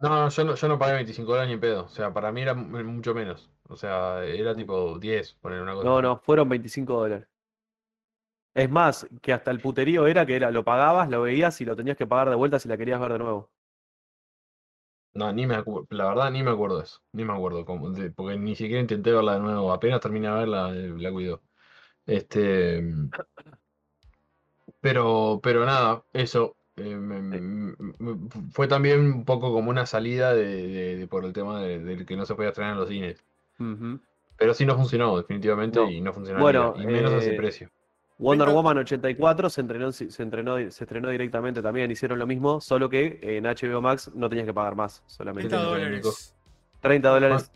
No, 0.00 0.08
no, 0.10 0.28
yo 0.28 0.44
no, 0.44 0.54
yo 0.56 0.68
no 0.68 0.78
pagué 0.78 0.94
25 0.94 1.32
dólares 1.32 1.48
ni 1.48 1.54
en 1.54 1.60
pedo. 1.60 1.84
O 1.84 1.88
sea, 1.88 2.12
para 2.12 2.30
mí 2.32 2.40
era 2.42 2.54
mu- 2.54 2.82
mucho 2.84 3.14
menos. 3.14 3.50
O 3.68 3.76
sea, 3.76 4.24
era 4.24 4.54
tipo 4.54 4.98
10, 4.98 5.34
poner 5.34 5.60
una 5.60 5.74
cosa. 5.74 5.96
No, 5.96 6.00
no, 6.00 6.18
fueron 6.20 6.48
25 6.48 6.94
dólares. 7.00 7.26
Es 8.54 8.68
más, 8.68 9.08
que 9.22 9.32
hasta 9.32 9.50
el 9.50 9.58
puterío 9.62 10.06
era 10.06 10.26
que 10.26 10.36
era, 10.36 10.50
lo 10.50 10.62
pagabas, 10.62 11.08
lo 11.08 11.22
veías 11.22 11.60
y 11.62 11.64
lo 11.64 11.74
tenías 11.76 11.96
que 11.96 12.06
pagar 12.06 12.28
de 12.28 12.36
vuelta 12.36 12.58
si 12.58 12.68
la 12.68 12.76
querías 12.76 13.00
ver 13.00 13.12
de 13.12 13.18
nuevo. 13.20 13.50
No, 15.14 15.32
ni 15.32 15.46
me 15.46 15.56
acuerdo, 15.56 15.86
la 15.90 16.06
verdad 16.08 16.30
ni 16.30 16.42
me 16.42 16.50
acuerdo 16.50 16.78
de 16.78 16.84
eso, 16.84 17.00
ni 17.12 17.24
me 17.24 17.32
acuerdo 17.32 17.64
cómo, 17.64 17.90
de- 17.90 18.10
porque 18.10 18.36
ni 18.38 18.54
siquiera 18.54 18.80
intenté 18.80 19.10
verla 19.12 19.34
de 19.34 19.40
nuevo, 19.40 19.72
apenas 19.72 20.00
terminé 20.00 20.28
de 20.28 20.34
verla, 20.34 20.70
eh, 20.74 20.94
la 20.96 21.10
cuido. 21.10 21.42
Este, 22.06 22.82
mm, 22.82 23.10
pero, 24.80 25.40
pero 25.42 25.64
nada, 25.64 26.04
eso 26.12 26.54
eh, 26.76 26.94
me- 26.96 27.20
me- 27.20 27.40
me- 27.98 28.28
fue 28.52 28.68
también 28.68 29.00
un 29.00 29.24
poco 29.24 29.52
como 29.52 29.70
una 29.70 29.84
salida 29.86 30.32
de, 30.34 30.44
de- 30.68 30.96
de- 30.96 31.06
por 31.08 31.24
el 31.24 31.32
tema 31.32 31.60
de, 31.60 31.80
del 31.80 32.06
que 32.06 32.16
no 32.16 32.24
se 32.24 32.36
podía 32.36 32.50
estrenar 32.50 32.74
en 32.74 32.80
los 32.80 32.88
cines. 32.88 33.24
Pero 34.36 34.54
sí 34.54 34.64
no 34.64 34.76
funcionó, 34.76 35.16
definitivamente, 35.16 35.80
No. 35.80 35.90
y 35.90 36.00
no 36.00 36.12
funcionó 36.12 36.40
Bueno, 36.40 36.72
y 36.76 36.86
menos 36.86 37.12
a 37.12 37.16
ese 37.18 37.32
eh, 37.32 37.36
precio. 37.36 37.70
Wonder. 38.18 38.48
Woman 38.48 38.78
84 38.78 39.48
se 39.48 39.60
entrenó, 39.60 39.92
se 39.92 40.22
entrenó, 40.22 40.56
se 40.56 40.84
estrenó 40.84 41.08
directamente 41.08 41.62
también, 41.62 41.90
hicieron 41.90 42.18
lo 42.18 42.26
mismo, 42.26 42.60
solo 42.60 42.88
que 42.88 43.20
en 43.22 43.44
HBO 43.44 43.80
Max 43.80 44.10
no 44.14 44.28
tenías 44.28 44.46
que 44.46 44.52
pagar 44.54 44.74
más, 44.74 45.02
solamente 45.06 45.48
30 45.48 45.64
tenés 45.64 45.78
que 45.78 45.84
ver, 45.84 45.92
Nico? 45.98 46.08
dólares. 46.08 46.34
30 46.80 47.08
dólares. 47.10 47.50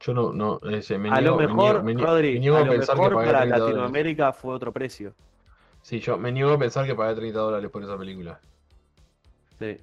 Yo 0.00 0.14
no, 0.14 0.32
no, 0.32 0.60
ese, 0.68 0.98
me 0.98 1.08
A 1.10 1.20
lo 1.20 1.36
niego- 1.38 1.54
mejor, 1.54 1.82
me 1.84 1.94
Rodri, 1.94 2.34
me 2.34 2.40
niego 2.40 2.56
a 2.56 2.60
a 2.60 2.64
lo 2.64 2.72
pensar 2.72 2.96
que 2.96 3.00
mejor 3.02 3.14
para 3.14 3.24
30 3.40 3.40
dólares. 3.58 3.60
Latinoamérica 3.76 4.32
fue 4.32 4.54
otro 4.54 4.72
precio. 4.72 5.14
Sí, 5.80 6.00
yo 6.00 6.18
me 6.18 6.32
niego 6.32 6.52
a 6.52 6.58
pensar 6.58 6.84
que 6.86 6.94
pagué 6.94 7.14
30 7.14 7.38
dólares 7.38 7.70
por 7.70 7.82
esa 7.82 7.96
película. 7.96 8.40
Sí. 9.58 9.78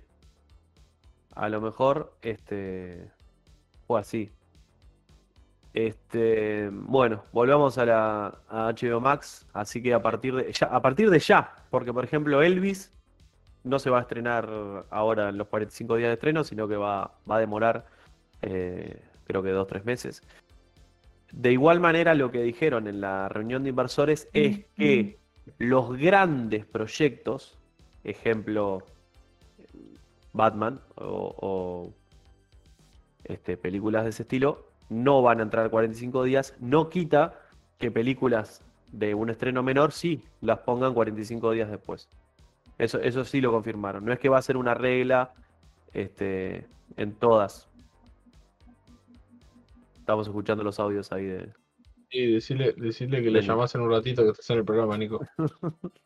A 1.36 1.48
lo 1.50 1.62
mejor, 1.62 2.14
este, 2.22 3.10
fue 3.88 4.00
así. 4.02 4.30
Este, 5.88 6.70
bueno, 6.72 7.24
volvamos 7.32 7.78
a 7.78 7.86
la 7.86 8.40
a 8.50 8.74
HBO 8.74 9.00
Max, 9.00 9.48
así 9.54 9.82
que 9.82 9.94
a 9.94 10.02
partir 10.02 10.36
de 10.36 10.52
ya, 10.52 10.68
a 10.68 10.82
partir 10.82 11.10
de 11.10 11.20
ya, 11.20 11.56
porque 11.70 11.94
por 11.94 12.04
ejemplo 12.04 12.42
Elvis 12.42 12.92
no 13.64 13.80
se 13.80 13.90
va 13.90 14.00
a 14.00 14.02
estrenar 14.02 14.50
ahora 14.90 15.30
en 15.30 15.38
los 15.38 15.48
45 15.48 15.96
días 15.96 16.10
de 16.10 16.14
estreno, 16.14 16.44
sino 16.44 16.68
que 16.68 16.76
va, 16.76 17.14
va 17.30 17.38
a 17.38 17.40
demorar 17.40 17.86
eh, 18.42 19.02
creo 19.26 19.44
que 19.44 19.52
dos 19.52 19.68
tres 19.68 19.86
meses. 19.86 20.24
De 21.32 21.52
igual 21.52 21.80
manera, 21.80 22.16
lo 22.16 22.32
que 22.32 22.42
dijeron 22.42 22.88
en 22.88 23.00
la 23.00 23.30
reunión 23.30 23.64
de 23.64 23.70
inversores 23.70 24.28
es 24.34 24.66
que 24.76 25.20
los 25.60 25.96
grandes 25.98 26.66
proyectos, 26.66 27.58
ejemplo 28.04 28.84
Batman 30.34 30.82
o, 30.96 31.36
o, 31.38 31.94
este, 33.24 33.56
películas 33.56 34.04
de 34.04 34.10
ese 34.10 34.24
estilo, 34.24 34.69
no 34.90 35.22
van 35.22 35.40
a 35.40 35.44
entrar 35.44 35.70
45 35.70 36.24
días, 36.24 36.56
no 36.60 36.90
quita 36.90 37.40
que 37.78 37.92
películas 37.92 38.62
de 38.92 39.14
un 39.14 39.30
estreno 39.30 39.64
menor 39.64 39.92
sí 39.92 40.24
las 40.42 40.60
pongan 40.60 40.94
45 40.94 41.52
días 41.52 41.70
después. 41.70 42.10
Eso, 42.78 43.00
eso 43.00 43.26
sí 43.26 43.42
lo 43.42 43.52
confirmaron. 43.52 44.06
No 44.06 44.14
es 44.14 44.20
que 44.20 44.30
va 44.30 44.38
a 44.38 44.42
ser 44.42 44.58
una 44.58 44.74
regla 44.74 45.34
este, 45.94 46.66
en 46.98 47.14
todas. 47.14 47.68
Estamos 49.98 50.28
escuchando 50.28 50.64
los 50.64 50.80
audios 50.80 51.12
ahí 51.12 51.26
de. 51.26 51.54
Sí, 52.10 52.26
decirle, 52.34 52.74
decirle 52.74 53.22
que 53.22 53.30
le 53.30 53.42
llamás 53.42 53.76
en 53.76 53.82
un 53.82 53.92
ratito 53.92 54.24
que 54.24 54.30
estás 54.32 54.50
en 54.50 54.58
el 54.60 54.66
programa, 54.66 54.98
Nico. 54.98 55.20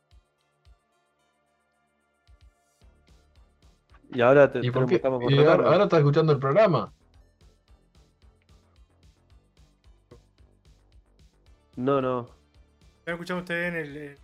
Y 4.15 4.21
ahora 4.21 4.51
te, 4.51 4.59
¿Y 4.63 4.69
por 4.69 4.85
qué? 4.85 4.95
estamos 4.95 5.23
y 5.27 5.37
ahora, 5.39 5.71
ahora 5.71 5.83
estás 5.85 5.99
escuchando 5.99 6.33
el 6.33 6.39
programa. 6.39 6.93
No, 11.75 12.01
no. 12.01 12.29
¿Están 12.99 13.13
escuchando 13.15 13.41
ustedes 13.41 13.73
en 13.73 13.75
el. 13.79 14.17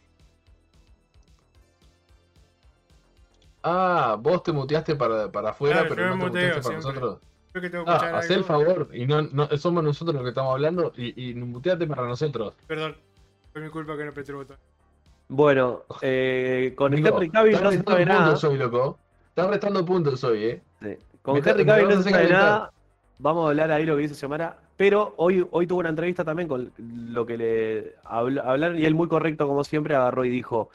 Ah, 3.64 4.16
vos 4.20 4.42
te 4.44 4.52
muteaste 4.52 4.96
para, 4.96 5.32
para 5.32 5.50
afuera, 5.50 5.82
Claro, 5.82 5.90
pero 5.90 6.02
yo 6.04 6.10
no 6.10 6.16
me 6.16 6.22
te 6.24 6.28
muteo 6.28 6.42
muteaste 6.42 6.62
para 6.70 6.82
siempre. 6.82 7.02
nosotros. 7.02 7.30
Creo 7.52 7.62
que 7.64 7.70
tengo 7.70 7.86
que 7.86 7.92
escuchar 7.92 8.16
Ah, 8.16 8.18
hacé 8.20 8.34
el 8.36 8.44
favor. 8.44 8.90
Y 8.94 9.06
no, 9.06 9.22
no 9.24 9.48
somos 9.58 9.84
nosotros 9.84 10.14
los 10.16 10.24
que 10.24 10.30
estamos 10.30 10.54
hablando. 10.54 10.94
Y, 10.96 11.32
y 11.32 11.34
muteate 11.36 11.88
para 11.88 12.04
nosotros. 12.08 12.54
Perdón. 12.68 12.96
Fue 13.52 13.62
mi 13.62 13.70
culpa 13.70 13.98
que 13.98 14.04
no 14.06 14.12
apreté 14.12 14.32
el 14.32 14.38
botón. 14.38 14.58
Bueno, 15.28 15.84
eh, 16.02 16.74
con 16.78 16.92
Nico, 16.94 17.10
Henry 17.10 17.30
Cavill 17.30 17.54
estás 17.54 17.64
no 17.64 17.72
se 17.72 17.78
restando 17.78 17.92
sabe 17.92 18.06
nada. 18.06 18.24
puntos 18.26 18.44
hoy, 18.46 18.58
loco. 18.58 19.00
Estás 19.30 19.48
restando 19.50 19.86
puntos 19.86 20.24
hoy, 20.24 20.44
eh. 20.46 20.62
Sí. 20.82 20.98
Con 21.22 21.34
Me 21.34 21.40
está- 21.40 21.52
Henry 21.52 21.66
Cavill 21.66 21.86
no 21.90 21.92
se 21.98 22.04
sabe 22.04 22.12
calentar. 22.14 22.40
nada. 22.42 22.72
Vamos 23.20 23.46
a 23.46 23.50
hablar 23.50 23.72
ahí 23.72 23.86
lo 23.86 23.96
que 23.96 24.04
dice 24.04 24.16
Xiomara. 24.16 24.58
Pero 24.78 25.14
hoy, 25.18 25.46
hoy 25.52 25.68
tuvo 25.68 25.80
una 25.82 25.90
entrevista 25.90 26.24
también 26.24 26.48
con 26.48 26.72
lo 26.78 27.26
que 27.26 27.38
le 27.38 27.96
habl- 28.06 28.42
hablaron 28.44 28.80
y 28.80 28.86
él 28.86 28.96
muy 28.96 29.10
correcto 29.10 29.46
como 29.46 29.66
siempre 29.66 29.94
agarró 29.94 30.24
y 30.24 30.30
dijo 30.30 30.70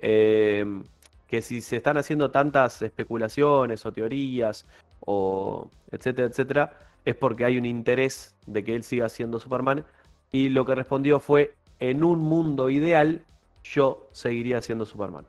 eh, 0.00 0.82
que 1.26 1.40
si 1.40 1.62
se 1.62 1.76
están 1.76 1.96
haciendo 1.96 2.30
tantas 2.30 2.82
especulaciones 2.82 3.86
o 3.86 3.92
teorías 3.92 4.66
o 5.00 5.70
etcétera, 5.90 6.28
etcétera, 6.28 6.72
es 7.04 7.14
porque 7.14 7.46
hay 7.46 7.56
un 7.56 7.64
interés 7.64 8.34
de 8.46 8.62
que 8.62 8.74
él 8.74 8.82
siga 8.82 9.08
siendo 9.08 9.40
Superman. 9.40 9.84
Y 10.32 10.50
lo 10.50 10.66
que 10.66 10.74
respondió 10.74 11.18
fue, 11.18 11.54
en 11.80 12.04
un 12.04 12.18
mundo 12.18 12.68
ideal, 12.68 13.22
yo 13.64 14.06
seguiría 14.12 14.60
siendo 14.60 14.84
Superman. 14.84 15.24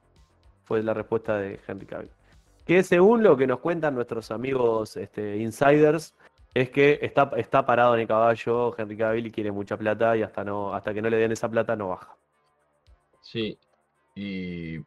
Fue 0.66 0.84
la 0.84 0.94
respuesta 0.94 1.38
de 1.38 1.62
Henry 1.66 1.86
Cavill. 1.86 2.10
Que 2.66 2.84
según 2.84 3.24
lo 3.24 3.38
que 3.38 3.48
nos 3.48 3.60
cuentan 3.60 3.96
nuestros 3.96 4.32
amigos 4.32 4.98
este, 4.98 5.38
insiders, 5.38 6.14
es 6.54 6.70
que 6.70 7.00
está, 7.02 7.32
está 7.38 7.66
parado 7.66 7.94
en 7.96 8.02
el 8.02 8.08
caballo 8.08 8.76
Henry 8.78 8.98
Cavill 8.98 9.28
y 9.28 9.32
quiere 9.32 9.52
mucha 9.52 9.78
plata 9.78 10.18
y 10.18 10.24
hasta, 10.24 10.44
no, 10.44 10.74
hasta 10.74 10.94
que 10.94 11.02
no 11.02 11.10
le 11.10 11.18
den 11.18 11.32
esa 11.32 11.50
plata 11.50 11.76
no 11.76 11.90
baja. 11.90 12.16
Sí. 13.22 13.58
Y 14.16 14.78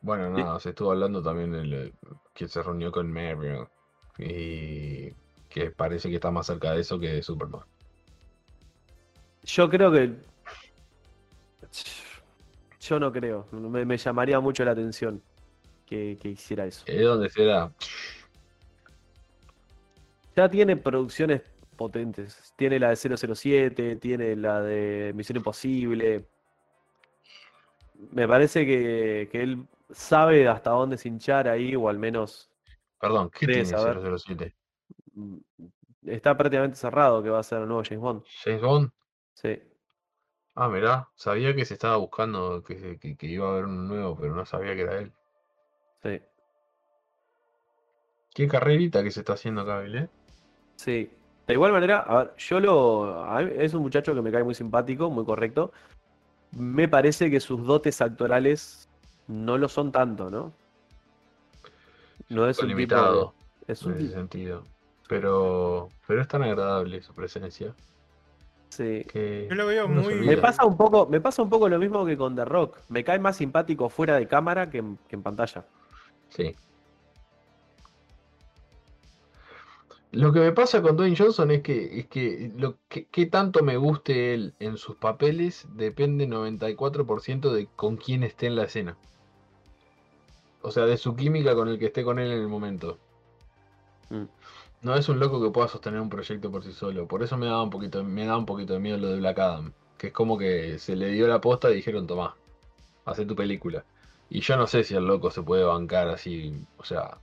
bueno, 0.00 0.34
Sí. 0.36 0.42
nada, 0.42 0.60
se 0.60 0.70
estuvo 0.70 0.90
hablando 0.90 1.22
también 1.22 1.52
del 1.52 1.94
que 2.34 2.48
se 2.48 2.62
reunió 2.62 2.92
con 2.92 3.10
Marion. 3.10 3.68
Y 4.18 5.10
que 5.48 5.70
parece 5.74 6.08
que 6.08 6.16
está 6.16 6.30
más 6.30 6.46
cerca 6.46 6.72
de 6.72 6.80
eso 6.80 6.98
que 6.98 7.08
de 7.08 7.22
Superman. 7.22 7.62
Yo 9.44 9.68
creo 9.70 9.90
que... 9.90 10.12
Yo 12.80 13.00
no 13.00 13.10
creo, 13.10 13.46
me, 13.50 13.84
me 13.86 13.96
llamaría 13.96 14.38
mucho 14.40 14.62
la 14.64 14.72
atención 14.72 15.22
que, 15.86 16.18
que 16.20 16.28
hiciera 16.28 16.66
eso. 16.66 16.84
¿Es 16.86 17.02
donde 17.02 17.30
será? 17.30 17.72
Ya 20.36 20.48
tiene 20.48 20.76
producciones 20.76 21.42
potentes. 21.76 22.52
Tiene 22.56 22.78
la 22.78 22.90
de 22.90 22.96
007, 22.96 23.96
tiene 23.96 24.36
la 24.36 24.60
de 24.60 25.12
Misión 25.14 25.36
Imposible. 25.36 26.26
Me 28.10 28.26
parece 28.26 28.66
que, 28.66 29.28
que 29.30 29.42
él 29.42 29.66
sabe 29.90 30.48
hasta 30.48 30.70
dónde 30.70 30.98
se 30.98 31.08
hinchar 31.08 31.48
ahí, 31.48 31.76
o 31.76 31.88
al 31.88 31.98
menos 31.98 32.50
Perdón, 33.00 33.30
¿qué 33.30 33.46
tiene 33.46 33.64
saber. 33.64 34.00
007? 34.18 34.54
mm, 35.14 35.38
está 36.06 36.36
prácticamente 36.36 36.76
cerrado 36.76 37.22
que 37.22 37.30
va 37.30 37.38
a 37.38 37.42
ser 37.42 37.62
el 37.62 37.68
nuevo 37.68 37.82
James 37.84 38.00
Bond. 38.00 38.24
¿James 38.42 38.62
Bond? 38.62 38.90
Sí. 39.34 39.62
Ah, 40.56 40.68
mirá, 40.68 41.08
sabía 41.16 41.54
que 41.54 41.64
se 41.64 41.74
estaba 41.74 41.96
buscando, 41.96 42.62
que, 42.62 42.98
que 42.98 43.26
iba 43.26 43.48
a 43.48 43.52
haber 43.52 43.64
un 43.64 43.88
nuevo, 43.88 44.16
pero 44.16 44.34
no 44.34 44.46
sabía 44.46 44.74
que 44.74 44.82
era 44.82 44.98
él. 44.98 45.12
Sí, 46.02 46.20
Qué 48.34 48.48
carrerita 48.48 49.02
que 49.02 49.10
se 49.10 49.20
está 49.20 49.34
haciendo 49.34 49.62
acá, 49.62 49.84
¿eh? 49.86 50.08
Sí. 50.76 51.10
De 51.46 51.52
igual 51.54 51.72
manera, 51.72 51.98
a 52.00 52.18
ver, 52.18 52.32
yo 52.38 52.58
lo. 52.58 53.22
a 53.24 53.40
mí 53.42 53.50
es 53.58 53.74
un 53.74 53.82
muchacho 53.82 54.14
que 54.14 54.22
me 54.22 54.32
cae 54.32 54.42
muy 54.44 54.54
simpático, 54.54 55.10
muy 55.10 55.24
correcto. 55.26 55.72
Me 56.52 56.88
parece 56.88 57.30
que 57.30 57.38
sus 57.40 57.66
dotes 57.66 58.00
actorales 58.00 58.88
no 59.28 59.58
lo 59.58 59.68
son 59.68 59.92
tanto, 59.92 60.30
¿no? 60.30 60.52
No 62.30 62.48
es 62.48 62.58
un 62.58 62.62
tipo 62.62 62.68
de- 62.68 62.74
limitado 62.74 63.34
Es 63.66 63.82
en 63.82 63.88
un 63.88 63.94
ese 63.94 64.02
tipo. 64.04 64.14
sentido. 64.14 64.62
Pero, 65.08 65.90
pero 66.06 66.22
es 66.22 66.28
tan 66.28 66.42
agradable 66.42 67.02
su 67.02 67.12
presencia 67.14 67.74
Sí. 68.70 69.04
que 69.04 69.46
Yo 69.50 69.54
lo 69.54 69.66
veo 69.66 69.86
se 69.86 69.92
muy- 69.92 70.14
Me 70.26 70.36
pasa 70.38 70.64
un 70.64 70.76
poco, 70.78 71.06
me 71.06 71.20
pasa 71.20 71.42
un 71.42 71.50
poco 71.50 71.68
lo 71.68 71.78
mismo 71.78 72.06
que 72.06 72.16
con 72.16 72.34
The 72.34 72.44
Rock. 72.46 72.78
Me 72.88 73.04
cae 73.04 73.18
más 73.18 73.36
simpático 73.36 73.88
fuera 73.90 74.16
de 74.16 74.26
cámara 74.26 74.70
que 74.70 74.78
en, 74.78 74.98
que 75.08 75.16
en 75.16 75.22
pantalla. 75.22 75.64
Sí. 76.30 76.56
Lo 80.14 80.32
que 80.32 80.38
me 80.38 80.52
pasa 80.52 80.80
con 80.80 80.96
Dwayne 80.96 81.16
Johnson 81.16 81.50
es 81.50 81.62
que, 81.62 81.98
es 81.98 82.06
que 82.06 82.52
lo 82.56 82.78
que, 82.88 83.06
que 83.06 83.26
tanto 83.26 83.64
me 83.64 83.76
guste 83.76 84.32
él 84.32 84.54
en 84.60 84.76
sus 84.76 84.94
papeles 84.94 85.66
depende 85.74 86.28
94% 86.28 87.50
de 87.50 87.66
con 87.74 87.96
quién 87.96 88.22
esté 88.22 88.46
en 88.46 88.54
la 88.54 88.62
escena. 88.62 88.96
O 90.62 90.70
sea, 90.70 90.86
de 90.86 90.98
su 90.98 91.16
química 91.16 91.56
con 91.56 91.68
el 91.68 91.80
que 91.80 91.86
esté 91.86 92.04
con 92.04 92.20
él 92.20 92.30
en 92.30 92.38
el 92.38 92.46
momento. 92.46 92.96
Mm. 94.10 94.24
No 94.82 94.94
es 94.94 95.08
un 95.08 95.18
loco 95.18 95.42
que 95.42 95.50
pueda 95.50 95.66
sostener 95.66 96.00
un 96.00 96.10
proyecto 96.10 96.48
por 96.48 96.62
sí 96.62 96.72
solo. 96.72 97.08
Por 97.08 97.24
eso 97.24 97.36
me 97.36 97.46
da 97.46 97.60
un 97.60 97.70
poquito, 97.70 98.04
me 98.04 98.24
da 98.24 98.36
un 98.38 98.46
poquito 98.46 98.74
de 98.74 98.78
miedo 98.78 98.98
lo 98.98 99.08
de 99.08 99.18
Black 99.18 99.38
Adam. 99.40 99.72
Que 99.98 100.08
es 100.08 100.12
como 100.12 100.38
que 100.38 100.78
se 100.78 100.94
le 100.94 101.08
dio 101.08 101.26
la 101.26 101.40
posta 101.40 101.72
y 101.72 101.76
dijeron, 101.76 102.06
tomá, 102.06 102.36
haz 103.04 103.26
tu 103.26 103.34
película. 103.34 103.84
Y 104.30 104.40
yo 104.40 104.56
no 104.56 104.68
sé 104.68 104.84
si 104.84 104.94
el 104.94 105.06
loco 105.06 105.32
se 105.32 105.42
puede 105.42 105.64
bancar 105.64 106.08
así. 106.08 106.54
O 106.76 106.84
sea, 106.84 107.18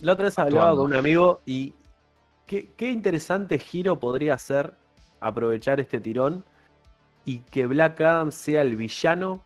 la 0.00 0.12
otra 0.12 0.26
vez 0.26 0.38
hablaba 0.38 0.70
con 0.76 0.86
un 0.86 0.94
amigo 0.94 1.40
y 1.46 1.74
qué, 2.46 2.70
qué 2.76 2.90
interesante 2.90 3.58
giro 3.58 3.98
podría 3.98 4.36
ser 4.38 4.74
aprovechar 5.20 5.80
este 5.80 6.00
tirón 6.00 6.44
y 7.24 7.40
que 7.40 7.66
Black 7.66 8.00
Adam 8.00 8.30
sea 8.32 8.62
el 8.62 8.76
villano 8.76 9.44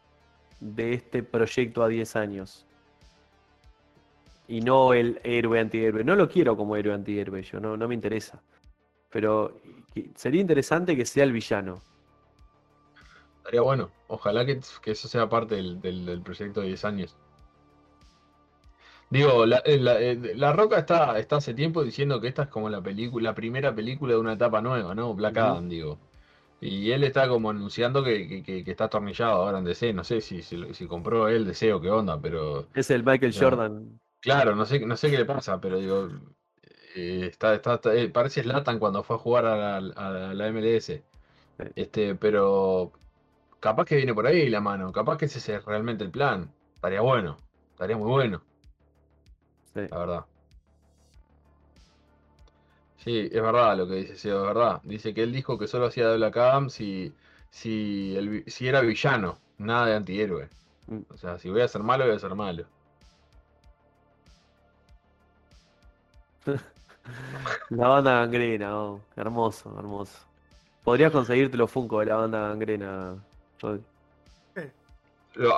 de 0.61 0.94
este 0.94 1.22
proyecto 1.22 1.82
a 1.82 1.88
10 1.88 2.16
años. 2.16 2.66
Y 4.46 4.61
no 4.61 4.92
el 4.92 5.20
héroe 5.24 5.59
antihéroe. 5.61 6.05
No 6.05 6.14
lo 6.14 6.28
quiero 6.28 6.57
como 6.57 6.76
héroe 6.76 6.94
antihéroe, 6.94 7.42
yo 7.42 7.59
no, 7.59 7.76
no 7.76 7.88
me 7.88 7.94
interesa. 7.94 8.42
Pero 9.11 9.59
sería 10.14 10.40
interesante 10.40 10.96
que 10.96 11.07
sea 11.07 11.24
el 11.24 11.32
villano. 11.32 11.80
estaría 13.38 13.62
bueno. 13.62 13.90
Ojalá 14.09 14.44
que, 14.44 14.61
que 14.82 14.90
eso 14.92 15.09
sea 15.09 15.28
parte 15.28 15.55
del, 15.57 15.80
del- 15.80 16.05
del 16.07 16.22
proyecto 16.22 16.61
de 16.61 16.68
10 16.68 16.84
años. 16.84 17.16
Digo, 19.12 19.44
la, 19.44 19.58
eh, 19.66 19.78
la- 19.78 20.00
eh, 20.00 20.16
La 20.36 20.52
Roca 20.54 20.78
está, 20.78 21.18
está 21.18 21.36
hace 21.36 21.52
tiempo 21.52 21.84
diciendo 21.84 22.18
que 22.18 22.28
esta 22.28 22.44
es 22.44 22.48
como 22.48 22.70
la 22.70 22.80
película, 22.80 23.30
la 23.30 23.34
primera 23.34 23.74
película 23.74 24.14
de 24.14 24.18
una 24.18 24.32
etapa 24.32 24.62
nueva, 24.62 24.94
¿no? 24.94 25.12
Black. 25.14 25.36
Adam, 25.36 25.68
digo. 25.68 25.98
Y 26.62 26.92
él 26.92 27.04
está 27.04 27.28
como 27.28 27.50
anunciando 27.50 28.02
que, 28.02 28.26
que- 28.26 28.42
que- 28.42 28.64
que 28.64 28.70
está 28.70 28.84
atornillado 28.84 29.32
ahora 29.42 29.58
en 29.58 29.64
DC. 29.64 29.92
No 29.92 30.02
sé 30.02 30.20
si, 30.22 30.42
si, 30.42 30.72
si 30.72 30.86
compró 30.86 31.28
él 31.28 31.44
DC 31.44 31.72
o 31.74 31.80
qué 31.82 31.90
onda, 31.90 32.18
pero 32.20 32.68
Es 32.74 32.90
el 32.90 33.04
Michael 33.04 33.34
No. 33.34 33.40
Jordan. 33.40 34.00
claro, 34.20 34.56
no 34.56 34.64
sé, 34.64 34.80
no 34.80 34.96
sé 34.96 35.10
qué 35.10 35.18
le 35.18 35.24
pasa, 35.26 35.60
pero 35.60 35.78
digo, 35.78 36.08
eh, 36.94 37.26
está, 37.30 37.54
está, 37.54 37.74
está- 37.74 37.94
eh, 37.94 38.08
parece 38.08 38.42
Zlatan 38.42 38.78
cuando 38.78 39.02
fue 39.02 39.16
a 39.16 39.18
jugar 39.18 39.44
a 39.44 39.80
la, 39.80 39.92
a 39.94 40.34
la 40.34 40.48
MLS. 40.48 41.02
Este, 41.76 42.14
pero 42.14 42.92
capaz 43.60 43.84
que 43.84 43.96
viene 43.96 44.14
por 44.14 44.26
ahí 44.26 44.48
la 44.48 44.60
mano, 44.60 44.90
capaz 44.92 45.18
que 45.18 45.26
ese 45.26 45.38
es 45.56 45.64
realmente 45.64 46.02
el 46.04 46.10
plan. 46.10 46.50
Estaría 46.76 47.00
bueno, 47.02 47.36
estaría 47.72 47.96
muy 47.96 48.08
bueno, 48.10 48.42
Sí. 49.75 49.81
la 49.91 49.99
verdad. 49.99 50.25
Sí, 52.99 53.29
es 53.33 53.43
verdad 53.43 53.77
lo 53.77 53.89
que 53.89 53.95
dice 53.97 54.16
Seo, 54.16 54.43
es 54.43 54.47
verdad. 54.55 54.81
Dice 54.85 55.12
que 55.12 55.23
él 55.25 55.33
dijo 55.33 55.59
que 55.59 55.66
solo 55.66 55.87
hacía 55.87 56.09
de 56.09 56.16
Black 56.16 56.37
Adam 56.37 56.70
si, 56.70 57.12
si, 57.51 58.14
el 58.16 58.45
si 58.47 58.68
era 58.68 58.81
villano, 58.81 59.39
nada 59.59 59.87
de 59.87 59.95
antihéroe. 59.97 60.49
Mm. 60.87 61.01
O 61.11 61.16
sea, 61.16 61.39
si 61.39 61.51
voy 61.51 61.62
a 61.62 61.68
ser 61.68 61.83
malo, 61.83 62.05
voy 62.07 62.14
a 62.14 62.18
ser 62.18 62.35
malo. 62.35 62.64
La 67.70 67.89
banda 67.89 68.20
gangrena, 68.20 68.77
oh, 68.79 69.01
hermoso, 69.16 69.77
hermoso. 69.79 70.18
Podrías 70.85 71.12
conseguirte 71.12 71.57
los 71.57 71.70
Funko 71.70 72.01
de 72.01 72.07
la 72.07 72.16
banda 72.16 72.49
gangrena, 72.49 73.16
Rodri. 73.61 73.83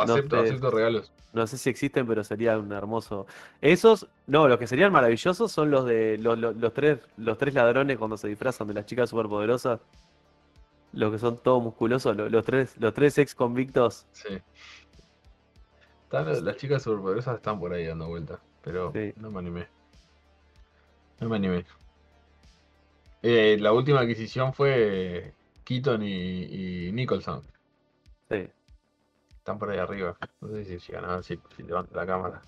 Acepto, 0.00 0.36
sé. 0.42 0.48
acepto 0.48 0.70
regalos. 0.70 1.12
No 1.32 1.46
sé 1.48 1.58
si 1.58 1.68
existen, 1.68 2.06
pero 2.06 2.22
sería 2.22 2.56
un 2.58 2.70
hermoso. 2.72 3.26
Esos, 3.60 4.06
no, 4.28 4.46
los 4.46 4.58
que 4.58 4.66
serían 4.68 4.92
maravillosos 4.92 5.50
son 5.50 5.70
los 5.70 5.84
de 5.84 6.16
los, 6.18 6.38
los- 6.38 6.54
los 6.56 6.72
tres, 6.72 7.00
los 7.16 7.36
tres 7.38 7.54
ladrones 7.54 7.98
cuando 7.98 8.16
se 8.16 8.28
disfrazan 8.28 8.68
de 8.68 8.74
las 8.74 8.86
chicas 8.86 9.10
superpoderosas. 9.10 9.80
Los 10.92 11.10
que 11.10 11.18
son 11.18 11.38
todos 11.38 11.60
musculosos, 11.62 12.16
los, 12.16 12.30
los 12.30 12.44
tres, 12.44 12.76
los 12.78 12.94
tres 12.94 13.18
ex 13.18 13.34
convictos. 13.34 14.06
Sí. 14.12 14.38
Están- 16.04 16.44
las 16.44 16.56
chicas 16.56 16.82
superpoderosas 16.84 17.36
están 17.36 17.58
por 17.58 17.72
ahí 17.72 17.84
dando 17.86 18.06
vueltas, 18.06 18.38
pero 18.62 18.92
Sí. 18.92 19.12
no 19.16 19.30
me 19.32 19.40
animé. 19.40 19.66
No 21.18 21.28
me 21.28 21.36
animé. 21.36 21.64
Eh, 23.22 23.56
la 23.58 23.72
última 23.72 24.00
adquisición 24.00 24.52
fue 24.54 25.32
Keaton 25.64 26.02
y, 26.02 26.88
y 26.88 26.92
Nicholson. 26.92 27.42
Sí. 28.30 28.46
Están 29.44 29.58
por 29.58 29.68
ahí 29.68 29.76
arriba. 29.76 30.16
No 30.40 30.48
sé 30.48 30.64
si 30.64 30.78
llegan 30.78 31.04
a 31.04 31.16
ver 31.16 31.22
si, 31.22 31.38
si 31.54 31.62
levanto 31.64 31.94
la 31.94 32.06
cámara. 32.06 32.40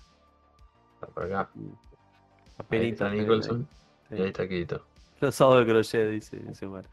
Está 0.95 1.05
por 1.05 1.25
acá. 1.25 1.47
Ahí 1.55 1.71
Apenitas, 2.57 2.91
está 2.93 3.09
ahí, 3.11 3.19
Nicholson 3.19 3.67
ahí. 4.09 4.17
y 4.17 4.21
ahí 4.23 4.27
está 4.29 4.47
Keaton. 4.47 4.81
Los 5.19 5.37
de 5.37 5.65
crochet, 5.67 6.09
dice, 6.09 6.37
dice 6.37 6.65
Mar. 6.65 6.85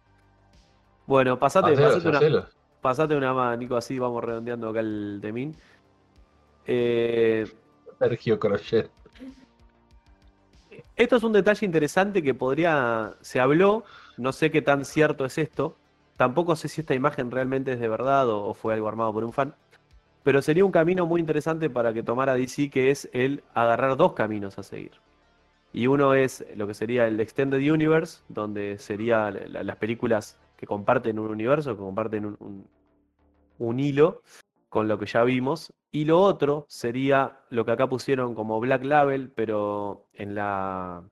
Bueno, 1.07 1.39
pasate, 1.39 1.73
Hacelos, 1.73 2.05
pasate 2.05 2.27
una, 2.27 2.49
pasate 2.83 3.17
una 3.17 3.33
más, 3.33 3.57
Nico, 3.57 3.77
así 3.77 3.99
vamos 3.99 4.23
redondeando 4.23 4.69
acá 4.69 4.81
el 4.81 5.21
temín. 5.23 5.57
Eh, 6.67 7.51
Sergio 7.99 8.39
Crochet. 8.39 8.91
Esto 10.97 11.17
es 11.17 11.23
un 11.23 11.33
detalle 11.33 11.65
interesante 11.65 12.23
que 12.23 12.35
podría, 12.35 13.15
se 13.23 13.41
habló, 13.41 13.85
no 14.19 14.33
sé 14.33 14.51
qué 14.51 14.61
tan 14.61 14.85
cierto 14.85 15.25
es 15.25 15.39
esto, 15.39 15.79
tampoco 16.19 16.57
sé 16.57 16.69
si 16.69 16.83
esta 16.83 16.93
imagen 16.93 17.31
realmente 17.31 17.73
es 17.73 17.81
de 17.81 17.89
verdad 17.89 18.29
o, 18.29 18.49
o 18.49 18.53
fue 18.53 18.75
algo 18.75 18.87
armado 18.87 19.11
por 19.11 19.25
un 19.25 19.33
fan, 19.33 19.55
pero 20.25 20.43
sería 20.43 20.65
un 20.65 20.73
camino 20.73 21.07
muy 21.07 21.21
interesante 21.21 21.71
para 21.71 21.93
que 21.95 22.03
tomara 22.03 22.35
DC, 22.35 22.71
que 22.71 22.91
es 22.91 23.09
el 23.13 23.45
agarrar 23.55 23.97
dos 23.97 24.15
caminos 24.15 24.59
a 24.59 24.65
seguir. 24.65 24.93
Y 25.73 25.87
uno 25.89 26.15
es 26.15 26.45
lo 26.57 26.67
que 26.67 26.75
sería 26.75 27.07
el 27.09 27.21
Extended 27.21 27.59
Universe, 27.73 28.23
donde 28.29 28.79
serían 28.79 29.39
la- 29.53 29.63
las 29.65 29.77
películas 29.77 30.39
que 30.57 30.67
comparten 30.67 31.19
un 31.19 31.31
universo, 31.31 31.73
que 31.77 31.83
comparten 31.83 32.27
un, 32.27 32.37
un- 32.41 32.67
un 33.59 33.81
hilo 33.81 34.23
con 34.69 34.89
lo 34.89 34.99
que 34.99 35.07
ya 35.07 35.25
vimos. 35.25 35.73
Y 35.93 36.05
lo 36.07 36.21
otro 36.21 36.67
sería 36.69 37.41
lo 37.51 37.65
que 37.65 37.73
acá 37.73 37.89
pusieron 37.89 38.35
como 38.35 38.61
Black 38.61 38.85
Label, 38.85 39.31
pero 39.35 40.07
en 40.15 40.35
la, 40.35 41.03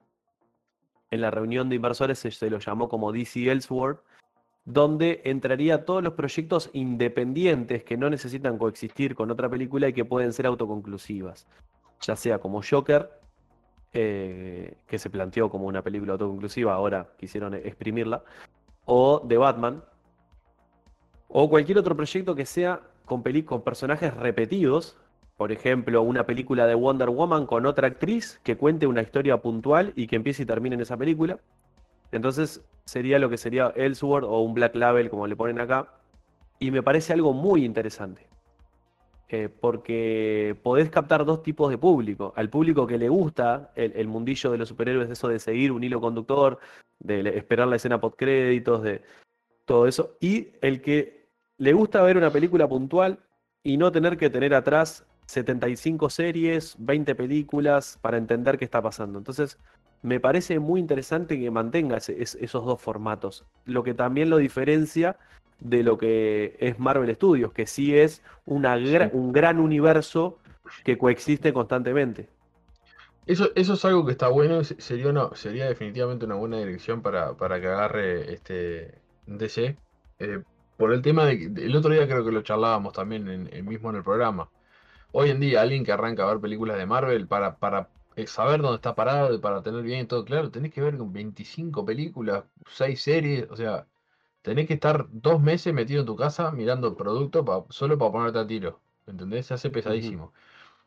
en 1.11 1.21
la 1.21 1.31
reunión 1.31 1.69
de 1.69 1.75
inversores 1.75 2.19
se, 2.19 2.31
se 2.31 2.49
lo 2.49 2.59
llamó 2.59 2.89
como 2.89 3.11
DC 3.11 3.49
Elseworld, 3.51 3.99
donde 4.65 5.21
entraría 5.25 5.85
todos 5.85 6.03
los 6.03 6.13
proyectos 6.13 6.69
independientes 6.73 7.83
que 7.83 7.97
no 7.97 8.09
necesitan 8.09 8.57
coexistir 8.57 9.15
con 9.15 9.29
otra 9.29 9.49
película 9.49 9.89
y 9.89 9.93
que 9.93 10.05
pueden 10.05 10.31
ser 10.31 10.45
autoconclusivas. 10.45 11.47
Ya 12.01 12.15
sea 12.15 12.39
como 12.39 12.61
Joker, 12.61 13.09
eh, 13.91 14.77
que 14.87 14.99
se 14.99 15.09
planteó 15.09 15.49
como 15.49 15.67
una 15.67 15.81
película 15.81 16.13
autoconclusiva, 16.13 16.73
ahora 16.73 17.09
quisieron 17.17 17.53
exprimirla, 17.53 18.23
o 18.85 19.21
de 19.25 19.37
Batman, 19.37 19.83
o 21.27 21.49
cualquier 21.49 21.77
otro 21.79 21.95
proyecto 21.95 22.35
que 22.35 22.45
sea 22.45 22.81
con, 23.05 23.21
con 23.43 23.61
personajes 23.63 24.13
repetidos. 24.13 24.97
Por 25.35 25.51
ejemplo, 25.51 26.01
una 26.03 26.25
película 26.25 26.67
de 26.67 26.75
Wonder 26.75 27.09
Woman 27.09 27.47
con 27.47 27.65
otra 27.65 27.87
actriz 27.87 28.39
que 28.43 28.55
cuente 28.55 28.87
una 28.87 29.01
historia 29.01 29.37
puntual 29.37 29.93
y 29.95 30.07
que 30.07 30.15
empiece 30.15 30.43
y 30.43 30.45
termine 30.45 30.75
en 30.75 30.81
esa 30.81 30.95
película. 30.95 31.39
Entonces 32.15 32.63
sería 32.85 33.19
lo 33.19 33.29
que 33.29 33.37
sería 33.37 33.73
Elseworld 33.75 34.27
o 34.27 34.41
un 34.41 34.53
Black 34.53 34.75
Label, 34.75 35.09
como 35.09 35.27
le 35.27 35.35
ponen 35.35 35.59
acá. 35.59 35.87
Y 36.59 36.71
me 36.71 36.83
parece 36.83 37.13
algo 37.13 37.33
muy 37.33 37.65
interesante. 37.65 38.27
Eh, 39.29 39.49
porque 39.49 40.55
podés 40.61 40.91
captar 40.91 41.25
dos 41.25 41.41
tipos 41.41 41.71
de 41.71 41.77
público. 41.79 42.33
Al 42.35 42.49
público 42.49 42.85
que 42.85 42.99
le 42.99 43.09
gusta 43.09 43.71
el, 43.75 44.07
mundillo 44.07 44.51
de 44.51 44.59
los 44.59 44.69
superhéroes, 44.69 45.09
eso 45.09 45.27
de 45.27 45.39
seguir 45.39 45.71
un 45.71 45.83
hilo 45.83 45.99
conductor, 45.99 46.59
de 46.99 47.35
esperar 47.35 47.67
la 47.67 47.77
escena 47.77 47.99
post 47.99 48.15
créditos, 48.15 48.83
de 48.83 49.01
todo 49.65 49.87
eso. 49.87 50.17
Y 50.19 50.49
el 50.61 50.81
que 50.81 51.29
le 51.57 51.73
gusta 51.73 52.03
ver 52.03 52.17
una 52.17 52.29
película 52.29 52.67
puntual 52.67 53.19
y 53.63 53.77
no 53.77 53.91
tener 53.91 54.17
que 54.17 54.29
tener 54.29 54.53
atrás 54.53 55.03
75 55.25 56.11
series, 56.11 56.75
20 56.77 57.15
películas 57.15 57.97
para 58.01 58.17
entender 58.17 58.59
qué 58.59 58.65
está 58.65 58.83
pasando. 58.83 59.17
Entonces, 59.17 59.57
me 60.03 60.19
parece 60.19 60.59
muy 60.59 60.79
interesante 60.79 61.39
que 61.39 61.49
mantenga 61.51 61.97
ese- 61.97 62.21
es- 62.21 62.35
esos 62.35 62.65
dos 62.65 62.79
formatos. 62.81 63.45
Lo 63.65 63.83
que 63.83 63.93
también 63.93 64.29
lo 64.29 64.37
diferencia 64.37 65.17
de 65.59 65.81
lo 65.83 65.97
que 65.97 66.55
es 66.59 66.77
Marvel 66.79 67.13
Studios, 67.15 67.53
que 67.53 67.65
sí 67.65 67.97
es 67.97 68.21
una 68.45 68.77
gra- 68.77 69.09
Sí. 69.09 69.17
un 69.17 69.31
gran 69.33 69.59
universo 69.59 70.37
que 70.83 70.97
coexiste 70.97 71.53
constantemente. 71.53 72.27
Eso, 73.25 73.49
eso 73.55 73.73
es 73.75 73.85
algo 73.85 74.05
que 74.05 74.11
está 74.11 74.27
bueno, 74.27 74.63
se- 74.65 74.79
sería, 74.81 75.07
una- 75.09 75.29
sería 75.35 75.67
definitivamente 75.67 76.25
una 76.25 76.35
buena 76.35 76.57
dirección 76.57 77.01
para, 77.01 77.35
para 77.37 77.61
que 77.61 77.67
agarre 77.67 78.33
este 78.33 78.95
DC. 79.25 79.77
eh, 80.19 80.41
por 80.77 80.93
el 80.93 81.01
tema 81.01 81.25
de 81.25 81.37
que 81.53 81.65
el 81.65 81.75
otro 81.75 81.91
día 81.91 82.07
creo 82.07 82.23
que 82.25 82.31
lo 82.31 82.41
charlábamos 82.43 82.93
también 82.93 83.27
en, 83.27 83.49
en- 83.53 83.65
mismo 83.65 83.89
en 83.89 83.97
el 83.97 84.03
programa. 84.03 84.49
Hoy 85.11 85.29
en 85.31 85.39
día, 85.39 85.61
alguien 85.61 85.83
que 85.85 85.91
arranca 85.91 86.23
a 86.23 86.27
ver 86.27 86.39
películas 86.39 86.77
de 86.77 86.85
Marvel 86.85 87.27
para, 87.27 87.55
para 87.57 87.89
saber 88.27 88.61
dónde 88.61 88.75
está 88.77 88.95
parado 88.95 89.33
y 89.33 89.39
para 89.39 89.61
tener 89.63 89.83
bien 89.83 90.07
todo 90.07 90.25
claro, 90.25 90.51
tenés 90.51 90.71
que 90.73 90.81
ver 90.81 90.97
con 90.97 91.11
25 91.13 91.85
películas, 91.85 92.45
6 92.67 93.01
series, 93.01 93.49
o 93.49 93.55
sea, 93.55 93.87
tenés 94.41 94.67
que 94.67 94.75
estar 94.75 95.07
dos 95.11 95.41
meses 95.41 95.73
metido 95.73 96.01
en 96.01 96.05
tu 96.07 96.15
casa 96.15 96.51
mirando 96.51 96.87
el 96.89 96.95
producto 96.95 97.45
pa- 97.45 97.65
solo 97.69 97.97
para 97.97 98.11
ponerte 98.11 98.39
a 98.39 98.47
tiro. 98.47 98.81
¿Entendés? 99.07 99.47
Se 99.47 99.53
hace 99.55 99.69
pesadísimo. 99.69 100.33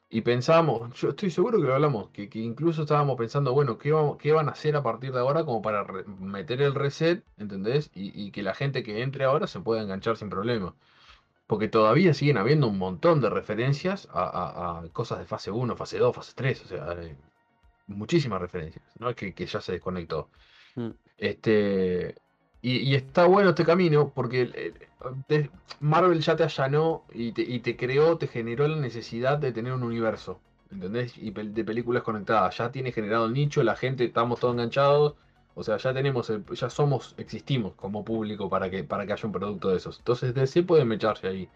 Y 0.08 0.20
pensamos, 0.22 0.94
yo 1.00 1.10
estoy 1.10 1.30
seguro 1.30 1.60
que 1.60 1.66
lo 1.66 1.74
hablamos, 1.74 2.10
que, 2.10 2.28
que 2.28 2.38
incluso 2.38 2.82
estábamos 2.82 3.16
pensando, 3.18 3.52
bueno, 3.52 3.76
¿qué, 3.78 3.92
vamos- 3.92 4.16
qué 4.18 4.32
van 4.32 4.48
a 4.48 4.52
hacer 4.52 4.76
a 4.76 4.82
partir 4.82 5.12
de 5.12 5.18
ahora 5.20 5.44
como 5.44 5.62
para 5.62 5.82
re- 5.84 6.04
meter 6.06 6.62
el 6.62 6.74
reset, 6.74 7.24
¿entendés? 7.36 7.90
Y, 7.94 8.12
y 8.28 8.30
que 8.30 8.42
la 8.44 8.54
gente 8.54 8.82
que 8.84 9.02
entre 9.02 9.24
ahora 9.24 9.46
se 9.48 9.60
pueda 9.60 9.82
enganchar 9.82 10.16
sin 10.16 10.30
problema. 10.30 10.76
Porque 11.46 11.68
todavía 11.68 12.12
siguen 12.14 12.38
habiendo 12.38 12.66
un 12.68 12.78
montón 12.78 13.20
de 13.20 13.30
referencias 13.30 14.08
a, 14.12 14.24
a- 14.24 14.80
a 14.80 14.88
cosas 14.90 15.18
de 15.20 15.26
fase 15.26 15.50
1, 15.50 15.76
fase 15.76 15.98
2, 15.98 16.14
fase 16.16 16.32
3, 16.34 16.64
o 16.64 16.68
sea, 16.68 16.92
eh, 17.00 17.16
muchísimas 17.86 18.40
referencias, 18.40 18.84
no 18.98 19.10
es 19.10 19.16
que, 19.16 19.34
que 19.34 19.46
ya 19.46 19.60
se 19.60 19.72
desconectó. 19.72 20.30
Mm. 20.74 20.90
Este, 21.18 22.14
y, 22.62 22.78
y 22.78 22.94
está 22.94 23.26
bueno 23.26 23.50
este 23.50 23.64
camino 23.64 24.12
porque 24.14 24.72
te- 25.28 25.50
Marvel 25.80 26.20
ya 26.20 26.36
te 26.36 26.42
allanó 26.44 27.04
y 27.12 27.32
te, 27.32 27.42
y 27.42 27.60
te 27.60 27.76
creó, 27.76 28.18
te 28.18 28.26
generó 28.28 28.66
la 28.68 28.76
necesidad 28.76 29.38
de 29.38 29.52
tener 29.52 29.72
un 29.72 29.82
universo, 29.84 30.40
¿entendés? 30.70 31.16
Y 31.16 31.30
de 31.30 31.64
películas 31.64 32.02
conectadas. 32.02 32.56
Ya 32.58 32.72
tiene 32.72 32.92
generado 32.92 33.26
el 33.26 33.32
nicho, 33.34 33.62
la 33.62 33.76
gente, 33.76 34.04
estamos 34.04 34.40
todos 34.40 34.54
enganchados. 34.54 35.14
O 35.56 35.64
sea, 35.64 35.78
ya 35.78 35.94
tenemos, 35.94 36.30
el- 36.30 36.44
ya 36.54 36.70
somos, 36.70 37.14
existimos 37.18 37.74
como 37.74 38.04
público 38.04 38.50
para 38.50 38.70
que, 38.70 38.84
para 38.84 39.06
que 39.06 39.14
haya 39.14 39.26
un 39.26 39.32
producto 39.32 39.70
de 39.70 39.78
esos. 39.78 39.98
Entonces 39.98 40.34
DC 40.34 40.62
puede 40.64 40.84
mecharse 40.86 41.28
ahí. 41.28 41.50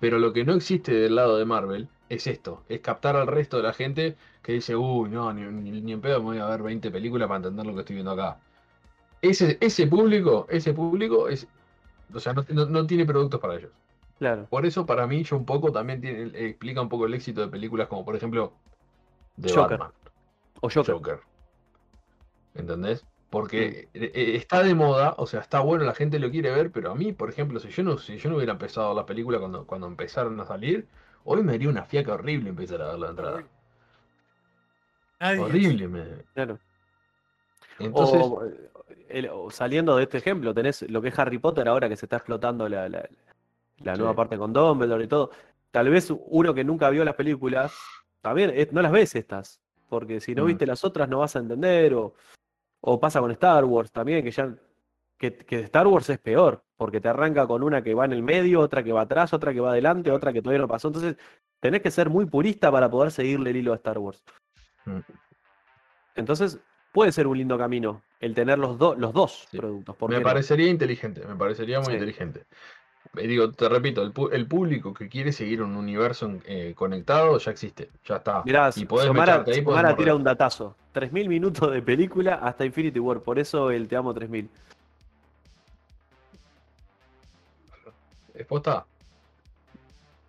Pero 0.00 0.18
lo 0.18 0.32
que 0.32 0.44
no 0.44 0.54
existe 0.54 0.92
del 0.94 1.16
lado 1.16 1.38
de 1.38 1.44
Marvel 1.46 1.88
es 2.08 2.26
esto, 2.28 2.64
es 2.68 2.80
captar 2.80 3.16
al 3.16 3.26
resto 3.28 3.58
de 3.58 3.64
la 3.64 3.72
gente 3.74 4.16
que 4.42 4.52
dice, 4.54 4.76
uy, 4.76 5.10
no, 5.10 5.32
ni, 5.34 5.42
ni- 5.44 5.82
ni 5.82 5.92
en 5.92 6.00
pedo 6.02 6.20
me 6.20 6.26
voy 6.26 6.38
a 6.38 6.46
ver 6.48 6.62
20 6.62 6.90
películas 6.90 7.28
para 7.28 7.38
entender 7.38 7.66
lo 7.66 7.74
que 7.74 7.80
estoy 7.80 7.96
viendo 7.96 8.12
acá. 8.12 8.38
Ese, 9.22 9.58
ese 9.60 9.86
público, 9.86 10.46
ese 10.50 10.72
público 10.74 11.28
es, 11.28 11.46
o 12.14 12.20
sea, 12.20 12.32
no, 12.34 12.44
no- 12.50 12.66
no 12.66 12.86
tiene 12.86 13.06
productos 13.06 13.40
para 13.40 13.56
ellos. 13.56 13.72
Claro. 14.18 14.46
Por 14.50 14.66
eso 14.66 14.86
para 14.86 15.06
mí 15.06 15.24
yo 15.24 15.36
un 15.36 15.46
poco 15.46 15.72
también 15.72 16.00
tiene, 16.00 16.24
eh, 16.38 16.48
explica 16.50 16.80
un 16.82 16.88
poco 16.88 17.06
el 17.06 17.14
éxito 17.14 17.40
de 17.42 17.48
películas 17.48 17.88
como 17.88 18.04
por 18.04 18.16
ejemplo 18.16 18.52
Joker. 19.42 19.78
Batman, 19.78 19.92
O 20.62 20.68
Joker. 20.68 20.94
Joker. 20.94 21.20
¿Entendés? 22.54 23.04
Porque 23.30 23.88
eh, 23.94 24.10
eh, 24.12 24.36
está 24.36 24.62
de 24.64 24.74
moda, 24.74 25.14
o 25.16 25.26
sea, 25.26 25.40
está 25.40 25.60
bueno, 25.60 25.84
la 25.84 25.94
gente 25.94 26.18
lo 26.18 26.30
quiere 26.30 26.50
ver, 26.50 26.72
pero 26.72 26.90
a 26.90 26.94
mí, 26.96 27.12
por 27.12 27.30
ejemplo, 27.30 27.60
si 27.60 27.68
yo 27.68 27.84
no, 27.84 27.96
si 27.96 28.16
yo 28.18 28.28
no 28.28 28.36
hubiera 28.36 28.52
empezado 28.52 28.92
la 28.92 29.06
película 29.06 29.38
cuando, 29.38 29.64
cuando 29.66 29.86
empezaron 29.86 30.38
a 30.40 30.46
salir, 30.46 30.88
hoy 31.24 31.42
me 31.44 31.54
haría 31.54 31.68
una 31.68 31.84
fiaca 31.84 32.14
horrible 32.14 32.50
empezar 32.50 32.82
a 32.82 32.88
ver 32.90 32.98
la 32.98 33.10
entrada. 33.10 33.44
Horrible, 35.38 35.86
me. 35.88 36.04
Claro. 36.34 36.58
Entonces, 37.78 38.22
O, 38.24 38.44
eh, 38.44 38.70
el- 39.08 39.28
o 39.32 39.50
saliendo 39.50 39.96
de 39.96 40.02
este 40.04 40.18
ejemplo, 40.18 40.52
tenés 40.52 40.82
lo 40.90 41.00
que 41.00 41.08
es 41.08 41.18
Harry 41.18 41.38
Potter 41.38 41.68
ahora 41.68 41.88
que 41.88 41.96
se 41.96 42.06
está 42.06 42.16
explotando 42.16 42.68
la, 42.68 42.88
la- 42.88 43.08
la 43.82 43.96
nueva 43.96 44.14
parte 44.14 44.36
con 44.36 44.52
Dumbledore 44.52 45.04
y 45.04 45.08
todo. 45.08 45.30
Tal 45.70 45.88
vez 45.88 46.12
uno 46.26 46.52
que 46.52 46.64
nunca 46.64 46.90
vio 46.90 47.04
las 47.04 47.14
películas, 47.14 47.72
también 48.20 48.52
no 48.72 48.82
las 48.82 48.92
ves 48.92 49.14
estas, 49.14 49.60
porque 49.88 50.20
si 50.20 50.34
no 50.34 50.42
Mm. 50.44 50.46
viste 50.46 50.66
las 50.66 50.84
otras 50.84 51.08
no 51.08 51.20
vas 51.20 51.36
a 51.36 51.38
entender, 51.38 51.94
o, 51.94 52.14
o 52.80 52.98
pasa 53.00 53.20
con 53.20 53.30
Star 53.32 53.64
Wars 53.64 53.90
también, 53.92 54.22
que 54.24 54.30
ya 54.30 54.54
que, 55.18 55.34
que 55.36 55.60
Star 55.60 55.86
Wars 55.86 56.08
es 56.08 56.18
peor, 56.18 56.62
porque 56.76 57.00
te 57.00 57.08
arranca 57.08 57.46
con 57.46 57.62
una 57.62 57.82
que 57.82 57.92
va 57.92 58.06
en 58.06 58.12
el 58.12 58.22
medio, 58.22 58.60
otra 58.60 58.82
que 58.82 58.92
va 58.92 59.02
atrás, 59.02 59.34
otra 59.34 59.52
que 59.52 59.60
va 59.60 59.70
adelante, 59.72 60.10
otra 60.10 60.32
que 60.32 60.40
todavía 60.40 60.62
no 60.62 60.68
pasó. 60.68 60.88
Entonces, 60.88 61.16
tenés 61.60 61.82
que 61.82 61.90
ser 61.90 62.08
muy 62.08 62.24
purista 62.24 62.72
para 62.72 62.90
poder 62.90 63.10
seguirle 63.12 63.50
el 63.50 63.56
hilo 63.56 63.72
a 63.74 63.76
Star 63.76 63.98
Wars. 63.98 64.24
Mm. 64.86 65.00
Entonces, 66.16 66.58
puede 66.92 67.12
ser 67.12 67.26
un 67.26 67.36
lindo 67.38 67.58
camino 67.58 68.02
el 68.18 68.34
tener 68.34 68.58
los, 68.58 68.78
dos 68.78 68.98
los 68.98 69.12
dos 69.12 69.46
Sí. 69.50 69.58
productos. 69.58 69.94
¿por 69.96 70.10
me 70.10 70.18
no? 70.18 70.22
parecería 70.22 70.68
inteligente, 70.68 71.24
me 71.26 71.36
parecería 71.36 71.78
muy 71.80 71.86
Sí. 71.88 71.92
inteligente. 71.92 72.44
Eh, 73.16 73.26
digo, 73.26 73.50
te 73.50 73.68
repito, 73.68 74.02
el, 74.02 74.46
público 74.46 74.94
que 74.94 75.08
quiere 75.08 75.32
seguir 75.32 75.62
un 75.62 75.76
universo 75.76 76.30
eh, 76.44 76.74
conectado 76.76 77.38
ya 77.38 77.50
existe, 77.50 77.90
ya 78.04 78.16
está. 78.16 78.42
Mirá, 78.44 78.70
y 78.74 78.84
podés 78.84 79.12
mecharte 79.12 79.52
ahí, 79.52 79.62
morder. 79.62 79.96
tira 79.96 80.14
un 80.14 80.22
datazo. 80.22 80.76
3.000 80.92 81.28
minutos 81.28 81.72
de 81.72 81.82
película 81.82 82.34
hasta 82.34 82.64
Infinity 82.64 82.98
War. 82.98 83.20
Por 83.20 83.38
eso 83.38 83.70
el 83.70 83.88
Te 83.88 83.96
Amo 83.96 84.14
3.000. 84.14 84.48
¿Es 88.34 88.46
posta? 88.46 88.86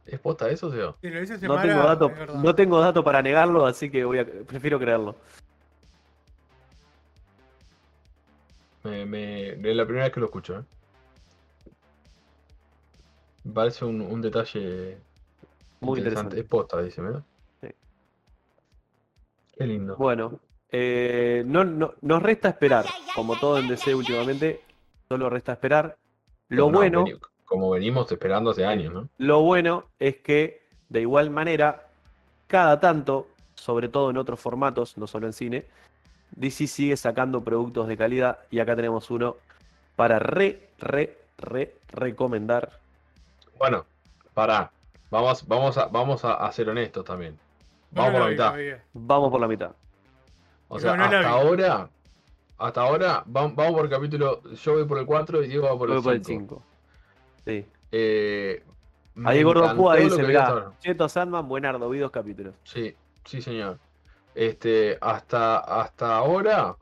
¿Es 0.06 0.20
posta 0.20 0.50
eso? 0.50 0.72
Si 1.02 1.10
dice 1.10 1.48
No 1.48 1.62
tengo, 1.62 1.84
dato, 1.84 2.12
no 2.36 2.56
tengo 2.56 2.80
dato 2.80 3.04
para 3.04 3.22
negarlo, 3.22 3.66
así 3.66 3.90
que 3.90 4.04
voy 4.04 4.20
a, 4.20 4.26
prefiero 4.26 4.80
creerlo. 4.80 5.16
Me, 8.84 9.06
me- 9.06 9.50
es 9.52 9.76
la 9.76 9.86
primera 9.86 10.06
vez 10.06 10.14
que 10.14 10.20
lo 10.20 10.26
escucho, 10.26 10.60
¿eh? 10.60 10.64
Me 13.44 13.54
parece 13.54 13.86
un, 13.86 14.02
un 14.02 14.22
detalle 14.22 14.98
Muy 15.80 16.00
interesante. 16.00 16.38
interesante. 16.38 16.40
Es 16.40 16.46
posta, 16.46 16.82
dice, 16.82 17.02
¿verdad? 17.02 17.24
Sí. 17.62 17.68
Qué 19.58 19.66
lindo. 19.68 19.96
Bueno, 19.98 20.40
eh, 20.70 21.44
no, 21.46 21.64
no- 21.64 21.94
nos 22.02 22.22
resta 22.22 22.50
esperar. 22.50 22.86
Como 23.16 23.38
todo 23.40 23.58
en 23.58 23.68
DC 23.68 23.94
últimamente, 23.96 24.62
solo 25.10 25.30
resta 25.30 25.54
esperar. 25.54 25.98
Lo 26.50 26.68
No, 26.70 26.78
bueno. 26.78 27.04
veni- 27.06 27.18
como 27.46 27.70
venimos 27.72 28.10
esperando 28.12 28.52
hace 28.52 28.66
años, 28.66 28.94
¿no? 28.94 29.10
Lo 29.18 29.42
bueno 29.42 29.86
es 30.00 30.18
que, 30.18 30.62
de 30.88 31.02
igual 31.02 31.30
manera, 31.30 31.88
cada 32.48 32.80
tanto, 32.80 33.28
sobre 33.56 33.90
todo 33.90 34.10
en 34.10 34.18
otros 34.18 34.40
formatos, 34.40 34.98
no 34.98 35.06
solo 35.06 35.28
en 35.28 35.34
cine, 35.34 35.66
DC 36.32 36.66
sigue 36.68 36.96
sacando 36.96 37.42
productos 37.44 37.90
de 37.90 37.98
calidad 37.98 38.40
y 38.52 38.60
acá 38.60 38.76
tenemos 38.78 39.12
uno 39.12 39.36
para 39.98 40.18
re, 40.20 40.70
re, 40.80 41.18
re, 41.38 41.76
recomendar. 41.90 42.80
Bueno, 43.62 43.86
pará. 44.34 44.72
Vamos, 45.12 45.48
vamos, 45.48 45.78
a, 45.78 45.86
vamos 45.88 46.26
a, 46.26 46.34
a 46.36 46.52
ser 46.52 46.68
honestos 46.70 47.06
también. 47.06 47.38
Vamos 47.92 48.14
no 48.14 48.18
por 48.18 48.22
la 48.22 48.26
vi 48.28 48.32
mitad. 48.34 48.46
todavía. 48.48 48.84
Vamos 48.94 49.30
por 49.32 49.42
la 49.42 49.48
mitad. 49.48 49.72
O 50.68 50.80
sea, 50.80 50.96
no 50.96 51.04
hasta 51.04 51.30
ahora, 51.30 51.90
hasta 52.58 52.82
ahora, 52.82 53.24
vam- 53.26 53.54
vamos 53.56 53.74
por 53.74 53.86
el 53.86 53.92
capítulo, 53.92 54.42
yo 54.56 54.74
voy 54.74 54.86
por 54.86 54.98
el 54.98 55.06
4 55.06 55.44
y 55.44 55.48
Diego 55.50 55.66
va 55.68 55.78
por 55.78 55.90
Voy 55.90 55.98
el 55.98 56.04
por 56.04 56.14
el 56.14 56.26
5. 56.26 56.40
5. 56.56 56.64
Sí. 57.46 57.66
Eh, 57.92 58.64
Ahí 59.26 59.44
Gordo 59.44 59.76
Púa 59.76 59.98
dice, 59.98 60.24
mirá, 60.24 60.48
ahora. 60.48 60.72
Cheto 60.80 61.08
Sandman, 61.10 61.48
buenardo, 61.48 61.90
vi 61.90 62.00
dos 62.00 62.12
capítulos. 62.12 62.56
Sí, 62.64 62.96
sí, 63.26 63.42
señor. 63.42 63.78
Este, 64.34 64.98
hasta, 65.02 65.58
hasta 65.60 66.16
ahora, 66.16 66.78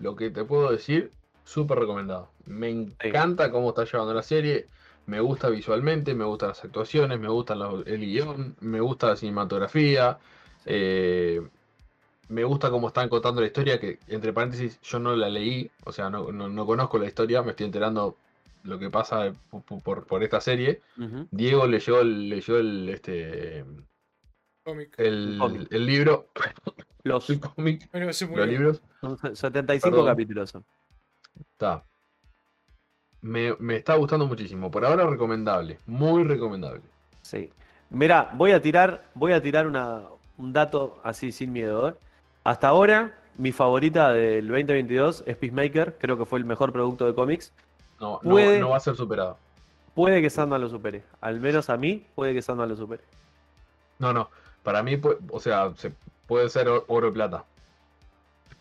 lo 0.00 0.14
que 0.14 0.30
te 0.30 0.44
puedo 0.44 0.70
decir, 0.70 1.10
súper 1.42 1.80
recomendado. 1.80 2.28
Me 2.46 2.70
encanta 2.70 3.50
cómo 3.50 3.70
está 3.70 3.84
llevando 3.84 4.14
la 4.14 4.22
serie. 4.22 4.68
Me 5.06 5.20
gusta 5.20 5.48
visualmente, 5.50 6.14
me 6.14 6.24
gustan 6.24 6.50
las 6.50 6.64
actuaciones, 6.64 7.18
me 7.20 7.28
gusta 7.28 7.54
el 7.86 8.00
guion, 8.00 8.56
me 8.60 8.80
gusta 8.80 9.08
la 9.08 9.16
cinematografía. 9.16 10.18
eh, 10.66 11.42
me 12.30 12.42
gusta 12.42 12.70
cómo 12.70 12.88
están 12.88 13.10
contando 13.10 13.42
la 13.42 13.48
historia, 13.48 13.78
que 13.78 13.98
entre 14.08 14.32
paréntesis 14.32 14.80
yo 14.80 14.98
no 14.98 15.14
la 15.14 15.28
leí, 15.28 15.70
o 15.84 15.92
sea, 15.92 16.08
no, 16.08 16.32
no- 16.32 16.48
no 16.48 16.64
conozco 16.64 16.96
la 16.98 17.04
historia, 17.06 17.42
me 17.42 17.50
estoy 17.50 17.66
enterando 17.66 18.16
lo 18.62 18.78
que 18.78 18.88
pasa 18.88 19.34
por, 19.50 19.82
por- 19.82 20.06
por 20.06 20.22
esta 20.22 20.40
serie. 20.40 20.80
Diego 21.30 21.66
leyó 21.66 22.00
el, 22.00 22.30
leyó 22.30 22.56
el, 22.58 22.88
este, 22.88 23.62
Cómic. 24.64 24.94
el, 24.98 25.36
cómic. 25.38 25.68
el 25.70 25.84
libro, 25.84 26.28
Los 27.02 27.28
el 27.30 27.40
cómic, 27.40 27.90
Bueno, 27.92 28.10
se 28.14 28.26
los 28.26 28.48
libros. 28.48 28.80
son 29.02 29.18
75 29.36 29.90
Perdón. 29.90 30.06
capítulos 30.06 30.48
son. 30.50 30.64
Está. 31.38 31.84
Me, 33.24 33.56
me 33.58 33.76
está 33.76 33.94
gustando 33.94 34.26
muchísimo. 34.26 34.70
Por 34.70 34.84
ahora 34.84 35.06
recomendable. 35.06 35.78
Muy 35.86 36.24
recomendable. 36.24 36.82
Sí. 37.22 37.50
Mira, 37.88 38.30
voy 38.34 38.52
a 38.52 38.60
tirar, 38.60 39.04
voy 39.14 39.32
a 39.32 39.40
tirar 39.40 39.66
una, 39.66 40.02
un 40.36 40.52
dato 40.52 41.00
así 41.02 41.32
sin 41.32 41.50
miedo. 41.50 41.88
¿eh? 41.88 41.94
Hasta 42.44 42.68
ahora, 42.68 43.18
mi 43.38 43.50
favorita 43.50 44.12
del 44.12 44.46
2022 44.46 45.24
es 45.26 45.36
Peacemaker. 45.38 45.96
Creo 45.98 46.18
que 46.18 46.26
fue 46.26 46.38
el 46.38 46.44
mejor 46.44 46.70
producto 46.70 47.06
de 47.06 47.14
cómics. 47.14 47.50
No, 47.98 48.20
no, 48.22 48.30
Puede- 48.32 48.60
no 48.60 48.68
va 48.68 48.76
a 48.76 48.80
ser 48.80 48.94
superado. 48.94 49.38
Puede 49.94 50.20
que 50.20 50.28
Sandman 50.28 50.60
lo 50.60 50.68
supere. 50.68 51.02
Al 51.22 51.40
menos 51.40 51.70
a 51.70 51.78
mí, 51.78 52.04
puede 52.14 52.34
que 52.34 52.42
Sandman 52.42 52.68
lo 52.68 52.76
supere. 52.76 53.04
No, 53.98 54.12
no. 54.12 54.28
Para 54.62 54.82
mí, 54.82 55.00
o 55.30 55.40
sea, 55.40 55.72
se, 55.76 55.92
puede 56.26 56.50
ser 56.50 56.68
oro 56.68 57.08
y 57.08 57.12
plata. 57.12 57.44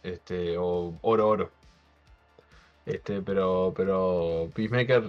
Este, 0.03 0.57
o 0.57 0.93
oro, 1.01 1.27
oro. 1.27 1.49
Este, 2.85 3.21
pero, 3.21 3.73
pero 3.75 4.49
Peacemaker. 4.55 5.03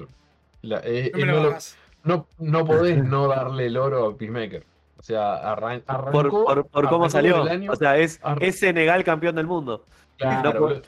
la- 0.63 0.81
eh, 0.85 1.11
No 1.15 1.19
me 1.21 1.27
lo 1.27 1.33
no, 1.35 1.43
lo- 1.43 1.49
hagas. 1.51 1.77
no, 2.05 2.27
no 2.39 2.65
podés 2.65 2.97
no 3.05 3.29
darle 3.29 3.67
el 3.67 3.77
oro 3.77 4.07
a 4.09 4.17
Peacemaker. 4.17 4.65
O 4.99 5.03
sea, 5.03 5.35
arran- 5.55 5.83
arrancó, 5.87 6.13
Por, 6.13 6.31
por- 6.31 6.67
por 6.67 6.89
cómo 6.89 7.11
salió. 7.11 7.43
año- 7.45 7.73
O 7.73 7.77
sea, 7.77 7.99
es, 7.99 8.21
es 8.41 8.59
Senegal 8.59 9.05
campeón 9.05 9.35
del 9.35 9.47
mundo. 9.47 9.85
Claro, 10.17 10.81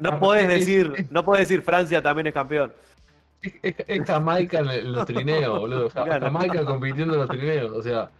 no, 0.00 0.18
podés 0.18 0.48
decir, 0.48 0.92
es- 0.96 1.10
no 1.10 1.22
podés 1.24 1.48
decir 1.48 1.62
Francia 1.62 2.00
también 2.02 2.26
es 2.28 2.34
campeón. 2.34 2.72
Es, 3.62 4.04
Jamaica 4.06 4.58
en, 4.60 4.92
los 4.92 5.06
trineos, 5.06 5.58
boludo. 5.60 5.88
Claro. 5.90 6.26
Jamaica 6.26 6.64
compitiendo 6.64 7.14
en 7.14 7.20
los 7.20 7.28
trineos. 7.28 7.70
O 7.72 7.82
sea, 7.82 8.10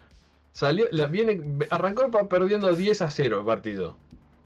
salió, 0.53 0.87
la, 0.93 1.07
viene, 1.07 1.41
arrancó 1.71 2.09
perdiendo 2.29 2.73
10 2.75 3.03
a 3.03 3.11
0 3.11 3.41
el 3.41 3.47
partido. 3.47 3.97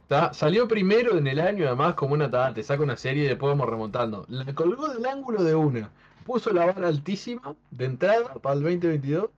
¿Tá? 0.09 0.33
Salió 0.33 0.67
primero 0.69 1.17
en 1.17 1.27
el 1.27 1.41
año, 1.41 1.67
además, 1.67 1.95
como 1.95 2.15
una 2.15 2.31
tada. 2.31 2.55
Te 2.55 2.63
saca 2.63 2.83
una 2.83 2.97
serie 2.97 3.25
y 3.25 3.29
después 3.29 3.51
vamos 3.51 3.69
remontando. 3.69 4.25
La 4.29 4.45
colgó 4.55 4.89
del 4.89 5.05
ángulo 5.07 5.43
de 5.43 5.55
una. 5.55 5.91
Puso 6.25 6.53
la 6.53 6.67
vara 6.67 6.89
altísima 6.89 7.55
de 7.71 7.85
entrada 7.85 8.35
para 8.35 8.55
el 8.57 8.63
2022. 8.63 9.29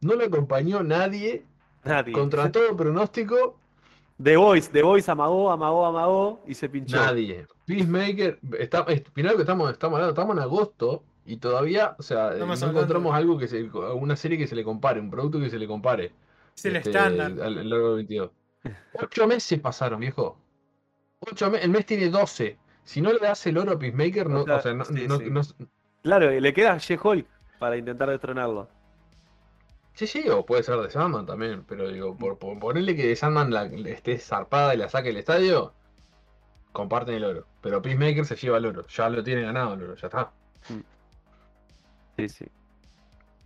No 0.00 0.14
le 0.14 0.24
acompañó 0.24 0.82
nadie. 0.82 1.44
Nadie. 1.84 2.12
Contra 2.12 2.50
todo 2.50 2.76
pronóstico, 2.76 3.56
The 4.22 4.36
Voice, 4.36 4.70
The 4.70 4.82
Voice 4.82 5.10
amagó, 5.10 5.50
amagó, 5.50 5.84
amagó 5.86 6.40
y 6.46 6.54
se 6.54 6.68
pinchó. 6.68 6.96
nadie. 6.96 7.46
Peacemaker, 7.66 8.38
está, 8.58 8.84
es- 8.88 9.02
lo 9.14 9.34
que 9.36 9.40
estamos, 9.42 9.70
estamos 9.72 9.96
hablando, 9.96 10.10
estamos 10.10 10.36
en 10.36 10.42
agosto 10.42 11.02
y 11.24 11.36
todavía, 11.36 11.96
o 11.98 12.02
sea, 12.02 12.30
no 12.32 12.52
encontramos 12.52 13.14
algo 13.14 13.38
que 13.38 13.48
se, 13.48 13.62
una 13.64 14.16
serie 14.16 14.38
que 14.38 14.46
se 14.46 14.54
le 14.54 14.64
compare, 14.64 15.00
un 15.00 15.10
producto 15.10 15.40
que 15.40 15.50
se 15.50 15.58
le 15.58 15.66
compare. 15.66 16.12
Es 16.56 16.64
el 16.66 16.76
este, 16.76 16.90
estándar. 16.90 17.32
Al, 17.32 17.58
al 17.58 17.70
largo 17.70 17.88
del 17.88 17.96
22. 17.96 18.30
Ocho 18.94 19.26
meses 19.26 19.58
pasaron, 19.60 20.00
viejo. 20.00 20.36
Ocho 21.20 21.50
meses, 21.50 21.64
el 21.64 21.70
mes 21.72 21.86
tiene 21.86 22.08
12. 22.08 22.58
Si 22.84 23.00
no 23.00 23.12
le 23.12 23.18
das 23.20 23.46
el 23.46 23.58
oro 23.58 23.72
a 23.72 23.78
Peacemaker, 23.78 24.28
no, 24.28 24.42
O 24.42 24.44
sea, 24.44 24.56
o 24.56 24.60
sea, 24.62 24.74
no, 24.74 24.84
sí, 24.84 25.06
no- 25.06 25.18
sí. 25.18 25.30
no- 25.30 25.42
Claro, 26.02 26.32
y 26.32 26.40
le 26.40 26.52
queda 26.52 26.72
a 26.72 26.78
She-Hulk 26.78 27.26
para 27.58 27.76
intentar 27.76 28.10
destronarlo. 28.10 28.68
sí, 29.94 30.06
sí, 30.06 30.28
o 30.28 30.44
puede 30.44 30.62
ser 30.64 30.78
de 30.78 30.90
Sandman 30.90 31.26
también, 31.26 31.64
pero 31.64 31.88
digo, 31.88 32.16
por, 32.16 32.38
por 32.38 32.58
ponerle 32.58 32.96
que 32.96 33.06
de 33.06 33.14
Sandman 33.16 33.52
la, 33.52 33.66
esté 33.66 34.18
zarpada 34.18 34.74
y 34.74 34.78
la 34.78 34.88
saque 34.88 35.10
el 35.10 35.16
estadio, 35.18 35.72
comparten 36.72 37.14
el 37.14 37.24
oro. 37.24 37.46
Pero 37.60 37.80
Peacemaker 37.80 38.24
se 38.24 38.34
lleva 38.36 38.58
el 38.58 38.66
oro, 38.66 38.84
ya 38.88 39.08
lo 39.08 39.22
tiene 39.22 39.42
ganado 39.42 39.74
el 39.74 39.82
oro, 39.84 39.94
ya 39.94 40.06
está. 40.08 40.32
Sí, 42.16 42.28
sí. 42.28 42.46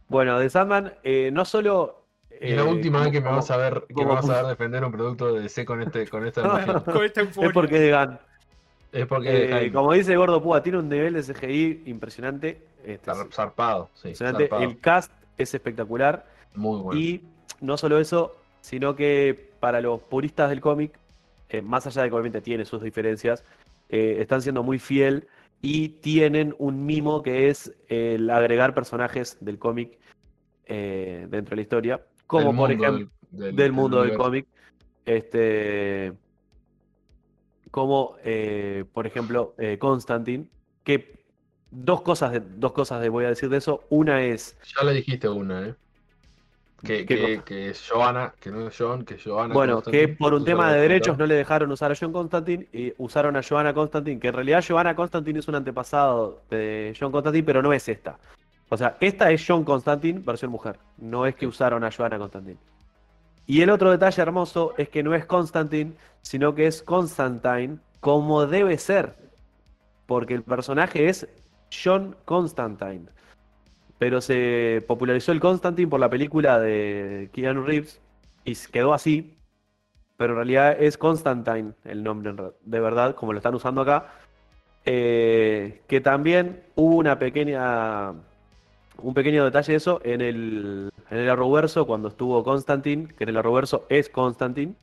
Bueno, 0.09 0.39
de 0.39 0.49
Sandman, 0.49 0.95
eh, 1.03 1.31
no 1.33 1.45
solo. 1.45 2.06
Y 2.41 2.51
la 2.55 2.63
eh, 2.63 2.65
última 2.65 3.03
vez 3.03 3.13
que 3.13 3.21
me 3.21 3.31
vas 3.31 3.51
a 3.51 3.57
ver, 3.57 3.85
que 3.89 3.95
me 4.05 4.05
vas 4.05 4.29
a 4.29 4.43
ver 4.43 4.47
defender 4.47 4.85
un 4.85 4.93
producto 4.93 5.33
de 5.33 5.43
DC 5.43 5.65
con 5.65 5.83
este, 5.83 6.07
con 6.09 6.27
esta 6.27 6.41
emoción. 6.63 6.83
Con 6.85 7.05
esta 7.05 7.21
euforia. 7.23 7.49
Es 7.49 7.55
porque 7.55 7.75
es 7.77 7.81
de 7.81 7.93
Gun. 7.93 8.19
Es 8.93 9.07
porque 9.07 9.67
Eh, 9.67 9.73
como 9.73 9.93
dice 9.93 10.17
Gordo 10.17 10.43
Púa, 10.43 10.63
tiene 10.63 10.79
un 10.79 10.89
nivel 10.89 11.15
de 11.15 11.23
CGI 11.23 11.83
impresionante. 11.87 12.63
Este, 12.85 13.11
Zar- 13.11 13.33
zarpado, 13.33 13.91
sí, 13.95 14.09
impresionante. 14.09 14.45
zarpado. 14.49 14.63
El 14.63 14.79
cast 14.81 15.13
es 15.39 15.55
espectacular. 15.55 16.25
Muy 16.55 16.81
bueno. 16.81 17.01
Y 17.01 17.23
no 17.61 17.77
solo 17.77 17.99
eso, 17.99 18.37
sino 18.61 18.95
que 18.97 19.51
para 19.61 19.81
los 19.81 20.01
puristas 20.03 20.49
del 20.51 20.61
cómic, 20.61 20.93
eh, 21.49 21.63
más 21.63 21.87
allá 21.87 22.03
de 22.03 22.09
que 22.09 22.15
obviamente 22.15 22.41
tiene 22.41 22.65
sus 22.65 22.83
diferencias, 22.83 23.45
eh, 23.89 24.17
están 24.21 24.43
siendo 24.43 24.63
muy 24.63 24.79
fiel 24.79 25.27
y 25.63 25.89
tienen 25.89 26.55
un 26.59 26.85
mimo 26.85 27.23
que 27.23 27.49
es 27.49 27.73
el 27.89 28.29
agregar 28.31 28.75
personajes 28.75 29.39
del 29.41 29.59
cómic 29.59 29.99
eh, 30.67 31.27
dentro 31.31 31.51
de 31.51 31.57
la 31.57 31.63
historia, 31.63 32.01
como 32.27 32.55
por 32.55 32.73
ejemplo 32.73 33.09
del, 33.31 33.57
del 33.57 33.73
mundo 33.73 34.03
del 34.03 34.17
cómic, 34.17 34.47
este, 35.05 36.13
como 37.71 38.17
eh, 38.25 38.85
por 38.93 39.07
ejemplo 39.07 39.55
eh, 39.59 39.79
Constantine, 39.79 40.49
que 40.83 41.17
dos 41.71 42.03
cosas, 42.03 42.33
de, 42.33 42.41
dos 42.41 42.73
cosas 42.73 43.01
de, 43.01 43.09
voy 43.09 43.25
a 43.25 43.29
decir 43.29 43.49
de 43.49 43.59
eso, 43.59 43.85
una 43.91 44.23
es 44.23 44.57
Ya 44.77 44.85
le 44.85 44.95
dijiste 44.95 45.29
una, 45.29 45.69
¿eh? 45.69 45.75
Que, 46.83 47.07
¿Qué 47.07 47.17
que, 47.17 47.43
que 47.43 47.71
es 47.71 47.89
Johanna, 47.91 48.35
que 48.39 48.51
no 48.51 48.69
es 48.69 48.77
John, 48.77 49.05
que 49.05 49.15
es 49.15 49.25
Johanna. 49.25 49.55
Bueno, 49.55 49.83
que 49.83 50.09
por 50.09 50.35
un 50.35 50.45
tema 50.45 50.73
de 50.73 50.81
derechos 50.83 51.17
no 51.17 51.27
le 51.27 51.35
dejaron 51.35 51.73
usar 51.73 51.91
a 51.91 51.97
John 51.99 52.13
Constantine 52.13 52.69
y 52.73 52.93
usaron 52.99 53.35
a 53.37 53.43
Joanna 53.43 53.73
Constantine, 53.73 54.21
que 54.21 54.29
en 54.29 54.35
realidad 54.35 54.65
Joanna 54.67 54.95
Constantine 54.95 55.39
es 55.39 55.49
un 55.49 55.55
antepasado 55.55 56.43
de 56.51 56.95
John 56.99 57.11
Constantine, 57.11 57.45
pero 57.45 57.63
no 57.63 57.73
es 57.73 57.89
esta. 57.89 58.19
O 58.69 58.77
sea, 58.77 58.97
esta 59.01 59.31
es 59.31 59.45
John 59.47 59.65
Constantine 59.65 60.21
versión 60.21 60.51
mujer, 60.51 60.79
no 60.99 61.27
es 61.27 61.35
que 61.35 61.47
usaron 61.47 61.85
a 61.85 61.91
Joanna 61.91 62.19
Constantine. 62.19 62.59
Y 63.47 63.63
el 63.63 63.71
otro 63.71 63.91
detalle 63.91 64.21
hermoso 64.23 64.75
es 64.77 64.89
que 64.89 65.03
no 65.03 65.15
es 65.15 65.25
Constantine, 65.25 65.93
sino 66.23 66.55
que 66.55 66.67
es 66.67 66.83
Constantine 66.83 67.79
como 68.01 68.47
debe 68.47 68.77
ser, 68.79 69.15
porque 70.07 70.35
el 70.35 70.43
personaje 70.43 71.09
es 71.09 71.29
John 71.71 72.17
Constantine. 72.25 73.07
pero 73.99 74.21
se 74.21 74.85
popularizó 74.87 75.33
el 75.33 75.41
Constantine 75.41 75.89
por 75.89 76.01
la 76.01 76.11
película 76.11 76.61
de 76.61 77.31
Keanu 77.33 77.63
Reeves 77.63 78.01
y 78.45 78.55
quedó 78.71 78.93
así. 78.95 79.37
Pero 80.17 80.33
en 80.33 80.37
realidad 80.37 80.77
es 80.81 80.99
Constantine 80.99 81.73
el 81.85 82.03
nombre 82.03 82.35
de 82.63 82.81
verdad, 82.81 83.15
como 83.15 83.33
lo 83.33 83.39
están 83.39 83.55
usando 83.55 83.83
acá. 83.83 84.13
Eh, 84.85 85.83
que 85.89 86.01
también 86.01 86.63
hubo 86.75 86.97
una 86.97 87.19
pequeña, 87.19 88.13
un 88.99 89.15
pequeño 89.15 89.45
detalle 89.45 89.73
de 89.73 89.77
eso 89.77 90.01
en 90.05 90.21
el, 90.21 90.91
en 91.11 91.19
el 91.19 91.31
Arrowverso 91.31 91.87
cuando 91.87 92.09
estuvo 92.09 92.43
Constantine, 92.43 93.09
que 93.09 93.25
en 93.25 93.31
el 93.31 93.37
Arrowverso 93.37 93.87
es 93.89 94.09
Constantine, 94.09 94.75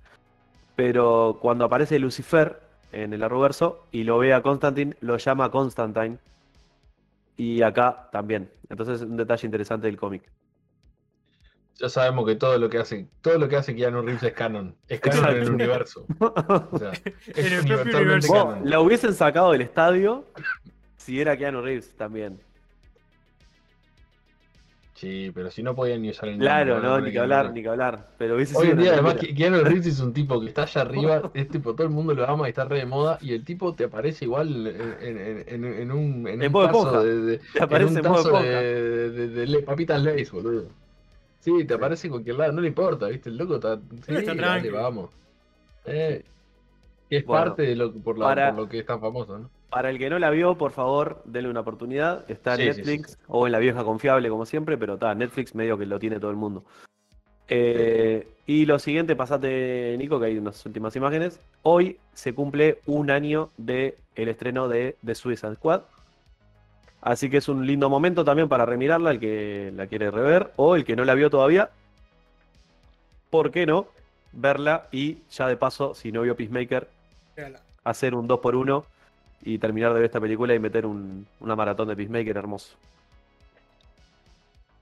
pero 0.76 1.38
cuando 1.42 1.66
aparece 1.66 2.00
Lucifer 2.00 2.60
en 2.92 3.14
el 3.14 3.24
Arrowverso 3.24 3.88
y 3.92 4.04
lo 4.04 4.18
ve 4.20 4.34
a 4.34 4.42
Constantine, 4.42 4.96
lo 5.02 5.18
llama 5.18 5.52
Constantine. 5.52 6.18
Y 7.36 7.64
acá 7.64 8.10
también. 8.12 8.52
Entonces 8.70 9.02
es 9.02 9.08
un 9.08 9.18
detalle 9.18 9.48
interesante 9.48 9.88
del 9.88 9.98
cómic. 9.98 10.24
Ya 11.80 11.90
sabemos 11.90 12.28
que 12.28 12.36
todo 12.36 12.60
lo 12.60 12.70
que 12.70 12.78
hace, 12.78 13.08
todo 13.22 13.40
lo 13.40 13.50
que 13.50 13.56
hace 13.56 13.76
Keanu 13.76 14.04
Reeves 14.04 14.22
es 14.22 14.34
canon. 14.34 14.76
Es 14.88 15.00
canon 15.00 15.30
en 15.30 15.38
el 15.38 15.50
universo. 15.50 16.06
O 16.20 16.78
sea, 16.78 16.92
es 16.92 17.02
En 17.36 17.54
el 17.54 17.66
propio 17.66 17.82
universalmente 17.82 18.28
universo. 18.28 18.34
Canon. 18.34 18.70
la 18.70 18.80
hubiesen 18.80 19.14
sacado 19.16 19.52
del 19.52 19.62
estadio 19.62 20.26
si 20.98 21.20
era 21.20 21.36
Keanu 21.36 21.62
Reeves 21.62 21.96
también. 21.98 22.40
Sí, 25.04 25.32
pero 25.36 25.52
si 25.52 25.62
no 25.62 25.76
podían 25.76 26.02
ni 26.02 26.12
usar 26.12 26.30
el 26.30 26.36
nombre. 26.36 26.48
Claro, 26.48 26.80
no, 26.80 27.02
ni 27.02 27.12
que 27.12 27.20
hablar, 27.20 27.52
ni 27.52 27.62
que 27.62 27.68
hablar. 27.68 28.08
Pero 28.18 28.36
hubiese 28.36 28.56
Hoy 28.56 28.68
sido 28.68 28.72
en 28.78 28.80
día, 28.84 28.94
además, 28.94 29.16
Keanu 29.16 29.58
Reeves 29.66 29.86
es 29.88 30.00
un 30.00 30.14
tipo 30.14 30.40
que 30.40 30.48
está 30.48 30.64
allá 30.64 30.80
arriba, 30.82 31.30
es 31.34 31.50
tipo, 31.50 31.74
todo 31.76 31.86
el 31.86 31.90
mundo 31.94 32.14
lo 32.14 32.26
ama 32.26 32.48
y 32.48 32.52
está 32.52 32.64
re 32.64 32.78
de 32.78 32.86
moda, 32.86 33.18
y 33.20 33.34
el 33.34 33.44
tipo 33.44 33.74
te 33.76 33.84
aparece 33.84 34.24
igual 34.24 34.66
en, 34.66 35.18
en- 35.18 35.44
en- 35.46 35.66
en 35.66 35.92
un, 35.92 36.26
en 36.26 36.42
En 36.42 36.56
un 36.56 36.66
tazo 36.68 37.04
de, 37.04 37.16
de- 37.22 37.38
Te 37.40 37.58
en 37.58 37.64
aparece 37.64 37.92
un 37.92 37.98
en 37.98 38.04
tazo 38.04 38.16
Esponja. 38.20 38.40
de, 38.48 39.10
de- 39.12 39.46
de 39.46 39.60
papitas 39.60 40.02
Lays, 40.02 40.32
boludo. 40.32 40.68
Sí, 41.42 41.66
te 41.66 41.74
aparece 41.74 42.08
en 42.08 42.12
cualquier 42.12 42.38
lado, 42.38 42.54
no 42.54 42.62
le 42.62 42.70
importa, 42.70 43.08
¿viste? 43.10 43.28
El 43.30 43.36
loco 43.36 43.56
está. 43.56 43.76
Sí, 43.76 44.16
está 44.16 44.34
dale, 44.34 44.38
tranqui. 44.38 44.70
vamos. 44.70 45.10
Eh, 45.86 46.24
que 47.10 47.18
es 47.18 47.26
Bueno, 47.26 47.44
parte 47.44 47.64
de 47.64 47.76
lo, 47.76 47.92
por, 47.92 48.18
la- 48.18 48.26
para- 48.26 48.52
por 48.56 48.64
lo 48.64 48.70
que 48.70 48.80
es 48.80 48.86
tan 48.86 49.02
famoso, 49.02 49.38
¿no? 49.38 49.50
Para 49.74 49.90
el 49.90 49.98
que 49.98 50.08
no 50.10 50.20
la 50.20 50.30
vio, 50.30 50.56
por 50.56 50.72
favor, 50.72 51.24
denle 51.26 51.50
una 51.50 51.62
oportunidad. 51.62 52.30
Está 52.30 52.54
en 52.54 52.60
Sí, 52.60 52.66
Netflix 52.66 53.12
sí, 53.12 53.14
sí. 53.18 53.24
o 53.28 53.48
en 53.48 53.52
la 53.54 53.58
vieja 53.58 53.84
confiable, 53.84 54.30
como 54.30 54.46
siempre, 54.46 54.78
pero 54.78 54.94
está, 54.94 55.16
Netflix 55.16 55.56
medio 55.56 55.80
que 55.80 55.88
lo 55.88 55.98
tiene 55.98 56.20
todo 56.20 56.30
el 56.30 56.38
mundo. 56.38 56.64
Eh, 57.48 58.28
y 58.46 58.68
lo 58.68 58.78
siguiente, 58.78 59.16
pasate, 59.16 59.96
Nico, 59.98 60.20
que 60.20 60.28
hay 60.28 60.38
unas 60.38 60.64
últimas 60.68 60.96
imágenes. 60.96 61.40
Hoy 61.64 61.98
se 62.14 62.36
cumple 62.36 62.80
un 62.86 63.10
año 63.10 63.50
de 63.58 63.98
el 64.16 64.28
estreno 64.30 64.68
de 64.68 64.96
The 65.04 65.16
Suicide 65.16 65.56
Squad. 65.56 65.82
Así 67.02 67.32
que 67.32 67.38
es 67.38 67.50
un 67.50 67.66
lindo 67.66 67.90
momento 67.90 68.24
también 68.24 68.48
para 68.48 68.68
remirarla, 68.68 69.10
el 69.10 69.20
que 69.20 69.74
la 69.76 69.88
quiere 69.88 70.12
rever 70.12 70.52
o 70.56 70.76
el 70.76 70.86
que 70.86 70.96
no 70.96 71.04
la 71.04 71.16
vio 71.16 71.32
todavía. 71.32 71.72
¿Por 73.32 73.50
qué 73.50 73.66
no? 73.66 73.88
Verla 74.34 74.88
y 74.92 75.18
ya 75.32 75.48
de 75.48 75.58
paso, 75.58 75.96
si 75.96 76.12
no 76.12 76.22
vio 76.22 76.36
Peacemaker, 76.36 76.88
hacer 77.84 78.14
un 78.14 78.28
2x1 78.28 78.84
y 79.44 79.58
terminar 79.58 79.90
de 79.94 80.00
ver 80.00 80.06
esta 80.06 80.22
película 80.22 80.54
y 80.54 80.60
meter 80.60 80.86
un- 80.86 81.26
una 81.40 81.56
maratón 81.56 81.88
de 81.90 81.96
Peacemaker 81.96 82.38
hermoso. 82.38 82.76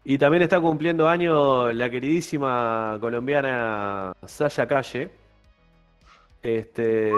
Y 0.04 0.18
también 0.18 0.42
está 0.44 0.60
cumpliendo 0.60 1.08
año 1.08 1.72
la 1.72 1.90
queridísima 1.90 2.98
colombiana 3.00 4.14
Sasha 4.26 4.68
Calle. 4.68 5.12
Este. 6.42 7.12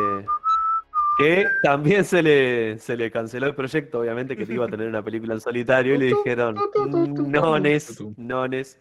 Que 1.18 1.46
también 1.62 2.04
se 2.04 2.24
le, 2.24 2.80
se 2.80 2.98
le 2.98 3.12
canceló 3.12 3.46
el 3.46 3.54
proyecto, 3.56 4.00
obviamente, 4.00 4.36
que 4.36 4.52
iba 4.52 4.66
a 4.66 4.68
tener 4.68 4.88
una 4.88 5.04
película 5.04 5.36
en 5.36 5.39
solitario, 5.41 5.94
y 5.96 5.98
le 6.00 6.06
dijeron: 6.08 6.56
No, 7.30 7.60
Nes, 7.60 8.04
no, 8.18 8.48
Nes, 8.48 8.80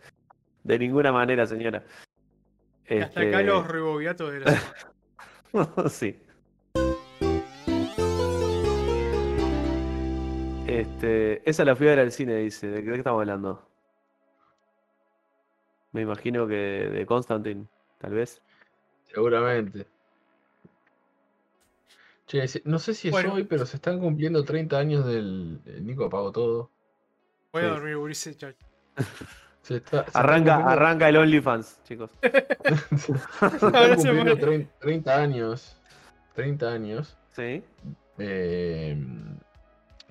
de 0.64 0.78
ninguna 0.78 1.12
manera, 1.12 1.46
señora. 1.46 1.84
Y 2.88 2.98
Hasta 2.98 3.20
acá 3.20 3.40
Este, 3.40 3.44
los 3.44 3.68
rebobiatos 3.68 4.32
de 4.32 4.40
la 4.40 4.60
sí. 5.90 6.18
Este, 10.82 11.48
esa 11.48 11.64
la 11.64 11.76
fui 11.76 11.86
a 11.86 11.90
ver 11.90 12.00
al 12.00 12.10
cine, 12.12 12.34
dice. 12.36 12.66
¿De 12.66 12.82
qué 12.82 12.94
estamos 12.96 13.20
hablando? 13.20 13.68
Me 15.92 16.00
imagino 16.02 16.46
que 16.48 16.54
de 16.54 17.06
Constantine, 17.06 17.66
tal 17.98 18.14
vez. 18.14 18.42
Seguramente. 19.04 19.86
Che, 22.26 22.44
no 22.64 22.78
sé 22.78 22.94
si 22.94 23.08
es 23.08 23.12
Bueno. 23.12 23.34
hoy, 23.34 23.44
pero 23.44 23.64
se 23.66 23.76
están 23.76 24.00
cumpliendo 24.00 24.42
30 24.44 24.76
años 24.78 25.06
del. 25.06 25.60
el 25.66 25.86
Nico 25.86 26.06
apagó 26.06 26.32
todo. 26.32 26.70
Voy 27.52 27.62
a 27.62 27.68
dormir, 27.68 27.96
Ulises. 27.96 28.36
Se 29.62 29.76
está, 29.76 30.04
se 30.10 30.18
Arranca, 30.18 30.56
cumpliendo- 30.56 30.70
arranca 30.70 31.08
el 31.08 31.16
OnlyFans, 31.18 31.80
chicos. 31.84 32.10
se 32.20 33.12
están 33.12 33.58
cumpliendo 33.60 34.14
muere. 34.14 34.36
30, 34.36 34.78
30 34.80 35.16
años. 35.16 35.80
30 36.34 36.72
años. 36.72 37.16
Sí. 37.30 37.62
eh, 38.18 38.96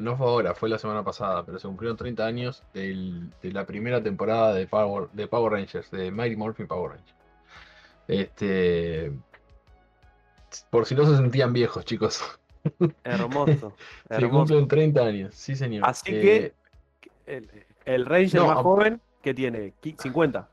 no 0.02 0.18
fue 0.18 0.28
ahora, 0.28 0.54
fue 0.56 0.68
la 0.70 0.78
semana 0.80 1.04
pasada, 1.04 1.46
pero 1.46 1.60
se 1.60 1.68
cumplieron 1.68 1.96
30 1.98 2.26
años 2.26 2.64
del- 2.74 3.30
de 3.42 3.52
la 3.52 3.66
primera 3.66 4.02
temporada 4.04 4.54
de 4.54 4.68
Power, 4.68 5.10
de 5.14 5.28
Power 5.28 5.54
Rangers, 5.54 5.90
de 5.92 6.12
Mighty 6.12 6.36
Morphin 6.36 6.68
Power 6.68 6.92
Rangers. 6.92 7.16
Este. 8.08 9.12
Por 10.70 10.86
si 10.86 10.96
no 10.96 11.06
se 11.06 11.16
sentían 11.16 11.54
viejos, 11.54 11.86
chicos. 11.86 12.22
Hermoso. 13.04 13.74
Se 14.10 14.16
hermoso. 14.16 14.38
cumplen 14.38 14.68
30 14.68 15.02
años, 15.02 15.34
sí 15.36 15.56
señor. 15.56 15.84
Así 15.88 16.12
Eh, 16.14 16.22
que 16.22 16.54
el, 17.38 17.50
el 17.86 18.06
Ranger 18.06 18.42
No, 18.42 18.48
más 18.48 18.58
joven, 18.58 19.02
que 19.22 19.34
tiene? 19.34 19.74
Qui- 19.82 19.96
50. 20.02 20.48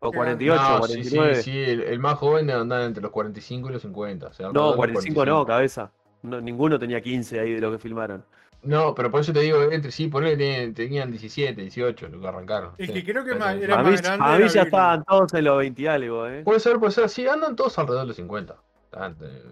O 0.00 0.10
Qué 0.12 0.16
48, 0.16 0.62
no, 0.62 0.82
sí, 0.86 0.92
49. 1.10 1.34
sí, 1.36 1.42
sí, 1.42 1.58
el, 1.58 1.80
el 1.82 1.98
más 1.98 2.18
joven 2.18 2.46
debe 2.46 2.60
andar 2.60 2.82
entre 2.82 3.02
los 3.02 3.10
45 3.10 3.68
y 3.68 3.72
los 3.72 3.82
50. 3.82 4.28
o 4.28 4.32
sea, 4.32 4.44
No, 4.52 4.70
alrededor 4.70 4.70
de 4.72 4.76
45 4.76 5.26
no, 5.26 5.46
cabeza. 5.46 5.90
No, 6.22 6.40
ninguno 6.40 6.78
tenía 6.78 7.00
15 7.00 7.40
ahí 7.40 7.52
de 7.54 7.60
lo 7.60 7.70
que 7.72 7.78
filmaron. 7.78 8.24
No, 8.62 8.92
pero 8.94 9.08
por 9.10 9.20
eso 9.20 9.32
te 9.32 9.38
digo, 9.40 9.62
entre 9.70 9.92
sí, 9.92 10.08
ponele, 10.08 10.36
tenían, 10.36 10.74
tenían 10.74 11.10
17, 11.12 11.60
18, 11.62 12.08
lo 12.08 12.20
que 12.20 12.26
arrancaron. 12.26 12.72
El 12.76 12.88
sí. 12.88 12.92
que 12.92 13.04
creo 13.12 13.22
que 13.24 13.30
Pero- 13.34 13.44
más- 13.44 13.56
era 13.56 13.78
A 13.78 13.82
mí, 13.84 13.90
más 13.92 14.02
grande 14.02 14.24
a 14.26 14.38
mí 14.38 14.48
ya 14.48 14.62
estaban 14.62 15.04
todos 15.04 15.32
en 15.34 15.44
los 15.44 15.58
20 15.58 15.82
y 15.82 15.86
algo, 15.86 16.26
¿eh? 16.26 16.42
Puede 16.42 16.58
ser, 16.58 16.78
puede 16.80 16.90
ser, 16.92 17.08
sí, 17.08 17.26
andan 17.28 17.54
todos 17.54 17.78
alrededor 17.78 18.02
de 18.02 18.08
los 18.08 18.16
50. 18.16 18.56
Están, 18.84 19.16
eh, 19.22 19.42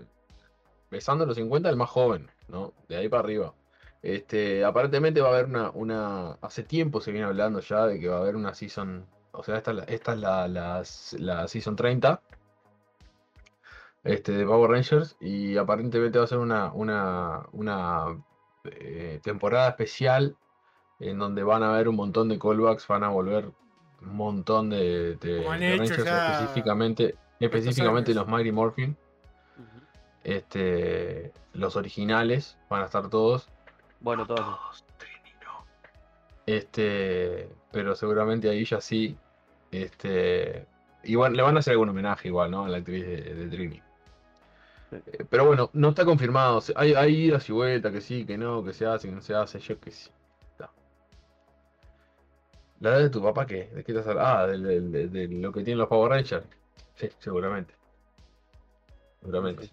Besando 0.91 1.27
los 1.27 1.37
50 1.37 1.69
el 1.69 1.77
más 1.77 1.89
joven, 1.91 2.29
¿no? 2.49 2.73
De 2.89 2.97
ahí 2.97 3.09
para 3.09 3.23
arriba. 3.25 3.53
Este, 4.03 4.65
aparentemente 4.65 5.21
va 5.21 5.29
a 5.29 5.33
haber 5.33 5.47
una, 5.47 5.71
una. 5.71 6.33
Hace 6.41 6.63
tiempo 6.63 7.01
se 7.01 7.11
viene 7.11 7.27
hablando 7.27 7.59
ya 7.61 7.87
de 7.87 7.99
que 7.99 8.09
va 8.09 8.17
a 8.19 8.21
haber 8.21 8.37
una 8.37 8.55
season. 8.55 9.05
O 9.33 9.43
sea, 9.43 9.57
esta, 9.57 9.73
es 9.73 9.77
la- 9.79 9.85
esta 9.85 10.13
es 10.13 10.19
la, 10.21 10.47
la, 10.49 10.83
la 11.19 11.49
season 11.49 11.75
30 11.77 12.21
este, 14.07 14.33
de 14.33 14.47
Power 14.47 14.71
Rangers. 14.71 15.17
Y 15.21 15.57
aparentemente 15.57 16.19
va 16.19 16.25
a 16.25 16.29
ser 16.29 16.39
una, 16.39 16.73
una, 16.73 17.47
una 17.53 18.17
eh, 18.65 19.21
temporada 19.23 19.69
especial 19.69 20.37
en 21.01 21.19
donde 21.19 21.43
van 21.43 21.63
a 21.63 21.75
haber 21.75 21.89
un 21.89 21.97
montón 21.97 22.29
de 22.29 22.39
callbacks, 22.39 22.87
van 22.87 23.05
a 23.05 23.09
volver 23.09 23.51
un 24.03 24.17
montón 24.17 24.71
de, 24.71 25.19
Rangers 25.47 26.05
ya 26.05 26.35
específicamente, 26.35 27.17
específicamente 27.41 28.15
los 28.15 28.27
Mighty 28.27 28.53
Morphin. 28.53 28.97
Este, 30.25 31.33
los 31.53 31.77
originales 31.77 32.59
van 32.69 32.83
a 32.83 32.87
estar 32.87 33.09
todos. 33.09 33.49
Bueno, 34.01 34.27
todos. 34.27 34.41
Todos, 34.41 34.85
Trini 34.99 35.31
no. 35.45 35.65
Este, 36.47 37.49
pero 37.71 37.95
seguramente 37.95 38.49
ahí 38.49 38.65
ya 38.65 38.81
sí. 38.81 39.17
Este, 39.71 40.67
igual 41.05 41.35
le 41.35 41.43
van 41.43 41.57
a 41.57 41.61
hacer 41.61 41.73
algún 41.73 41.91
homenaje 41.91 42.29
igual, 42.29 42.51
¿no? 42.51 42.65
A 42.65 42.69
la 42.69 42.79
actriz 42.79 43.07
de, 43.07 43.35
de 43.35 43.49
Trini. 43.49 43.83
Eh, 44.93 45.25
Pero 45.29 45.47
bueno, 45.47 45.71
no 45.73 45.89
está 45.91 46.05
confirmado. 46.05 46.61
Hay, 46.77 46.95
hay 46.95 47.15
idas 47.27 47.49
y 47.49 47.53
vueltas, 47.53 47.93
que 47.93 48.01
sí, 48.01 48.25
que 48.25 48.39
no, 48.39 48.63
que 48.65 48.73
se 48.73 48.87
hace, 48.87 49.09
que 49.09 49.15
no 49.15 49.21
se 49.23 49.35
hace, 49.35 49.59
yo 49.59 49.79
que 49.81 49.91
sí. 49.91 50.11
¿La 52.81 52.91
edad 52.91 52.99
de 53.01 53.11
tu 53.11 53.23
papá 53.23 53.47
qué? 53.47 53.69
¿De 53.69 53.83
qué 53.83 53.93
estás 53.93 54.07
hablando? 54.07 54.31
Ah, 54.31 54.47
de, 54.47 55.09
de 55.09 55.29
lo 55.29 55.51
que 55.51 55.63
tienen 55.65 55.79
los 55.79 55.89
Power 55.89 56.11
Rangers. 56.11 56.45
Sí, 56.95 57.09
seguramente. 57.19 57.75
Seguramente. 59.21 59.71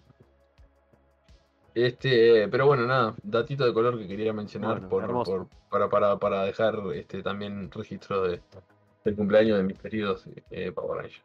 Este, 1.74 2.48
pero 2.48 2.66
bueno, 2.66 2.86
nada, 2.86 3.14
datito 3.22 3.66
de 3.66 3.74
color 3.74 3.98
que 3.98 4.06
quería 4.06 4.32
mencionar 4.32 4.74
Bueno, 4.74 4.88
por, 4.88 5.02
hermoso. 5.04 5.30
por- 5.32 5.48
para, 5.68 5.88
para, 5.90 6.16
para 6.18 6.44
dejar 6.44 6.78
este 6.94 7.22
también 7.22 7.70
registro 7.72 8.22
de, 8.22 8.40
del 9.04 9.16
cumpleaños 9.16 9.58
de 9.58 9.64
mis 9.64 9.78
queridos 9.78 10.24
eh, 10.50 10.72
Power 10.72 11.02
Rangers. 11.02 11.24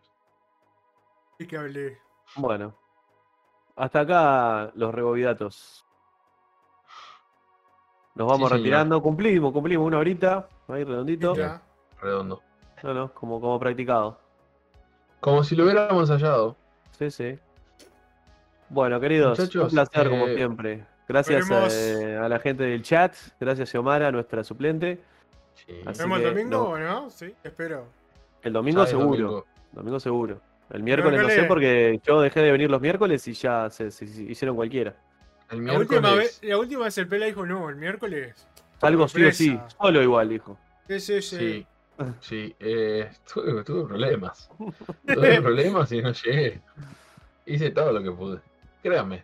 Y 1.37 1.45
que 1.47 1.55
hablé. 1.57 1.97
Bueno. 2.35 2.75
Hasta 3.79 4.01
acá 4.01 4.71
los 4.75 4.93
rebobidatos. 4.93 5.85
Nos 8.15 8.27
vamos 8.27 8.49
Sí, 8.49 8.55
señor. 8.55 8.57
retirando. 8.59 9.01
Cumplimos, 9.01 9.53
cumplimos 9.53 9.87
una 9.87 9.99
horita. 9.99 10.49
Ahí 10.67 10.83
redondito. 10.83 11.33
Ya. 11.35 11.61
Redondo. 12.01 12.41
No, 12.83 12.93
no, 12.93 13.13
como, 13.13 13.39
como 13.39 13.57
practicado. 13.57 14.19
Como 15.21 15.43
si 15.45 15.55
lo 15.55 15.63
hubiéramos 15.63 16.09
hallado. 16.09 16.57
Sí, 16.97 17.09
sí. 17.09 17.39
Bueno, 18.67 18.99
queridos, 18.99 19.39
Muchachos, 19.39 19.63
un 19.63 19.69
placer 19.71 20.09
como 20.09 20.27
eh, 20.27 20.35
siempre. 20.35 20.85
Gracias 21.07 21.49
eh, 21.49 22.17
a 22.21 22.27
la 22.27 22.39
gente 22.39 22.63
del 22.63 22.83
chat. 22.83 23.15
Gracias, 23.39 23.69
Xiomara, 23.69 24.11
nuestra 24.11 24.43
suplente. 24.43 25.01
Sí. 25.55 25.81
¿Nos 25.85 25.97
vemos 25.97 26.19
el 26.19 26.25
domingo 26.25 26.49
no. 26.57 26.63
o 26.65 26.77
no? 26.77 27.09
Sí, 27.09 27.33
espero. 27.43 27.85
El 28.43 28.51
domingo 28.53 28.81
Ya 28.83 28.87
seguro. 28.87 29.07
domingo. 29.07 29.45
Domingo 29.71 29.99
seguro. 30.01 30.41
El 30.71 30.83
miércoles 30.83 31.21
no 31.21 31.29
sé 31.29 31.43
porque 31.43 31.99
yo 32.03 32.21
dejé 32.21 32.41
de 32.41 32.51
venir 32.51 32.69
los 32.69 32.79
miércoles 32.81 33.27
y 33.27 33.33
ya 33.33 33.69
se, 33.69 33.89
se- 33.91 34.07
se 34.07 34.23
hicieron 34.23 34.55
cualquiera. 34.55 34.95
El 35.49 35.65
La 35.65 35.77
última, 35.79 36.13
vez, 36.13 36.39
la 36.43 36.57
última 36.57 36.85
vez 36.85 36.97
el 36.99 37.07
Pela 37.07 37.25
dijo 37.25 37.45
no, 37.45 37.69
el 37.69 37.75
miércoles. 37.75 38.47
Algo 38.81 39.07
sí 39.07 39.23
o 39.23 39.31
sí. 39.31 39.59
Solo 39.81 40.01
igual, 40.03 40.29
dijo. 40.29 40.57
Sí, 40.87 40.99
sí, 40.99 41.21
sí. 41.21 41.37
Sí, 41.37 41.67
sí. 42.21 42.55
eh, 42.59 43.09
tuve, 43.33 43.63
tuve 43.63 43.87
problemas. 43.87 44.49
Tuve 45.07 45.41
problemas 45.41 45.91
y 45.91 46.01
no 46.01 46.11
llegué. 46.13 46.61
Hice 47.47 47.71
todo 47.71 47.91
lo 47.91 48.03
que 48.03 48.11
pude. 48.11 48.39
Créanme. 48.83 49.23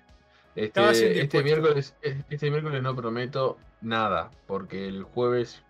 Este, 0.55 1.21
este 1.21 1.43
miércoles, 1.43 1.95
este 2.01 2.49
miércoles 2.49 2.81
no 2.81 2.95
prometo 2.95 3.57
nada, 3.81 4.31
porque 4.47 4.87
el 4.87 5.03
jueves 5.03 5.61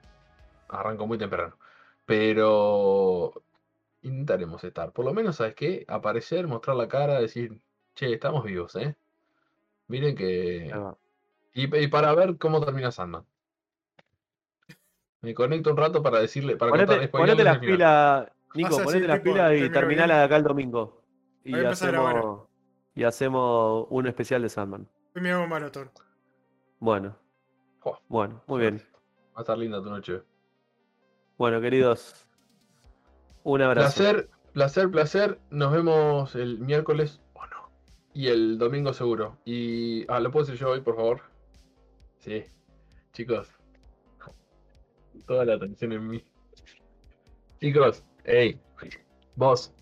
arranco 0.70 1.06
muy 1.08 1.18
temprano. 1.18 1.58
Pero 2.06 3.34
intentaremos 4.06 4.64
estar. 4.64 4.92
Por 4.92 5.06
lo 5.06 5.14
menos, 5.14 5.38
¿sabes 5.38 5.56
qué? 5.56 5.86
Aparecer, 5.88 6.48
mostrar 6.48 6.76
la 6.76 6.88
cara, 6.88 7.20
decir, 7.20 7.60
che, 7.96 8.14
estamos 8.14 8.44
vivos, 8.44 8.76
¿eh? 8.76 8.96
Miren 9.88 10.16
que. 10.16 10.72
Y, 11.54 11.76
y 11.78 11.88
para 11.88 12.14
ver 12.14 12.38
cómo 12.38 12.64
termina 12.64 12.92
Sandman. 12.92 13.26
Me 15.22 15.34
conecto 15.34 15.72
un 15.72 15.78
rato 15.78 16.04
para 16.04 16.20
decirle, 16.20 16.56
para 16.56 16.70
Ponete, 16.70 16.88
contarles 16.88 17.10
ponete 17.10 17.44
las 17.44 17.58
pilas, 17.58 18.32
Nico, 18.54 18.84
ponete 18.84 19.08
las 19.08 19.20
pilas 19.22 19.54
y 19.58 19.70
terminala 19.70 20.20
de 20.20 20.24
acá 20.24 20.38
el 20.38 20.44
domingo. 20.44 21.02
Y 21.44 21.56
hacemos, 21.56 22.48
y 22.94 23.04
hacemos 23.04 23.88
un 23.90 24.08
especial 24.08 24.44
de 24.44 24.50
Sandman. 24.50 24.88
Hoy 25.16 25.22
me 25.22 25.32
hago 25.32 25.48
maratón. 25.48 25.90
Bueno, 26.80 27.18
bueno, 28.08 28.44
muy 28.46 28.62
bien. 28.62 28.82
Va 29.36 29.40
a 29.40 29.42
estar 29.42 29.58
linda 29.58 29.82
tu 29.82 29.90
noche. 29.90 30.22
Bueno, 31.38 31.60
queridos, 31.60 32.28
un 33.46 33.62
abrazo. 33.62 33.96
Placer, 33.96 34.30
placer, 34.54 34.92
placer. 34.92 35.40
Nos 35.52 35.72
vemos 35.72 36.36
el 36.36 36.60
miércoles 36.60 37.22
o 37.34 37.46
no. 37.46 37.70
Y 38.14 38.28
el 38.28 38.58
domingo 38.58 38.92
seguro. 38.92 39.38
Y. 39.46 40.06
Ah, 40.12 40.20
¿lo 40.20 40.32
puedo 40.32 40.46
decir 40.46 40.60
yo 40.60 40.72
hoy, 40.72 40.82
por 40.82 40.96
favor? 40.96 41.22
Sí. 42.18 42.44
Chicos. 43.14 43.48
Toda 45.28 45.46
la 45.46 45.54
atención 45.54 45.94
en 45.94 46.08
mí. 46.08 46.24
Chicos, 47.62 48.04
hey. 48.26 48.60
Vos. 49.36 49.74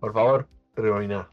Por 0.00 0.12
favor, 0.14 0.48
rebobiná. 0.74 1.30